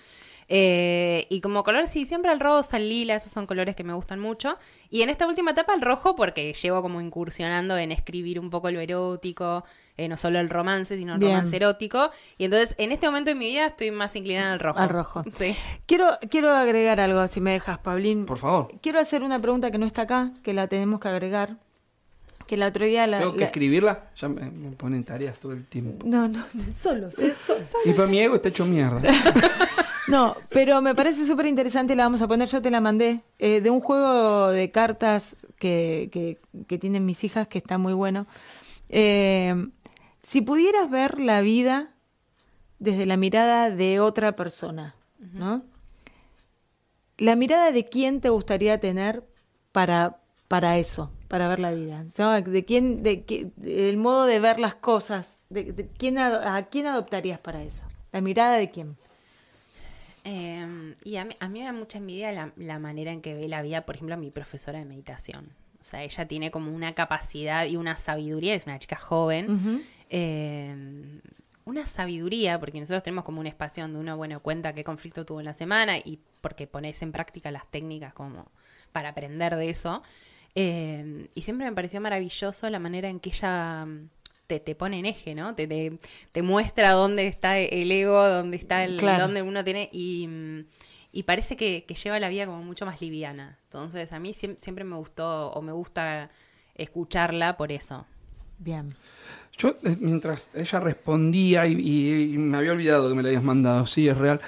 Eh, 0.48 1.26
y 1.28 1.40
como 1.40 1.64
color, 1.64 1.88
sí, 1.88 2.06
siempre 2.06 2.30
el 2.32 2.38
rosa, 2.38 2.76
el 2.76 2.88
lila, 2.88 3.16
esos 3.16 3.32
son 3.32 3.46
colores 3.46 3.74
que 3.74 3.82
me 3.84 3.92
gustan 3.94 4.20
mucho. 4.20 4.56
Y 4.90 5.02
en 5.02 5.10
esta 5.10 5.26
última 5.26 5.50
etapa 5.50 5.74
el 5.74 5.80
rojo, 5.82 6.14
porque 6.14 6.52
llevo 6.52 6.82
como 6.82 7.00
incursionando 7.00 7.76
en 7.76 7.90
escribir 7.92 8.38
un 8.38 8.48
poco 8.50 8.70
lo 8.70 8.78
erótico, 8.80 9.64
eh, 9.96 10.06
no 10.08 10.16
solo 10.16 10.38
el 10.38 10.48
romance, 10.48 10.96
sino 10.96 11.14
el 11.14 11.18
Bien. 11.18 11.32
romance 11.32 11.56
erótico. 11.56 12.10
Y 12.38 12.44
entonces, 12.44 12.74
en 12.78 12.92
este 12.92 13.06
momento 13.06 13.30
de 13.30 13.34
mi 13.34 13.46
vida 13.46 13.66
estoy 13.66 13.90
más 13.90 14.14
inclinada 14.14 14.52
al 14.52 14.60
rojo. 14.60 14.78
Al 14.78 14.88
rojo. 14.88 15.24
Sí. 15.36 15.56
Quiero, 15.86 16.16
quiero 16.30 16.52
agregar 16.54 17.00
algo, 17.00 17.26
si 17.26 17.40
me 17.40 17.52
dejas, 17.52 17.78
Pablín. 17.78 18.24
Por 18.26 18.38
favor. 18.38 18.68
Quiero 18.80 19.00
hacer 19.00 19.22
una 19.24 19.40
pregunta 19.40 19.70
que 19.72 19.78
no 19.78 19.86
está 19.86 20.02
acá, 20.02 20.30
que 20.44 20.54
la 20.54 20.68
tenemos 20.68 21.00
que 21.00 21.08
agregar. 21.08 21.56
Que 22.46 22.54
el 22.54 22.62
otro 22.62 22.84
día 22.86 23.08
la... 23.08 23.18
Tengo 23.18 23.32
que 23.32 23.40
la- 23.40 23.46
escribirla. 23.46 24.04
Ya 24.20 24.28
me, 24.28 24.48
me 24.48 24.70
ponen 24.76 25.02
tareas 25.02 25.36
todo 25.40 25.50
el 25.50 25.64
tiempo. 25.66 26.06
No, 26.06 26.28
no, 26.28 26.44
solo, 26.76 27.10
solo. 27.10 27.34
Y 27.84 27.90
pues 27.92 28.08
mi 28.08 28.20
ego 28.20 28.36
está 28.36 28.50
hecho 28.50 28.64
mierda. 28.64 29.00
No, 30.06 30.46
pero 30.52 30.80
me 30.82 30.94
parece 30.94 31.24
súper 31.26 31.46
interesante, 31.46 31.96
la 31.96 32.04
vamos 32.04 32.22
a 32.22 32.28
poner, 32.28 32.48
yo 32.48 32.62
te 32.62 32.70
la 32.70 32.80
mandé, 32.80 33.22
eh, 33.38 33.60
de 33.60 33.70
un 33.70 33.80
juego 33.80 34.48
de 34.48 34.70
cartas 34.70 35.36
que, 35.58 36.08
que, 36.12 36.38
que 36.68 36.78
tienen 36.78 37.04
mis 37.04 37.24
hijas, 37.24 37.48
que 37.48 37.58
está 37.58 37.76
muy 37.76 37.92
bueno. 37.92 38.26
Eh, 38.88 39.68
si 40.22 40.42
pudieras 40.42 40.90
ver 40.90 41.18
la 41.18 41.40
vida 41.40 41.90
desde 42.78 43.06
la 43.06 43.16
mirada 43.16 43.70
de 43.70 43.98
otra 44.00 44.36
persona, 44.36 44.94
¿no? 45.32 45.64
La 47.18 47.34
mirada 47.34 47.72
de 47.72 47.84
quién 47.86 48.20
te 48.20 48.28
gustaría 48.28 48.78
tener 48.78 49.24
para, 49.72 50.18
para 50.48 50.76
eso, 50.78 51.10
para 51.28 51.48
ver 51.48 51.58
la 51.58 51.72
vida. 51.72 52.04
¿no? 52.18 52.40
De 52.42 52.64
quién, 52.64 53.02
de, 53.02 53.24
qué- 53.24 53.50
el 53.64 53.96
modo 53.96 54.26
de 54.26 54.38
ver 54.38 54.58
las 54.60 54.74
cosas, 54.74 55.42
de, 55.48 55.72
de 55.72 55.88
quién 55.88 56.18
a 56.18 56.62
quién 56.70 56.86
adoptarías 56.86 57.38
para 57.40 57.62
eso. 57.62 57.84
La 58.12 58.20
mirada 58.20 58.56
de 58.56 58.70
quién. 58.70 58.96
Eh, 60.28 60.96
y 61.04 61.16
a 61.16 61.24
mí, 61.24 61.36
a 61.38 61.48
mí 61.48 61.60
me 61.60 61.64
da 61.64 61.72
mucha 61.72 61.98
envidia 61.98 62.32
la, 62.32 62.52
la 62.56 62.80
manera 62.80 63.12
en 63.12 63.22
que 63.22 63.34
ve 63.34 63.46
la 63.46 63.62
vida, 63.62 63.86
por 63.86 63.94
ejemplo, 63.94 64.16
mi 64.16 64.32
profesora 64.32 64.80
de 64.80 64.84
meditación. 64.84 65.50
O 65.80 65.84
sea, 65.84 66.02
ella 66.02 66.26
tiene 66.26 66.50
como 66.50 66.72
una 66.72 66.94
capacidad 66.96 67.64
y 67.64 67.76
una 67.76 67.96
sabiduría, 67.96 68.54
es 68.54 68.66
una 68.66 68.80
chica 68.80 68.96
joven, 68.96 69.84
eh, 70.10 71.20
una 71.64 71.86
sabiduría, 71.86 72.58
porque 72.58 72.80
nosotros 72.80 73.04
tenemos 73.04 73.22
como 73.22 73.40
un 73.40 73.46
espacio 73.46 73.84
donde 73.84 74.00
uno, 74.00 74.16
bueno, 74.16 74.40
cuenta 74.40 74.72
qué 74.72 74.82
conflicto 74.82 75.24
tuvo 75.24 75.38
en 75.38 75.46
la 75.46 75.52
semana 75.52 75.96
y 75.96 76.18
porque 76.40 76.66
pones 76.66 77.00
en 77.02 77.12
práctica 77.12 77.52
las 77.52 77.70
técnicas 77.70 78.12
como 78.14 78.50
para 78.90 79.10
aprender 79.10 79.54
de 79.54 79.70
eso. 79.70 80.02
Eh, 80.56 81.28
y 81.36 81.42
siempre 81.42 81.68
me 81.68 81.72
pareció 81.72 82.00
maravilloso 82.00 82.68
la 82.68 82.80
manera 82.80 83.08
en 83.08 83.20
que 83.20 83.30
ella 83.30 83.86
te, 84.46 84.60
te 84.60 84.74
pone 84.74 84.98
en 84.98 85.06
eje, 85.06 85.34
¿no? 85.34 85.54
Te, 85.54 85.66
te, 85.66 85.98
te 86.32 86.42
muestra 86.42 86.92
dónde 86.92 87.26
está 87.26 87.58
el 87.58 87.90
ego, 87.90 88.22
dónde 88.28 88.56
está 88.56 88.84
el, 88.84 88.96
Claro. 88.98 89.24
dónde 89.24 89.42
uno 89.42 89.64
tiene 89.64 89.88
y, 89.92 90.28
y 91.12 91.22
parece 91.24 91.56
que, 91.56 91.84
que 91.86 91.94
lleva 91.94 92.18
la 92.20 92.28
vida 92.28 92.46
como 92.46 92.62
mucho 92.62 92.86
más 92.86 93.00
liviana. 93.00 93.58
Entonces 93.64 94.12
a 94.12 94.18
mí 94.18 94.32
siem- 94.32 94.56
siempre 94.56 94.84
me 94.84 94.96
gustó 94.96 95.50
o 95.50 95.62
me 95.62 95.72
gusta 95.72 96.30
escucharla 96.74 97.56
por 97.56 97.72
eso. 97.72 98.06
Bien. 98.58 98.94
Yo, 99.58 99.70
eh, 99.84 99.96
mientras 100.00 100.42
ella 100.54 100.80
respondía 100.80 101.66
y, 101.66 101.72
y- 101.74 102.34
y 102.34 102.38
me 102.38 102.58
había 102.58 102.72
olvidado 102.72 103.08
que 103.08 103.14
me 103.14 103.22
la 103.22 103.28
habías 103.28 103.42
mandado, 103.42 103.86
sí, 103.86 104.08
es 104.08 104.16
real. 104.16 104.40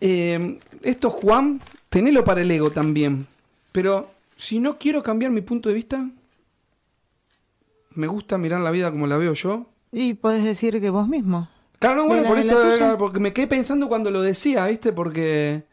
Eh, 0.00 0.58
esto, 0.82 1.10
Juan, 1.10 1.60
tenelo 1.88 2.24
para 2.24 2.40
el 2.42 2.50
ego 2.50 2.70
también. 2.70 3.26
Pero 3.72 4.10
si 4.36 4.58
no 4.58 4.78
quiero 4.78 5.02
cambiar 5.02 5.30
mi 5.30 5.40
punto 5.42 5.68
de 5.68 5.74
vista, 5.74 6.08
me 7.94 8.06
gusta 8.06 8.38
mirar 8.38 8.60
la 8.60 8.70
vida 8.70 8.90
como 8.90 9.06
la 9.06 9.16
veo 9.16 9.32
yo. 9.34 9.66
Y 9.92 10.14
puedes 10.14 10.44
decir 10.44 10.80
que 10.80 10.90
vos 10.90 11.08
mismo. 11.08 11.48
Claro, 11.78 11.96
no, 11.96 12.02
¿De 12.02 12.08
bueno, 12.08 12.22
la- 12.22 12.28
por 12.28 12.36
la 12.36 12.42
eso, 12.42 12.98
porque 12.98 13.20
me 13.20 13.32
quedé 13.32 13.46
pensando 13.46 13.88
cuando 13.88 14.10
lo 14.10 14.22
decía, 14.22 14.66
¿viste? 14.66 14.92
Porque 14.92 15.64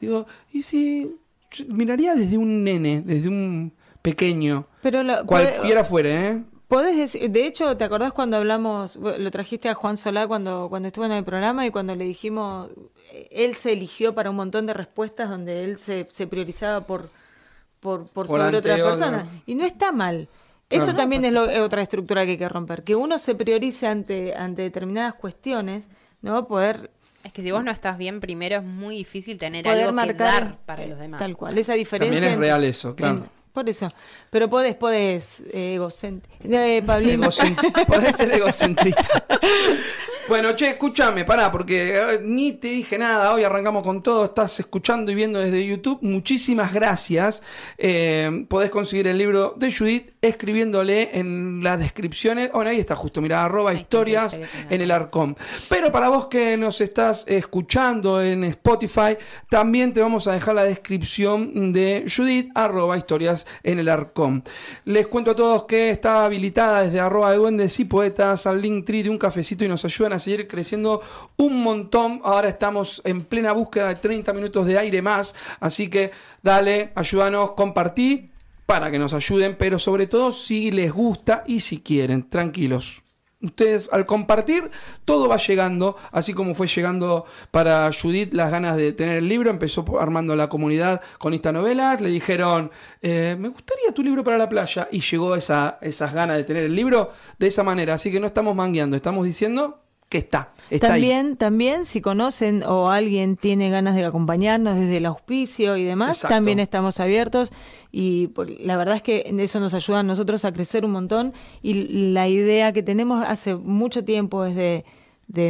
digo, 0.00 0.26
¿y 0.52 0.62
si 0.62 1.16
yo 1.50 1.64
miraría 1.68 2.14
desde 2.14 2.38
un 2.38 2.62
nene, 2.64 3.02
desde 3.04 3.28
un 3.28 3.72
pequeño, 4.02 4.66
Pero 4.82 5.02
lo, 5.02 5.26
cualquiera 5.26 5.82
fuera, 5.84 6.08
¿eh? 6.30 6.42
podés 6.68 6.96
decir, 6.96 7.28
de 7.30 7.46
hecho, 7.46 7.76
¿te 7.76 7.84
acordás 7.84 8.12
cuando 8.12 8.36
hablamos, 8.36 8.96
lo 8.96 9.30
trajiste 9.30 9.68
a 9.68 9.74
Juan 9.74 9.96
Solá 9.96 10.26
cuando, 10.28 10.68
cuando 10.68 10.88
estuvo 10.88 11.04
en 11.06 11.12
el 11.12 11.24
programa 11.24 11.66
y 11.66 11.70
cuando 11.70 11.96
le 11.96 12.04
dijimos, 12.04 12.70
él 13.30 13.54
se 13.54 13.72
eligió 13.72 14.14
para 14.14 14.30
un 14.30 14.36
montón 14.36 14.66
de 14.66 14.74
respuestas 14.74 15.28
donde 15.28 15.64
él 15.64 15.78
se, 15.78 16.06
se 16.12 16.26
priorizaba 16.26 16.86
por, 16.86 17.10
por, 17.80 18.06
por, 18.06 18.26
Por 18.26 18.40
sobre 18.40 18.58
otra. 18.58 18.76
personas? 18.76 19.24
Y 19.46 19.54
no 19.56 19.64
está 19.64 19.92
mal. 19.92 20.28
Claro. 20.68 20.84
Eso 20.84 20.94
también 20.94 21.24
es, 21.24 21.32
lo- 21.32 21.48
es 21.48 21.60
otra 21.60 21.80
estructura 21.82 22.24
que 22.26 22.32
hay 22.32 22.38
que 22.38 22.48
romper. 22.48 22.84
Que 22.84 22.94
uno 22.94 23.18
se 23.18 23.34
priorice 23.34 23.86
ante, 23.86 24.34
ante 24.34 24.62
determinadas 24.62 25.14
cuestiones, 25.14 25.88
¿no? 26.20 26.46
Poder 26.46 26.90
Es 27.24 27.32
que 27.32 27.42
si 27.42 27.50
vos 27.50 27.64
no 27.64 27.70
estás 27.70 27.96
bien 27.96 28.20
primero 28.20 28.56
es 28.56 28.62
muy 28.64 28.96
difícil 28.96 29.38
tener 29.38 29.64
poder 29.64 29.80
algo 29.80 29.92
marcar 29.94 30.16
que 30.16 30.22
dar 30.46 30.58
para 30.66 30.84
eh, 30.84 30.88
los 30.88 30.98
demás. 30.98 31.18
Tal 31.20 31.36
cual, 31.36 31.56
esa 31.56 31.72
diferencia. 31.74 32.10
También 32.14 32.24
es 32.30 32.34
en- 32.34 32.40
real 32.40 32.64
eso, 32.64 32.94
claro. 32.94 33.18
en- 33.24 33.38
por 33.52 33.68
eso. 33.68 33.88
Pero 34.30 34.48
podés, 34.48 34.74
podés, 34.76 35.40
eh, 35.52 35.76
egocent- 35.78 36.22
eh, 36.44 36.82
Pablín. 36.86 37.20
Egocent- 37.22 37.86
Podés 37.86 38.14
ser 38.14 38.30
egocentrista. 38.32 39.24
Bueno, 40.28 40.54
che, 40.54 40.70
escúchame, 40.70 41.24
pará, 41.24 41.50
porque 41.50 41.96
eh, 41.96 42.20
ni 42.22 42.52
te 42.52 42.68
dije 42.68 42.98
nada. 42.98 43.32
Hoy 43.32 43.44
arrancamos 43.44 43.82
con 43.82 44.02
todo. 44.02 44.26
Estás 44.26 44.60
escuchando 44.60 45.10
y 45.10 45.14
viendo 45.14 45.38
desde 45.38 45.64
YouTube. 45.64 45.98
Muchísimas 46.02 46.72
gracias. 46.72 47.42
Eh, 47.78 48.44
podés 48.48 48.70
conseguir 48.70 49.06
el 49.06 49.16
libro 49.16 49.54
de 49.56 49.72
Judith 49.72 50.12
escribiéndole 50.20 51.18
en 51.18 51.62
las 51.62 51.78
descripciones. 51.78 52.52
Bueno, 52.52 52.70
ahí 52.70 52.78
está 52.78 52.94
justo, 52.94 53.22
mira, 53.22 53.44
arroba 53.44 53.72
historias 53.72 54.34
en 54.70 54.78
en 54.78 54.82
el 54.82 54.90
Arcom. 54.90 55.34
Pero 55.68 55.90
para 55.90 56.08
vos 56.08 56.26
que 56.26 56.56
nos 56.56 56.80
estás 56.80 57.24
escuchando 57.26 58.22
en 58.22 58.44
Spotify, 58.44 59.16
también 59.48 59.92
te 59.92 60.00
vamos 60.00 60.26
a 60.26 60.32
dejar 60.32 60.54
la 60.54 60.64
descripción 60.64 61.72
de 61.72 62.04
Judith, 62.06 62.50
arroba 62.54 62.96
historias 62.96 63.46
en 63.62 63.78
el 63.78 63.88
Arcom. 63.88 64.42
Les 64.84 65.06
cuento 65.06 65.32
a 65.32 65.36
todos 65.36 65.64
que 65.64 65.90
está 65.90 66.24
habilitada 66.24 66.84
desde 66.84 67.00
arroba 67.00 67.32
de 67.32 67.38
duendes 67.38 67.80
y 67.80 67.84
poetas 67.84 68.46
al 68.46 68.60
link 68.60 68.84
tree 68.84 69.02
de 69.02 69.10
un 69.10 69.18
cafecito 69.18 69.64
y 69.64 69.68
nos 69.68 69.84
ayudan 69.84 70.12
a 70.12 70.17
seguir 70.20 70.48
creciendo 70.48 71.02
un 71.36 71.62
montón. 71.62 72.20
Ahora 72.24 72.48
estamos 72.48 73.02
en 73.04 73.24
plena 73.24 73.52
búsqueda 73.52 73.88
de 73.88 73.96
30 73.96 74.32
minutos 74.32 74.66
de 74.66 74.78
aire 74.78 75.02
más, 75.02 75.34
así 75.60 75.88
que 75.88 76.10
dale, 76.42 76.92
ayúdanos, 76.94 77.52
compartí 77.52 78.30
para 78.66 78.90
que 78.90 78.98
nos 78.98 79.14
ayuden, 79.14 79.56
pero 79.58 79.78
sobre 79.78 80.06
todo 80.06 80.30
si 80.30 80.70
les 80.70 80.92
gusta 80.92 81.42
y 81.46 81.60
si 81.60 81.80
quieren, 81.80 82.28
tranquilos. 82.28 83.02
Ustedes 83.40 83.88
al 83.92 84.04
compartir, 84.04 84.68
todo 85.04 85.28
va 85.28 85.36
llegando, 85.36 85.96
así 86.10 86.34
como 86.34 86.54
fue 86.54 86.66
llegando 86.66 87.24
para 87.52 87.88
Judith 87.92 88.34
las 88.34 88.50
ganas 88.50 88.76
de 88.76 88.92
tener 88.92 89.16
el 89.16 89.28
libro, 89.28 89.48
empezó 89.48 89.86
armando 90.00 90.34
la 90.34 90.48
comunidad 90.48 91.00
con 91.18 91.34
esta 91.34 91.52
novela, 91.52 91.96
le 92.00 92.10
dijeron, 92.10 92.72
eh, 93.00 93.36
me 93.38 93.48
gustaría 93.48 93.94
tu 93.94 94.02
libro 94.02 94.24
para 94.24 94.38
la 94.38 94.48
playa, 94.48 94.88
y 94.90 95.00
llegó 95.00 95.36
esa, 95.36 95.78
esas 95.80 96.12
ganas 96.12 96.36
de 96.36 96.44
tener 96.44 96.64
el 96.64 96.74
libro 96.74 97.12
de 97.38 97.46
esa 97.46 97.62
manera, 97.62 97.94
así 97.94 98.10
que 98.10 98.18
no 98.18 98.26
estamos 98.26 98.56
mangueando, 98.56 98.96
estamos 98.96 99.24
diciendo 99.24 99.84
que 100.08 100.18
está. 100.18 100.52
está 100.70 100.88
también, 100.88 101.36
también, 101.36 101.84
si 101.84 102.00
conocen 102.00 102.62
o 102.62 102.90
alguien 102.90 103.36
tiene 103.36 103.70
ganas 103.70 103.94
de 103.94 104.04
acompañarnos 104.04 104.76
desde 104.76 104.96
el 104.96 105.06
auspicio 105.06 105.76
y 105.76 105.84
demás, 105.84 106.20
también 106.22 106.58
estamos 106.60 106.98
abiertos 107.00 107.52
y 107.92 108.30
la 108.60 108.76
verdad 108.76 108.96
es 108.96 109.02
que 109.02 109.34
eso 109.38 109.60
nos 109.60 109.74
ayuda 109.74 110.00
a 110.00 110.02
nosotros 110.02 110.44
a 110.44 110.52
crecer 110.52 110.84
un 110.84 110.92
montón 110.92 111.32
y 111.62 112.12
la 112.12 112.28
idea 112.28 112.72
que 112.72 112.82
tenemos 112.82 113.24
hace 113.26 113.54
mucho 113.54 114.04
tiempo 114.04 114.44
es 114.44 114.54
de, 114.54 114.84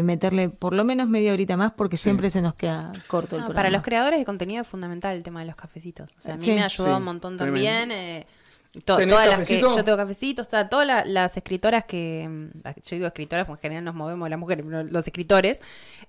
meterle 0.02 0.48
por 0.48 0.72
lo 0.74 0.84
menos 0.84 1.09
media 1.09 1.32
horita 1.32 1.56
más 1.56 1.72
porque 1.72 1.96
siempre 1.96 2.30
se 2.30 2.42
nos 2.42 2.54
queda 2.54 2.92
corto 3.06 3.36
el 3.36 3.42
programa. 3.42 3.54
Para 3.54 3.70
los 3.70 3.82
creadores 3.82 4.18
de 4.18 4.24
contenido 4.24 4.62
es 4.62 4.68
fundamental 4.68 5.16
el 5.16 5.22
tema 5.22 5.40
de 5.40 5.46
los 5.46 5.56
cafecitos. 5.56 6.11
O 6.18 6.20
sea, 6.20 6.34
a 6.34 6.36
mí 6.36 6.46
me 6.46 6.64
ayudó 6.64 6.96
un 6.96 7.04
montón 7.04 7.36
también. 7.36 7.92
Eh, 7.92 8.26
todas 8.84 9.06
las 9.06 9.48
que 9.48 9.60
yo 9.60 9.84
tengo 9.84 9.96
cafecitos, 9.96 10.48
todas 10.48 11.06
las 11.06 11.36
escritoras 11.36 11.84
que, 11.84 12.26
mm, 12.28 12.68
yo 12.84 12.96
digo 12.96 13.06
escritoras, 13.06 13.46
porque 13.46 13.66
en 13.66 13.70
general 13.70 13.84
nos 13.84 13.94
movemos 13.94 14.28
las 14.28 14.38
mujeres, 14.38 14.64
los 14.66 15.06
escritores, 15.06 15.60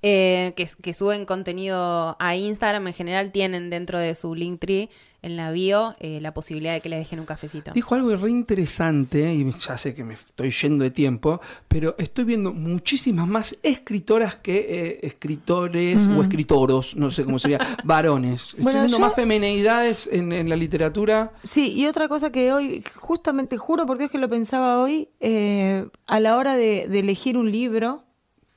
eh, 0.01 0.53
que, 0.55 0.69
que, 0.81 0.93
suben 0.93 1.25
contenido 1.25 2.15
a 2.19 2.35
Instagram 2.35 2.87
en 2.87 2.93
general 2.93 3.31
tienen 3.31 3.69
dentro 3.69 3.97
de 3.97 4.15
su 4.15 4.35
Linktree 4.35 4.89
en 5.21 5.35
la 5.35 5.51
bio 5.51 5.95
eh, 5.99 6.19
la 6.21 6.33
posibilidad 6.33 6.73
de 6.73 6.81
que 6.81 6.89
le 6.89 6.97
dejen 6.97 7.19
un 7.19 7.25
cafecito. 7.25 7.71
Dijo 7.73 7.95
algo 7.95 8.15
re 8.15 8.29
interesante, 8.29 9.33
y 9.33 9.49
ya 9.51 9.77
sé 9.77 9.93
que 9.93 10.03
me 10.03 10.13
estoy 10.13 10.51
yendo 10.51 10.83
de 10.83 10.91
tiempo, 10.91 11.41
pero 11.67 11.95
estoy 11.97 12.23
viendo 12.23 12.53
muchísimas 12.53 13.27
más 13.27 13.57
escritoras 13.61 14.35
que 14.35 14.57
eh, 14.57 14.99
escritores 15.03 16.07
o 16.07 16.21
escritoros, 16.21 16.95
no 16.95 17.11
sé 17.11 17.25
cómo 17.25 17.37
sería, 17.37 17.59
varones. 17.83 18.55
Estoy 18.57 18.73
viendo 18.73 18.99
más 18.99 19.13
femenidades 19.13 20.09
en, 20.11 20.49
la 20.49 20.55
literatura. 20.55 21.33
Sí, 21.43 21.73
y 21.73 21.85
otra 21.85 22.07
cosa 22.07 22.31
que 22.31 22.53
hoy, 22.53 22.83
justamente 22.95 23.57
juro 23.57 23.85
por 23.85 23.97
Dios 23.97 24.09
que 24.09 24.17
lo 24.17 24.29
pensaba 24.29 24.79
hoy, 24.79 25.09
eh, 25.19 25.87
a 26.07 26.19
la 26.19 26.37
hora 26.37 26.55
de, 26.55 26.83
elegir 26.99 27.37
un 27.37 27.51
libro, 27.51 28.03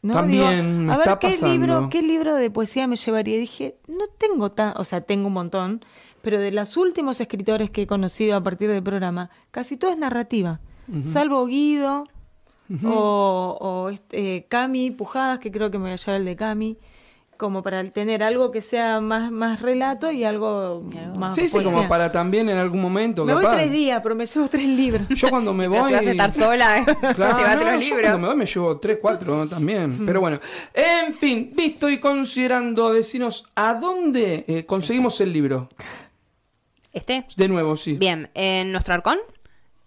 ¿no? 0.00 0.14
También 0.14 0.86
me 0.86 0.92
a 0.92 0.98
ver, 0.98 1.18
¿qué 1.20 1.36
libro, 1.36 1.88
¿qué 1.88 2.02
libro 2.02 2.34
de 2.34 2.50
poesía 2.50 2.86
me 2.86 2.96
llevaría? 2.96 3.38
dije, 3.38 3.76
no 3.86 4.06
tengo 4.18 4.50
tan, 4.50 4.74
o 4.76 4.84
sea, 4.84 5.00
tengo 5.00 5.28
un 5.28 5.34
montón, 5.34 5.84
pero 6.22 6.38
de 6.38 6.52
los 6.52 6.76
últimos 6.76 7.20
escritores 7.20 7.70
que 7.70 7.82
he 7.82 7.86
conocido 7.86 8.36
a 8.36 8.42
partir 8.42 8.70
del 8.70 8.82
programa, 8.82 9.30
casi 9.50 9.76
todo 9.76 9.90
es 9.90 9.98
narrativa, 9.98 10.60
salvo 11.12 11.46
Guido 11.46 12.04
o, 12.84 13.90
este, 13.92 14.46
Cami 14.48 14.90
Pujadas, 14.90 15.38
que 15.38 15.50
creo 15.50 15.70
que 15.70 15.78
me 15.78 15.84
voy 15.84 15.92
a 15.92 15.96
llevar 15.96 16.20
el 16.20 16.24
de 16.24 16.36
Cami 16.36 16.78
como 17.42 17.64
para 17.64 17.82
tener 17.90 18.22
algo 18.22 18.52
que 18.52 18.60
sea 18.60 19.00
más, 19.00 19.32
más 19.32 19.60
relato 19.60 20.12
y 20.12 20.22
algo 20.22 20.84
más 21.16 21.34
Sí, 21.34 21.48
sí, 21.48 21.60
como 21.64 21.88
para 21.88 22.12
también 22.12 22.48
en 22.48 22.56
algún 22.56 22.80
momento. 22.80 23.24
Me 23.24 23.34
voy 23.34 23.44
tres 23.50 23.68
días, 23.72 24.00
pero 24.00 24.14
me 24.14 24.26
llevo 24.26 24.46
tres 24.46 24.68
libros. 24.68 25.08
Yo 25.08 25.28
cuando 25.28 25.52
me 25.52 25.66
voy. 25.68 25.88
si 25.88 25.92
vas 25.92 26.06
a 26.06 26.10
estar 26.12 26.30
sola, 26.30 26.84
claro, 27.16 27.36
llévate 27.36 27.64
los 27.64 27.84
libros. 27.84 28.00
cuando 28.02 28.18
me 28.18 28.26
voy 28.28 28.36
me 28.36 28.46
llevo 28.46 28.78
tres, 28.78 28.98
cuatro 29.02 29.48
también. 29.48 30.06
Pero 30.06 30.20
bueno, 30.20 30.38
en 30.72 31.12
fin, 31.14 31.50
visto 31.52 31.90
y 31.90 31.98
considerando, 31.98 32.92
decinos 32.92 33.48
a 33.56 33.74
dónde 33.74 34.44
eh, 34.46 34.64
conseguimos 34.64 35.20
el 35.20 35.32
libro. 35.32 35.68
¿Este? 36.92 37.24
De 37.36 37.48
nuevo, 37.48 37.76
sí. 37.76 37.94
Bien, 37.94 38.30
en 38.34 38.72
nuestro 38.72 38.94
arcón, 38.94 39.18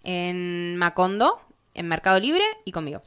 en 0.02 0.76
Macondo, 0.76 1.40
en 1.74 1.88
Mercado 1.88 2.18
Libre 2.18 2.44
y 2.64 2.72
conmigo. 2.72 3.02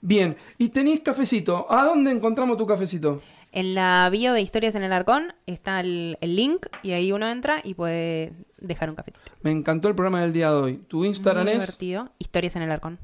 Bien, 0.00 0.36
y 0.58 0.70
tenéis 0.70 1.00
cafecito. 1.00 1.70
¿A 1.70 1.84
dónde 1.84 2.10
encontramos 2.10 2.56
tu 2.56 2.66
cafecito? 2.66 3.22
En 3.52 3.74
la 3.74 4.08
bio 4.10 4.32
de 4.32 4.40
Historias 4.40 4.74
en 4.74 4.82
el 4.82 4.92
Arcón 4.92 5.32
está 5.46 5.78
el, 5.78 6.18
link 6.20 6.66
y 6.82 6.90
ahí 6.90 7.12
uno 7.12 7.28
entra 7.28 7.60
y 7.62 7.74
puede 7.74 8.32
dejar 8.58 8.90
un 8.90 8.96
cafecito. 8.96 9.24
Me 9.42 9.52
encantó 9.52 9.86
el 9.88 9.94
programa 9.94 10.22
del 10.22 10.32
día 10.32 10.50
de 10.50 10.56
hoy. 10.56 10.76
Tu 10.88 11.04
Instagram 11.04 11.44
Muy 11.44 11.52
es. 11.52 11.60
divertido. 11.60 12.10
Historias 12.18 12.56
en 12.56 12.62
el 12.62 12.72
Arcón. 12.72 12.98